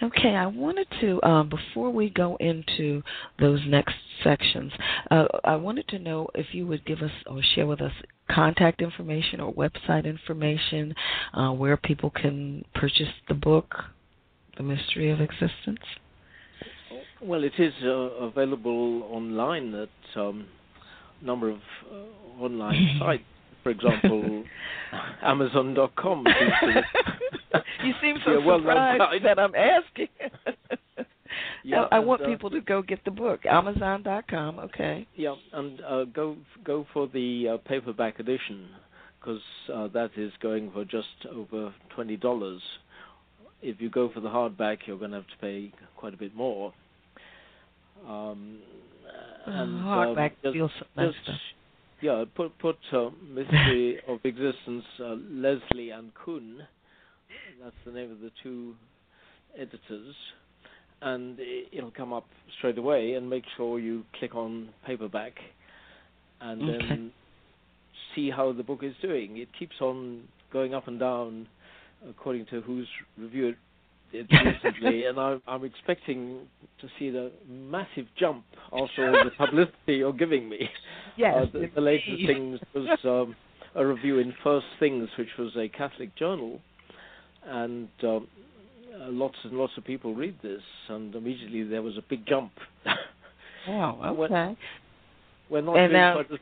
Okay, 0.02 0.34
I 0.34 0.46
wanted 0.46 0.88
to, 1.02 1.22
um, 1.22 1.48
before 1.48 1.90
we 1.90 2.11
go 2.11 2.36
into 2.40 3.04
those 3.38 3.61
next 3.68 3.94
sections, 4.24 4.72
uh, 5.12 5.26
I 5.44 5.54
wanted 5.54 5.86
to 5.88 6.00
know 6.00 6.26
if 6.34 6.46
you 6.52 6.66
would 6.66 6.84
give 6.84 7.00
us 7.02 7.12
or 7.26 7.40
share 7.54 7.66
with 7.66 7.80
us 7.80 7.92
contact 8.28 8.82
information 8.82 9.40
or 9.40 9.52
website 9.54 10.04
information 10.04 10.96
uh, 11.34 11.50
where 11.52 11.76
people 11.76 12.11
can 12.11 12.64
purchase 12.74 13.12
the 13.28 13.34
book, 13.34 13.74
The 14.61 14.66
Mystery 14.66 15.11
of 15.11 15.22
Existence. 15.22 15.80
Well, 17.22 17.44
it 17.44 17.54
is 17.56 17.72
uh, 17.82 17.88
available 17.88 19.04
online 19.04 19.74
at 19.74 19.88
a 20.14 20.20
um, 20.20 20.48
number 21.22 21.48
of 21.48 21.61
uh, 21.90 22.42
online 22.42 22.96
sites. 23.00 23.22
For 23.62 23.70
example, 23.70 24.44
Amazon.com. 25.22 26.26
you 27.84 27.94
seem 28.02 28.16
so 28.22 28.38
well, 28.44 28.58
surprised 28.58 29.24
that 29.24 29.38
I'm 29.38 29.54
asking. 29.54 30.08
yeah, 31.64 31.84
I, 31.90 31.94
I 31.94 31.98
and, 32.00 32.06
want 32.06 32.20
uh, 32.20 32.26
people 32.26 32.50
to 32.50 32.61
go 32.61 32.82
get 32.82 33.02
the 33.06 33.11
book. 33.11 33.46
Amazon.com. 33.46 34.58
Okay. 34.58 35.08
Yeah, 35.16 35.36
and 35.54 35.80
uh, 35.80 36.04
go 36.04 36.36
go 36.66 36.86
for 36.92 37.08
the 37.08 37.54
uh, 37.54 37.56
paperback 37.66 38.20
edition 38.20 38.68
because 39.18 39.40
uh, 39.72 39.88
that 39.94 40.11
is 40.18 40.32
going 40.42 40.70
for 40.70 40.84
just 40.84 41.24
over 41.34 41.72
twenty 41.94 42.18
dollars. 42.18 42.61
If 43.62 43.80
you 43.80 43.90
go 43.90 44.11
for 44.12 44.20
the 44.20 44.28
hardback, 44.28 44.78
you're 44.86 44.98
going 44.98 45.11
to 45.11 45.18
have 45.18 45.26
to 45.26 45.36
pay 45.40 45.72
quite 45.96 46.14
a 46.14 46.16
bit 46.16 46.34
more. 46.34 46.72
Um, 48.08 48.61
and 49.46 49.80
um, 49.80 49.84
hardback 49.84 50.32
just, 50.42 50.54
feels 50.54 50.70
just, 50.98 51.16
yeah, 52.00 52.24
put 52.34 52.58
put 52.58 52.78
uh, 52.92 53.11
Mystery 53.22 54.00
of 54.08 54.20
Existence, 54.24 54.84
uh, 55.00 55.16
Leslie 55.30 55.90
and 55.90 56.12
Kuhn. 56.14 56.66
That's 57.62 57.76
the 57.84 57.92
name 57.92 58.11
of 58.11 58.20
the 58.20 58.30
two 58.42 58.74
editors, 59.58 60.14
and 61.02 61.38
it'll 61.72 61.90
come 61.90 62.12
up 62.12 62.26
straight 62.58 62.78
away. 62.78 63.14
And 63.14 63.28
make 63.28 63.44
sure 63.56 63.78
you 63.78 64.04
click 64.18 64.34
on 64.34 64.70
paperback, 64.86 65.34
and 66.40 66.62
Okay. 66.62 66.72
then 66.88 67.12
see 68.14 68.30
how 68.30 68.52
the 68.52 68.62
book 68.62 68.82
is 68.82 68.94
doing. 69.02 69.36
It 69.36 69.48
keeps 69.58 69.76
on 69.80 70.22
going 70.52 70.74
up 70.74 70.88
and 70.88 70.98
down 70.98 71.46
according 72.09 72.46
to 72.46 72.61
who's 72.62 72.88
reviewed 73.18 73.57
it 74.12 74.26
recently, 74.64 75.05
and 75.05 75.18
I'm, 75.18 75.42
I'm 75.46 75.64
expecting 75.64 76.40
to 76.80 76.88
see 76.98 77.11
the 77.11 77.30
massive 77.48 78.07
jump 78.18 78.44
after 78.72 79.07
all 79.14 79.24
the 79.24 79.30
publicity 79.36 79.94
you're 79.96 80.12
giving 80.12 80.48
me. 80.48 80.68
Yes. 81.16 81.34
Uh, 81.36 81.46
the, 81.53 81.70
the 81.74 81.80
latest 81.80 82.26
thing 82.26 82.59
was 82.74 82.98
um, 83.05 83.36
a 83.74 83.86
review 83.86 84.18
in 84.18 84.32
First 84.42 84.66
Things, 84.78 85.09
which 85.18 85.28
was 85.38 85.55
a 85.57 85.68
Catholic 85.68 86.14
journal, 86.16 86.61
and 87.46 87.88
um, 88.03 88.26
uh, 89.01 89.09
lots 89.11 89.36
and 89.44 89.53
lots 89.53 89.72
of 89.76 89.84
people 89.84 90.14
read 90.14 90.36
this, 90.42 90.62
and 90.88 91.14
immediately 91.14 91.62
there 91.62 91.82
was 91.82 91.96
a 91.96 92.03
big 92.09 92.26
jump. 92.26 92.53
Wow. 93.68 93.98
Okay. 94.22 94.57
We're 95.51 95.61
not 95.61 95.76
And 95.76 95.90
doing 95.90 96.01
now- 96.01 96.14
quite 96.14 96.30
as 96.32 96.38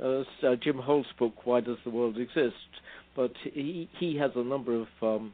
well 0.00 0.20
as 0.20 0.26
uh, 0.44 0.56
Jim 0.62 0.78
Holt's 0.78 1.08
book, 1.18 1.44
Why 1.44 1.60
Does 1.60 1.78
the 1.84 1.90
World 1.90 2.16
Exist? 2.16 2.54
But 3.16 3.32
he 3.42 3.88
he 3.98 4.16
has 4.18 4.32
a 4.36 4.42
number 4.42 4.74
of 4.80 4.88
um, 5.02 5.32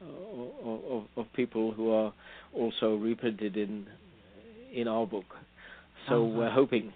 uh, 0.00 0.68
of, 0.68 1.04
of 1.16 1.26
people 1.34 1.72
who 1.72 1.90
are 1.90 2.12
also 2.54 2.96
reprinted 2.96 3.56
in 3.56 3.86
in 4.72 4.88
our 4.88 5.06
book. 5.06 5.26
So 6.08 6.24
Uh-huh. 6.26 6.38
we're 6.38 6.50
hoping. 6.50 6.92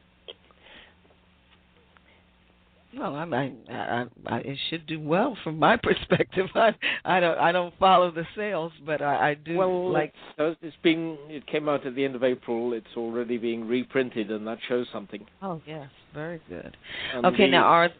Well, 2.96 3.14
I, 3.14 3.24
I, 3.24 3.52
I, 3.74 4.04
I, 4.26 4.38
it 4.38 4.58
should 4.70 4.86
do 4.86 4.98
well 4.98 5.36
from 5.44 5.58
my 5.58 5.76
perspective. 5.82 6.46
I, 6.54 6.70
I 7.04 7.20
don't, 7.20 7.38
I 7.38 7.52
don't 7.52 7.74
follow 7.78 8.10
the 8.10 8.24
sales, 8.34 8.72
but 8.86 9.02
I, 9.02 9.30
I 9.30 9.34
do 9.34 9.56
well, 9.58 9.92
like. 9.92 10.14
It's, 10.38 10.58
it's 10.62 10.76
been, 10.82 11.18
it 11.28 11.46
came 11.46 11.68
out 11.68 11.84
at 11.84 11.94
the 11.94 12.04
end 12.04 12.14
of 12.14 12.24
April. 12.24 12.72
It's 12.72 12.86
already 12.96 13.36
being 13.36 13.66
reprinted, 13.68 14.30
and 14.30 14.46
that 14.46 14.58
shows 14.68 14.86
something. 14.94 15.26
Oh 15.42 15.60
yes, 15.66 15.88
very 16.14 16.40
good. 16.48 16.74
And 17.14 17.26
okay, 17.26 17.44
the- 17.46 17.50
now 17.50 17.64
are, 17.64 17.90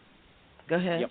go 0.69 0.77
ahead. 0.77 1.01
Yep. 1.03 1.11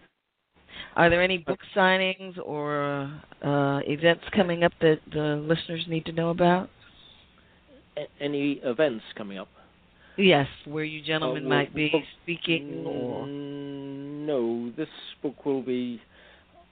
Are 0.95 1.09
there 1.09 1.21
any 1.21 1.37
book 1.37 1.59
signings 1.75 2.37
or 2.43 3.11
uh, 3.43 3.79
events 3.85 4.23
coming 4.33 4.63
up 4.63 4.71
that 4.81 4.99
the 5.11 5.43
listeners 5.47 5.85
need 5.87 6.05
to 6.05 6.11
know 6.13 6.29
about? 6.29 6.69
A- 7.97 8.23
any 8.23 8.53
events 8.63 9.03
coming 9.17 9.37
up? 9.37 9.49
Yes, 10.17 10.47
where 10.65 10.85
you 10.85 11.01
gentlemen 11.01 11.45
Uh, 11.45 11.49
might 11.49 11.75
be 11.75 11.89
well, 11.91 12.03
speaking 12.23 12.85
or. 12.85 13.25
Mm, 13.25 14.25
No, 14.25 14.71
this 14.77 14.89
book 15.21 15.45
will 15.45 15.61
be 15.61 16.01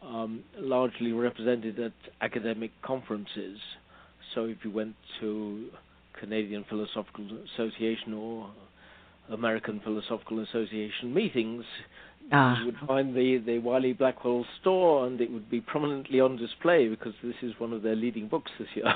um, 0.02 0.44
largely 0.58 1.12
represented 1.12 1.80
at 1.80 1.92
academic 2.22 2.72
conferences. 2.82 3.60
So 4.34 4.46
if 4.46 4.58
you 4.64 4.72
went 4.72 4.96
to 5.20 5.68
Canadian 6.20 6.64
Philosophical 6.70 7.26
Association 7.54 8.14
or 8.14 8.50
American 9.30 9.82
Philosophical 9.82 10.40
Association 10.40 11.14
meetings, 11.14 11.66
Ah, 12.32 12.60
you 12.60 12.66
would 12.68 12.78
find 12.88 13.16
the, 13.16 13.38
the 13.46 13.60
Wiley 13.60 13.94
Blackwell 13.94 14.46
store 14.62 15.06
and 15.06 15.20
it 15.22 15.32
would 15.32 15.50
be 15.50 15.62
prominently 15.62 16.20
on 16.20 16.38
display 16.38 16.88
because 16.88 17.14
this 17.24 17.36
is 17.42 17.54
one 17.60 17.74
of 17.74 17.84
their 17.84 17.96
leading 17.96 18.28
books 18.28 18.52
this 18.60 18.68
year. 18.76 18.86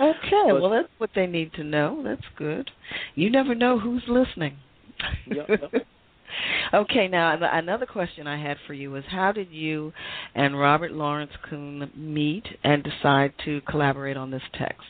Okay, 0.00 0.50
But- 0.50 0.60
well 0.60 0.70
that's 0.70 0.88
what 0.98 1.10
they 1.14 1.26
need 1.28 1.52
to 1.52 1.62
know. 1.62 2.02
That's 2.02 2.24
good. 2.36 2.68
You 3.14 3.30
never 3.30 3.54
know 3.54 3.78
who's 3.78 4.02
listening. 4.08 4.56
Yep, 5.26 5.48
yep. 5.48 5.86
okay, 6.74 7.06
now 7.06 7.38
another 7.40 7.86
question 7.86 8.26
I 8.26 8.42
had 8.42 8.56
for 8.66 8.74
you 8.74 8.96
is 8.96 9.04
how 9.08 9.30
did 9.30 9.52
you 9.52 9.92
and 10.34 10.58
Robert 10.58 10.90
Lawrence 10.90 11.30
Kuhn 11.48 11.88
meet 11.96 12.44
and 12.64 12.82
decide 12.82 13.34
to 13.44 13.60
collaborate 13.68 14.16
on 14.16 14.32
this 14.32 14.42
text? 14.58 14.82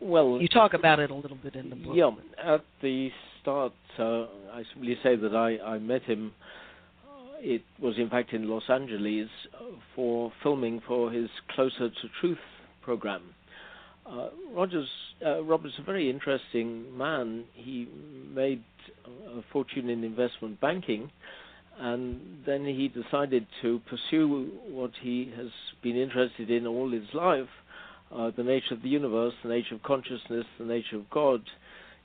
well, 0.00 0.38
You 0.40 0.48
talk 0.48 0.74
about 0.74 0.98
it 0.98 1.10
a 1.10 1.14
little 1.14 1.38
bit 1.42 1.54
in 1.54 1.70
the 1.70 1.76
book. 1.76 1.94
Yeah, 1.96 2.10
at 2.42 2.64
the 2.82 3.08
start, 3.42 3.72
uh, 3.98 4.22
I 4.52 4.62
simply 4.72 4.96
say 5.02 5.16
that 5.16 5.34
I, 5.34 5.58
I 5.74 5.78
met 5.78 6.02
him. 6.02 6.32
uh, 7.06 7.36
It 7.40 7.62
was 7.80 7.98
in 7.98 8.08
fact 8.08 8.32
in 8.32 8.48
Los 8.48 8.62
Angeles 8.68 9.28
uh, 9.54 9.64
for 9.94 10.32
filming 10.42 10.80
for 10.86 11.10
his 11.10 11.28
Closer 11.54 11.88
to 11.90 12.08
Truth 12.20 12.38
program. 12.82 13.22
Uh, 14.06 14.28
Rogers, 14.52 14.88
uh, 15.24 15.42
Robert's 15.44 15.74
a 15.78 15.82
very 15.82 16.10
interesting 16.10 16.96
man. 16.96 17.44
He 17.54 17.88
made 18.34 18.62
a 19.36 19.42
fortune 19.52 19.88
in 19.90 20.02
investment 20.02 20.60
banking, 20.60 21.10
and 21.78 22.20
then 22.44 22.64
he 22.64 22.88
decided 22.88 23.46
to 23.62 23.80
pursue 23.88 24.50
what 24.68 24.90
he 25.00 25.32
has 25.36 25.48
been 25.82 25.96
interested 25.96 26.50
in 26.50 26.66
all 26.66 26.90
his 26.90 27.06
life, 27.14 27.48
uh, 28.14 28.30
the 28.36 28.42
nature 28.42 28.74
of 28.74 28.82
the 28.82 28.88
universe, 28.88 29.34
the 29.42 29.48
nature 29.48 29.76
of 29.76 29.82
consciousness, 29.84 30.44
the 30.58 30.64
nature 30.64 30.96
of 30.96 31.08
God. 31.10 31.40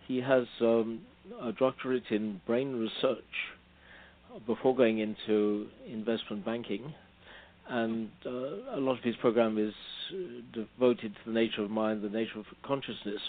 He 0.08 0.22
has 0.22 0.46
um, 0.62 1.02
a 1.42 1.52
doctorate 1.54 2.04
in 2.10 2.42
brain 2.46 2.76
research 2.76 3.24
before 4.46 4.76
going 4.76 5.00
into 5.00 5.68
investment 5.88 6.46
banking, 6.46 6.94
and 7.70 8.10
uh, 8.26 8.30
a 8.76 8.80
lot 8.80 8.98
of 8.98 9.04
his 9.04 9.16
program 9.18 9.58
is 9.58 9.74
uh, 10.14 10.16
devoted 10.54 11.14
to 11.14 11.20
the 11.26 11.32
nature 11.32 11.64
of 11.64 11.70
mind, 11.70 12.02
the 12.02 12.10
nature 12.10 12.40
of 12.40 12.46
consciousness. 12.64 13.22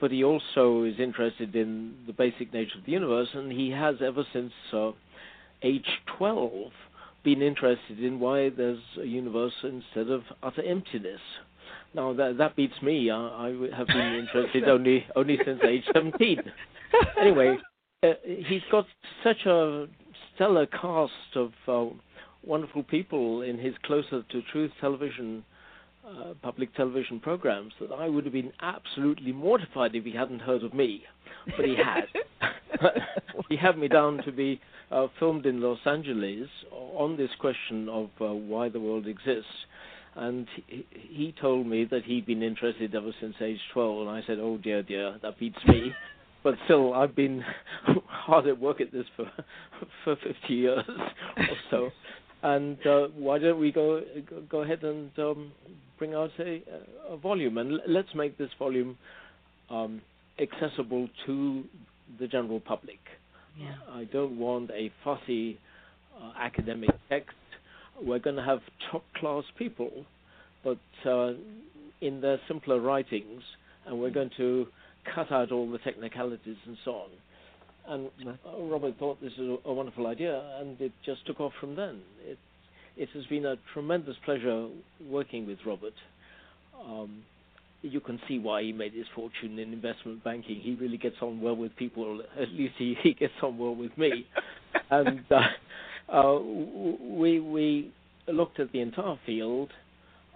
But 0.00 0.10
he 0.10 0.24
also 0.24 0.84
is 0.84 0.94
interested 0.98 1.54
in 1.54 1.94
the 2.06 2.12
basic 2.12 2.52
nature 2.52 2.78
of 2.78 2.84
the 2.84 2.92
universe, 2.92 3.28
and 3.34 3.52
he 3.52 3.70
has 3.70 3.96
ever 4.00 4.24
since 4.32 4.52
uh, 4.72 4.92
age 5.62 5.86
12 6.18 6.50
been 7.24 7.42
interested 7.42 8.02
in 8.02 8.20
why 8.20 8.50
there's 8.50 8.82
a 9.00 9.06
universe 9.06 9.54
instead 9.62 10.10
of 10.10 10.22
utter 10.42 10.62
emptiness. 10.62 11.20
Now 11.94 12.12
that 12.12 12.38
that 12.38 12.56
beats 12.56 12.74
me. 12.82 13.10
I, 13.10 13.16
I 13.16 13.76
have 13.76 13.86
been 13.86 14.14
interested 14.28 14.68
only 14.68 15.06
only 15.16 15.38
since 15.44 15.60
age 15.64 15.84
17. 15.92 16.40
Anyway, 17.20 17.56
uh, 18.02 18.12
he's 18.24 18.62
got 18.70 18.86
such 19.22 19.46
a 19.46 19.86
stellar 20.34 20.66
cast 20.66 21.12
of 21.36 21.52
uh, 21.66 21.86
wonderful 22.42 22.82
people 22.82 23.42
in 23.42 23.58
his 23.58 23.74
Closer 23.84 24.22
to 24.30 24.42
Truth 24.52 24.72
television, 24.80 25.44
uh, 26.06 26.34
public 26.42 26.74
television 26.74 27.20
programs 27.20 27.72
that 27.80 27.92
I 27.92 28.08
would 28.08 28.24
have 28.24 28.32
been 28.32 28.52
absolutely 28.60 29.32
mortified 29.32 29.94
if 29.94 30.04
he 30.04 30.12
hadn't 30.12 30.40
heard 30.40 30.62
of 30.62 30.74
me. 30.74 31.02
But 31.56 31.66
he 31.66 31.76
had. 31.76 32.04
he 33.48 33.56
had 33.56 33.78
me 33.78 33.88
down 33.88 34.22
to 34.24 34.32
be 34.32 34.60
uh, 34.90 35.08
filmed 35.18 35.46
in 35.46 35.60
Los 35.60 35.78
Angeles 35.86 36.48
on 36.70 37.16
this 37.16 37.30
question 37.38 37.88
of 37.88 38.10
uh, 38.20 38.32
why 38.32 38.68
the 38.68 38.80
world 38.80 39.06
exists. 39.06 39.50
And 40.16 40.46
he, 40.66 40.86
he 40.92 41.34
told 41.40 41.66
me 41.66 41.86
that 41.90 42.04
he'd 42.04 42.26
been 42.26 42.42
interested 42.42 42.94
ever 42.94 43.10
since 43.20 43.34
age 43.40 43.58
12, 43.72 44.06
and 44.06 44.10
I 44.10 44.22
said, 44.26 44.38
"Oh 44.40 44.58
dear, 44.58 44.82
dear, 44.82 45.16
that 45.22 45.38
beats 45.38 45.58
me." 45.66 45.92
but 46.44 46.54
still, 46.66 46.94
I've 46.94 47.16
been 47.16 47.42
hard 48.06 48.46
at 48.46 48.60
work 48.60 48.80
at 48.80 48.92
this 48.92 49.06
for 49.16 49.28
for 50.04 50.16
50 50.16 50.54
years 50.54 50.84
or 51.36 51.46
so. 51.70 51.90
And 52.42 52.76
uh, 52.86 53.08
why 53.16 53.38
don't 53.38 53.58
we 53.58 53.72
go 53.72 54.02
go 54.50 54.60
ahead 54.62 54.84
and 54.84 55.10
um, 55.18 55.50
bring 55.98 56.14
out 56.14 56.30
a, 56.38 56.62
a 57.08 57.16
volume, 57.16 57.58
and 57.58 57.72
l- 57.72 57.80
let's 57.88 58.14
make 58.14 58.36
this 58.38 58.50
volume 58.58 58.96
um, 59.70 60.02
accessible 60.38 61.08
to 61.26 61.64
the 62.20 62.26
general 62.28 62.60
public. 62.60 62.98
Yeah. 63.58 63.74
I 63.90 64.04
don't 64.04 64.38
want 64.38 64.70
a 64.72 64.92
fussy 65.02 65.58
uh, 66.20 66.32
academic 66.38 66.90
text. 67.08 67.36
We're 68.02 68.18
going 68.18 68.36
to 68.36 68.42
have 68.42 68.60
top 68.90 69.04
class 69.16 69.44
people, 69.56 70.04
but 70.62 70.78
uh, 71.08 71.32
in 72.00 72.20
their 72.20 72.40
simpler 72.48 72.80
writings, 72.80 73.42
and 73.86 73.98
we're 73.98 74.10
going 74.10 74.30
to 74.36 74.66
cut 75.14 75.30
out 75.32 75.52
all 75.52 75.70
the 75.70 75.78
technicalities 75.78 76.56
and 76.66 76.76
so 76.84 76.92
on. 76.92 77.10
And 77.86 78.38
Robert 78.70 78.98
thought 78.98 79.20
this 79.20 79.32
was 79.38 79.60
a, 79.64 79.68
a 79.68 79.72
wonderful 79.72 80.06
idea, 80.06 80.42
and 80.58 80.80
it 80.80 80.92
just 81.04 81.26
took 81.26 81.40
off 81.40 81.52
from 81.60 81.76
then. 81.76 82.00
It, 82.24 82.38
it 82.96 83.08
has 83.14 83.26
been 83.26 83.44
a 83.44 83.56
tremendous 83.72 84.16
pleasure 84.24 84.68
working 85.06 85.46
with 85.46 85.58
Robert. 85.66 85.92
Um, 86.82 87.22
you 87.82 88.00
can 88.00 88.18
see 88.26 88.38
why 88.38 88.62
he 88.62 88.72
made 88.72 88.94
his 88.94 89.06
fortune 89.14 89.58
in 89.58 89.72
investment 89.72 90.24
banking. 90.24 90.60
He 90.60 90.74
really 90.74 90.96
gets 90.96 91.16
on 91.20 91.40
well 91.40 91.56
with 91.56 91.76
people. 91.76 92.22
At 92.40 92.48
least 92.50 92.74
he, 92.78 92.96
he 93.02 93.12
gets 93.12 93.34
on 93.42 93.58
well 93.58 93.74
with 93.74 93.96
me. 93.98 94.26
and 94.90 95.20
uh, 95.30 96.12
uh, 96.12 96.40
we 96.40 97.40
we 97.40 97.92
looked 98.28 98.60
at 98.60 98.72
the 98.72 98.80
entire 98.80 99.18
field. 99.26 99.70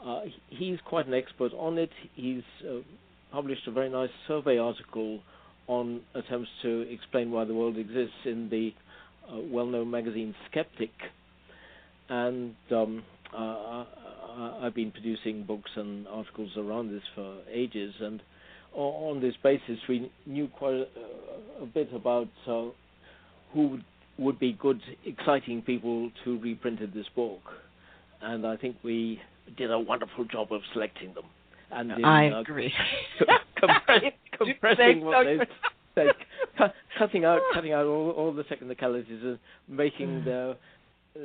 Uh, 0.05 0.21
he's 0.49 0.79
quite 0.85 1.07
an 1.07 1.14
expert 1.14 1.53
on 1.55 1.79
it. 1.79 1.91
He's 2.14 2.43
uh, 2.69 2.81
published 3.33 3.66
a 3.66 3.70
very 3.70 3.89
nice 3.91 4.11
survey 4.26 4.59
article 4.59 5.20
on 5.66 6.01
attempts 6.14 6.49
to 6.62 6.83
explain 6.91 7.31
why 7.31 7.45
the 7.45 7.55
world 7.55 7.76
exists 7.76 8.16
in 8.24 8.49
the 8.51 8.72
uh, 9.31 9.39
well-known 9.41 9.91
magazine 9.91 10.35
Skeptic. 10.51 10.91
And 12.09 12.55
um, 12.70 13.03
uh, 13.35 13.37
I- 13.37 14.59
I've 14.62 14.74
been 14.74 14.91
producing 14.93 15.45
books 15.45 15.70
and 15.76 16.07
articles 16.09 16.51
around 16.57 16.91
this 16.91 17.03
for 17.14 17.39
ages, 17.53 17.93
and 18.01 18.22
on 18.74 19.20
this 19.20 19.35
basis, 19.43 19.79
we 19.89 20.11
knew 20.26 20.47
quite 20.49 20.74
a, 20.74 20.87
a 21.62 21.66
bit 21.66 21.89
about 21.93 22.29
uh, 22.47 22.66
who 23.53 23.68
would, 23.68 23.85
would 24.18 24.39
be 24.39 24.53
good, 24.53 24.81
exciting 25.05 25.62
people 25.62 26.11
to 26.24 26.39
reprinted 26.41 26.95
this 26.95 27.07
book, 27.16 27.41
and 28.22 28.47
I 28.47 28.57
think 28.57 28.76
we 28.85 29.20
did 29.57 29.70
a 29.70 29.79
wonderful 29.79 30.24
job 30.26 30.53
of 30.53 30.61
selecting 30.72 31.14
them. 31.14 31.24
And 31.71 31.93
in, 31.93 32.05
I 32.05 32.31
uh, 32.31 32.41
agree. 32.41 32.73
compress, 33.61 34.12
compressing 34.37 35.05
what 35.05 35.25
they 35.25 35.39
cu- 36.57 36.64
cutting 36.99 37.25
out 37.25 37.41
cutting 37.53 37.73
out 37.73 37.87
all, 37.87 38.11
all 38.11 38.33
the 38.33 38.45
technicalities 38.45 39.21
and 39.23 39.39
making 39.69 40.25
their 40.25 40.55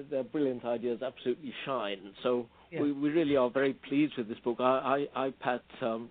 their 0.09 0.23
brilliant 0.23 0.65
ideas 0.65 1.01
absolutely 1.01 1.53
shine. 1.65 1.99
So 2.23 2.47
Yeah. 2.71 2.81
we, 2.81 2.91
we 2.91 3.09
really 3.09 3.37
are 3.37 3.49
very 3.49 3.73
pleased 3.73 4.13
with 4.17 4.27
this 4.27 4.39
book. 4.39 4.57
I 4.59 5.07
I, 5.15 5.25
I 5.27 5.33
pat 5.39 5.63
um, 5.81 6.09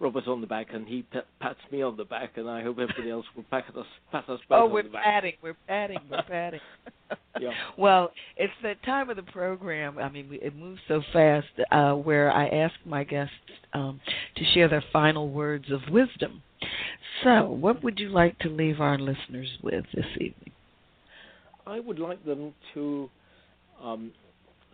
Robert 0.00 0.26
on 0.26 0.40
the 0.40 0.46
back 0.46 0.68
and 0.72 0.88
he 0.88 1.02
pat, 1.02 1.26
pats 1.40 1.58
me 1.70 1.82
on 1.82 1.96
the 1.96 2.04
back, 2.04 2.32
and 2.36 2.48
I 2.48 2.62
hope 2.62 2.78
everybody 2.78 3.10
else 3.10 3.26
will 3.36 3.44
pat 3.50 3.64
us 3.76 3.86
pat 4.10 4.28
us 4.28 4.40
Oh, 4.50 4.66
we're 4.66 4.82
the 4.82 4.88
back. 4.88 5.04
patting, 5.04 5.34
we're 5.42 5.56
patting, 5.68 5.98
we're 6.10 6.22
patting. 6.22 6.60
Yeah. 7.40 7.50
Well, 7.78 8.12
it's 8.36 8.52
the 8.62 8.74
time 8.84 9.10
of 9.10 9.16
the 9.16 9.22
program. 9.24 9.98
I 9.98 10.08
mean, 10.08 10.28
we, 10.28 10.36
it 10.40 10.54
moves 10.54 10.80
so 10.88 11.02
fast. 11.12 11.46
Uh, 11.70 11.92
where 11.94 12.30
I 12.30 12.46
ask 12.48 12.74
my 12.84 13.02
guests 13.04 13.34
um, 13.72 14.00
to 14.36 14.44
share 14.54 14.68
their 14.68 14.84
final 14.92 15.28
words 15.28 15.70
of 15.70 15.80
wisdom. 15.90 16.42
So, 17.24 17.46
what 17.50 17.82
would 17.82 17.98
you 17.98 18.08
like 18.10 18.38
to 18.40 18.48
leave 18.48 18.80
our 18.80 18.98
listeners 18.98 19.48
with 19.62 19.84
this 19.94 20.06
evening? 20.16 20.52
I 21.66 21.80
would 21.80 21.98
like 21.98 22.24
them 22.24 22.52
to 22.74 23.10
um, 23.82 24.12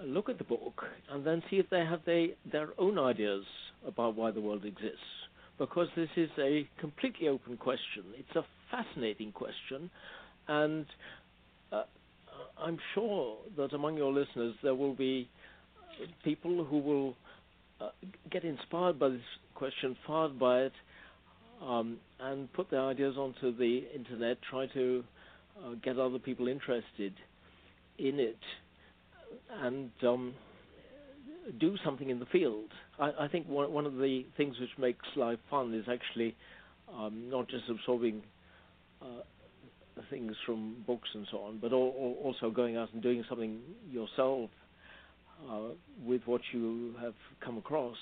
look 0.05 0.29
at 0.29 0.39
the 0.39 0.45
book 0.45 0.83
and 1.11 1.27
then 1.27 1.43
see 1.51 1.57
if 1.57 1.69
they 1.71 1.81
have 1.85 2.01
they, 2.05 2.35
their 2.51 2.69
own 2.79 2.99
ideas 2.99 3.45
about 3.87 4.17
why 4.17 4.31
the 4.31 4.41
world 4.41 4.65
exists. 4.65 4.99
Because 5.59 5.89
this 5.97 6.09
is 6.17 6.31
a 6.39 6.69
completely 6.81 7.29
open 7.29 7.57
question. 7.57 8.05
It's 8.19 8.37
a 8.37 8.45
fascinating 8.71 9.33
question, 9.33 9.91
and 10.49 10.87
I'm 12.59 12.79
sure 12.95 13.37
that 13.57 13.73
among 13.73 13.97
your 13.97 14.13
listeners 14.13 14.55
there 14.63 14.75
will 14.75 14.95
be 14.95 15.29
people 16.25 16.65
who 16.65 16.79
will 16.79 17.15
uh, 17.81 17.91
get 18.31 18.45
inspired 18.45 18.99
by 18.99 19.11
this 19.11 19.21
question, 19.55 19.97
fired 20.07 20.39
by 20.39 20.61
it, 20.63 20.73
um, 21.63 21.99
and 22.21 22.53
put 22.53 22.71
their 22.71 22.83
ideas 22.83 23.17
onto 23.17 23.57
the 23.57 23.85
internet, 23.95 24.39
try 24.51 24.67
to 24.69 25.05
uh, 25.63 25.71
get 25.83 25.99
other 25.99 26.19
people 26.19 26.49
interested 26.49 27.13
in 27.99 28.21
it, 28.21 28.39
and 29.63 29.91
um, 30.03 30.35
do 31.59 31.77
something 31.85 32.11
in 32.11 32.19
the 32.19 32.27
field. 32.27 32.71
I, 32.99 33.13
I 33.21 33.29
think 33.29 33.49
one, 33.49 33.73
one, 33.73 33.87
of 33.87 33.95
the 33.95 34.25
things 34.37 34.57
which 34.61 34.71
makes 34.79 35.05
life 35.17 35.39
fun 35.51 35.75
is 35.75 35.85
actually 35.91 36.35
um, 36.93 37.29
not 37.31 37.49
just 37.49 37.65
absorbing 37.69 38.23
uh, 39.03 39.23
things 40.11 40.35
from 40.45 40.77
books 40.87 41.09
and 41.15 41.27
so 41.31 41.39
on, 41.39 41.59
but 41.61 41.73
all, 41.73 42.17
also 42.23 42.51
going 42.51 42.77
out 42.77 42.93
and 42.93 43.03
doing 43.03 43.25
something 43.29 43.61
yourself 43.91 44.51
uh, 45.51 45.69
with 46.05 46.23
what 46.27 46.41
you 46.53 46.95
have 47.01 47.15
come 47.45 47.59
across. 47.59 47.97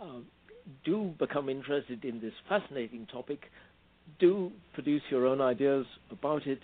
Uh, 0.00 0.20
do 0.84 1.12
become 1.18 1.48
interested 1.48 2.04
in 2.04 2.20
this 2.20 2.32
fascinating 2.48 3.06
topic. 3.12 3.40
Do 4.18 4.50
produce 4.72 5.02
your 5.10 5.26
own 5.26 5.40
ideas 5.40 5.86
about 6.10 6.46
it. 6.46 6.60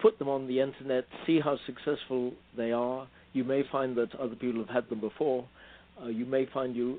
Put 0.00 0.18
them 0.18 0.28
on 0.28 0.46
the 0.46 0.60
internet. 0.60 1.04
See 1.26 1.40
how 1.40 1.58
successful 1.66 2.32
they 2.56 2.72
are. 2.72 3.06
You 3.32 3.44
may 3.44 3.62
find 3.70 3.96
that 3.96 4.14
other 4.16 4.34
people 4.34 4.60
have 4.60 4.68
had 4.68 4.88
them 4.88 5.00
before. 5.00 5.46
Uh, 6.02 6.08
you 6.08 6.26
may 6.26 6.46
find 6.52 6.74
you 6.76 6.98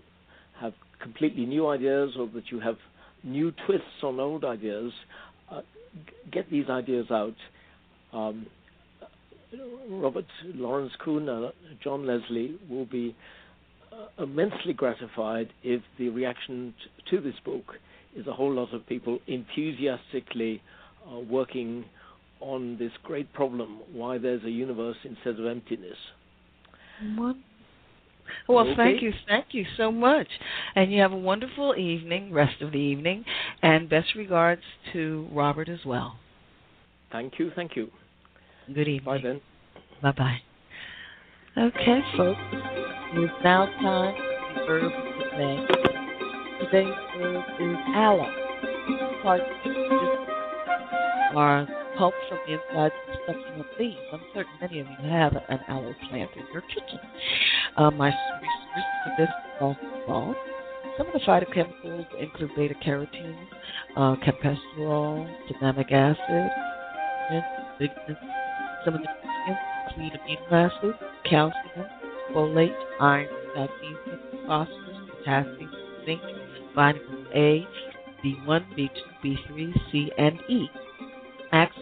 have 0.60 0.74
completely 1.02 1.46
new 1.46 1.68
ideas 1.68 2.12
or 2.18 2.28
that 2.34 2.52
you 2.52 2.60
have 2.60 2.78
new 3.24 3.52
twists 3.66 4.04
on 4.04 4.20
old 4.20 4.44
ideas. 4.44 4.92
Uh, 5.52 5.62
get 6.32 6.50
these 6.50 6.70
ideas 6.70 7.08
out. 7.12 7.36
Um, 8.12 8.48
Robert 9.90 10.26
Lawrence 10.56 10.94
Kuhn 11.04 11.30
and 11.30 11.52
John 11.84 12.08
Leslie 12.08 12.58
will 12.70 12.86
be 12.86 13.16
uh, 13.92 14.24
immensely 14.24 14.74
gratified 14.74 15.50
if 15.64 15.82
the 16.00 16.10
reaction 16.10 16.74
t- 16.84 17.16
to 17.16 17.22
this 17.22 17.36
book 17.46 17.76
is 18.16 18.26
a 18.28 18.34
whole 18.34 18.52
lot 18.52 18.74
of 18.74 18.88
people 18.88 19.20
enthusiastically 19.28 20.62
uh, 21.08 21.20
working 21.20 21.86
on 22.40 22.78
this 22.78 22.92
great 23.04 23.32
problem 23.34 23.80
why 23.92 24.18
there's 24.18 24.44
a 24.44 24.50
universe 24.50 24.98
instead 25.04 25.40
of 25.40 25.46
emptiness. 25.46 25.98
What? 27.16 27.36
Well, 28.48 28.60
okay. 28.60 28.76
thank 28.76 29.02
you, 29.02 29.14
thank 29.28 29.48
you 29.52 29.66
so 29.78 29.92
much, 29.92 30.28
and 30.76 30.92
you 30.92 31.02
have 31.02 31.12
a 31.12 31.18
wonderful 31.18 31.76
evening, 31.78 32.34
rest 32.34 32.62
of 32.62 32.72
the 32.72 32.78
evening, 32.78 33.26
and 33.62 33.90
best 33.90 34.16
regards 34.16 34.62
to 34.92 35.28
Robert 35.32 35.70
as 35.70 35.80
well. 35.86 36.18
Thank 37.12 37.38
you, 37.38 37.52
thank 37.56 37.76
you. 37.76 37.90
Good 38.74 38.88
evening. 38.88 39.06
Bye 39.06 39.22
then. 39.22 39.42
Bye 40.02 40.12
bye. 40.12 40.42
Okay, 41.58 42.00
folks. 42.18 42.40
It's 43.16 43.34
now 43.44 43.66
time 43.82 44.16
for 44.66 44.82
the 44.82 44.90
verb 44.90 44.92
of 44.92 45.16
the 45.20 45.38
day. 45.38 45.84
Today's 46.66 46.94
verb 47.18 47.44
is 47.60 47.78
aloe. 47.94 48.32
Parts 49.22 49.44
are 51.36 51.83
pulp 51.98 52.14
from 52.30 52.40
the 52.48 52.54
inside 52.54 52.92
and 53.08 53.18
stuffing 53.24 53.60
of 53.60 53.66
leaves. 53.80 53.98
I'm 54.12 54.22
certain 54.34 54.52
many 54.62 54.80
of 54.80 54.88
you 54.88 55.10
have 55.10 55.36
an 55.50 55.60
aloe 55.68 55.96
plant 56.10 56.32
in 56.36 56.46
your 56.52 56.62
kitchen. 56.62 57.00
My 57.78 58.08
research 58.10 58.90
for 59.04 59.14
this 59.18 59.30
also 59.60 60.36
some 60.98 61.08
of 61.08 61.14
the 61.14 61.20
phytochemicals 61.20 62.06
include 62.20 62.52
beta 62.56 62.76
carotene, 62.86 63.36
uh, 63.98 64.16
campesterol, 64.18 65.28
cinnamic 65.50 65.92
acid, 65.92 66.52
some 68.86 68.94
of 68.96 69.02
the 69.02 69.08
include 69.90 70.20
amino 70.22 70.52
acids, 70.52 70.98
calcium, 71.28 71.88
folate, 72.32 72.76
iron, 73.00 73.28
magnesium, 73.56 74.20
phosphorus, 74.46 75.10
potassium, 75.18 75.72
zinc, 76.06 76.22
vitamins 76.76 77.28
A, 77.34 77.68
B1, 78.24 78.64
B2, 78.78 78.90
B3, 79.24 79.92
C, 79.92 80.12
and 80.20 80.40
E. 80.48 80.70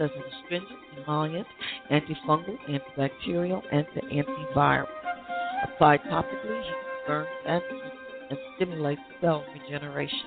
As 0.01 0.09
an 0.15 0.23
astringent, 0.33 0.79
emollient, 0.97 1.47
antifungal, 1.91 2.57
antibacterial, 2.67 3.61
and 3.71 3.85
antiviral. 4.11 4.87
Applied 5.63 6.01
topically, 6.09 6.63
burns 7.05 7.29
and, 7.45 7.61
and 8.31 8.39
stimulates 8.55 9.01
cell 9.21 9.45
regeneration. 9.53 10.25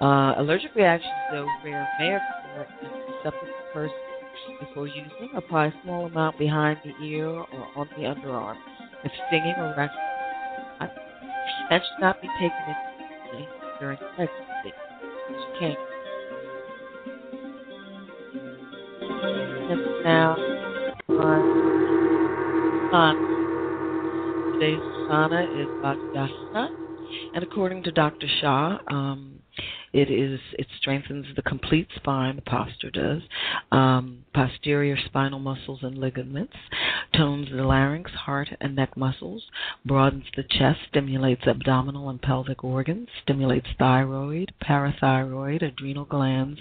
Uh, 0.00 0.34
allergic 0.38 0.74
reactions, 0.74 1.12
though 1.30 1.46
rare, 1.62 1.86
may 1.98 2.14
occur 2.14 2.66
in 2.80 2.88
susceptible 3.22 3.90
before 4.60 4.86
using, 4.86 5.30
apply 5.36 5.66
a 5.66 5.72
small 5.82 6.06
amount 6.06 6.38
behind 6.38 6.78
the 6.84 7.04
ear 7.04 7.28
or 7.28 7.68
on 7.76 7.88
the 7.98 8.04
underarm. 8.04 8.56
If 9.04 9.12
stinging 9.28 9.54
or 9.58 9.74
rash, 9.76 9.90
that 11.68 11.82
should 11.82 12.00
not 12.00 12.22
be 12.22 12.28
taken 12.40 12.56
in 13.36 13.46
during 13.78 13.98
pregnancy. 14.16 14.72
You 15.28 15.44
can't. 15.60 15.93
Now, 20.04 20.36
on 22.92 23.16
today's 24.52 24.78
sauna 25.08 25.44
is 25.58 25.66
Bhujangasana, 25.82 26.68
and 27.34 27.42
according 27.42 27.84
to 27.84 27.90
Dr. 27.90 28.26
Shah, 28.42 28.80
um, 28.88 29.40
it 29.94 30.10
is 30.10 30.40
it 30.58 30.66
strengthens 30.78 31.24
the 31.36 31.42
complete 31.42 31.88
spine. 31.96 32.36
The 32.36 32.42
posture 32.42 32.90
does 32.90 33.22
um, 33.72 34.24
posterior 34.34 34.98
spinal 35.06 35.38
muscles 35.38 35.78
and 35.82 35.96
ligaments, 35.96 36.52
tones 37.16 37.48
the 37.50 37.62
larynx, 37.62 38.10
heart, 38.10 38.48
and 38.60 38.76
neck 38.76 38.98
muscles, 38.98 39.44
broadens 39.86 40.26
the 40.36 40.42
chest, 40.42 40.80
stimulates 40.90 41.46
abdominal 41.46 42.10
and 42.10 42.20
pelvic 42.20 42.62
organs, 42.62 43.08
stimulates 43.22 43.68
thyroid, 43.78 44.52
parathyroid, 44.62 45.62
adrenal 45.62 46.04
glands, 46.04 46.60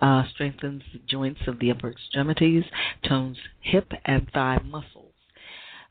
uh, 0.00 0.22
strengthens 0.32 0.82
the 0.92 1.00
joints 1.08 1.40
of 1.46 1.58
the 1.58 1.70
upper 1.70 1.90
extremities, 1.90 2.64
tones 3.08 3.38
hip 3.60 3.92
and 4.04 4.30
thigh 4.32 4.60
muscles. 4.64 5.12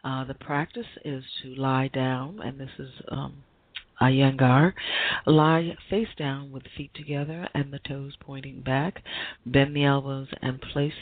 Uh, 0.04 0.26
the 0.26 0.34
practice 0.34 0.88
is 1.06 1.24
to 1.42 1.56
lie 1.56 1.88
down, 1.88 2.40
and 2.44 2.60
this 2.60 2.72
is 2.78 2.90
um, 3.10 3.34
Iyengar. 4.02 4.74
Lie 5.26 5.78
face 5.90 6.10
down 6.18 6.52
with 6.52 6.64
feet 6.76 6.92
together 6.94 7.48
and 7.54 7.72
the 7.72 7.80
toes 7.80 8.18
pointing 8.20 8.62
back. 8.62 9.02
Bend 9.46 9.76
the 9.76 9.86
elbows 9.86 10.28
and 10.42 10.60
place 10.60 10.94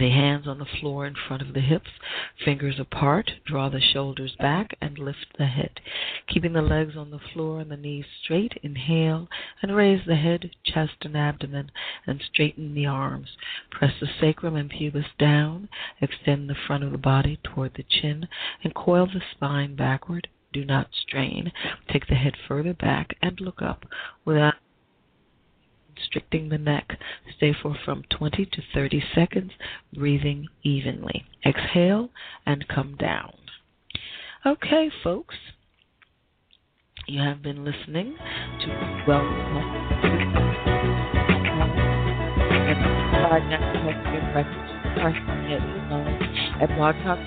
the 0.00 0.10
hands 0.10 0.46
on 0.46 0.58
the 0.58 0.64
floor 0.64 1.06
in 1.06 1.14
front 1.14 1.42
of 1.42 1.52
the 1.52 1.60
hips, 1.60 1.90
fingers 2.44 2.78
apart. 2.78 3.30
Draw 3.44 3.68
the 3.68 3.80
shoulders 3.80 4.34
back 4.38 4.76
and 4.80 4.98
lift 4.98 5.26
the 5.36 5.46
head. 5.46 5.80
Keeping 6.26 6.54
the 6.54 6.62
legs 6.62 6.96
on 6.96 7.10
the 7.10 7.18
floor 7.18 7.60
and 7.60 7.70
the 7.70 7.76
knees 7.76 8.06
straight, 8.22 8.58
inhale 8.62 9.28
and 9.60 9.76
raise 9.76 10.04
the 10.06 10.16
head, 10.16 10.50
chest, 10.64 10.96
and 11.02 11.16
abdomen 11.16 11.70
and 12.06 12.22
straighten 12.22 12.74
the 12.74 12.86
arms. 12.86 13.36
Press 13.70 13.92
the 14.00 14.08
sacrum 14.20 14.56
and 14.56 14.70
pubis 14.70 15.06
down. 15.18 15.68
Extend 16.00 16.48
the 16.48 16.54
front 16.54 16.84
of 16.84 16.92
the 16.92 16.98
body 16.98 17.38
toward 17.42 17.74
the 17.74 17.82
chin 17.82 18.28
and 18.64 18.74
coil 18.74 19.06
the 19.06 19.20
spine 19.32 19.74
backward 19.74 20.28
do 20.52 20.64
not 20.64 20.88
strain. 20.92 21.50
Take 21.90 22.06
the 22.06 22.14
head 22.14 22.34
further 22.46 22.74
back 22.74 23.16
and 23.22 23.40
look 23.40 23.62
up 23.62 23.86
without 24.24 24.54
constricting 26.02 26.48
the 26.48 26.58
neck. 26.58 26.98
Stay 27.36 27.54
for 27.62 27.76
from 27.84 28.02
20 28.10 28.46
to 28.46 28.62
30 28.74 29.02
seconds, 29.14 29.52
breathing 29.94 30.48
evenly. 30.62 31.24
Exhale 31.44 32.10
and 32.46 32.66
come 32.68 32.96
down. 32.98 33.32
Okay, 34.44 34.90
folks. 35.02 35.36
You 37.06 37.20
have 37.20 37.42
been 37.42 37.64
listening 37.64 38.16
to 38.60 38.66
Wellness 39.08 39.92
at 46.60 46.68
Blog 46.76 46.94
Talk 47.02 47.18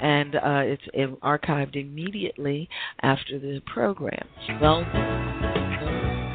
and 0.00 0.36
uh, 0.36 0.62
it's 0.64 0.82
archived 1.22 1.76
immediately 1.76 2.68
after 3.02 3.38
the 3.38 3.60
program. 3.66 4.26
Well, 4.60 4.84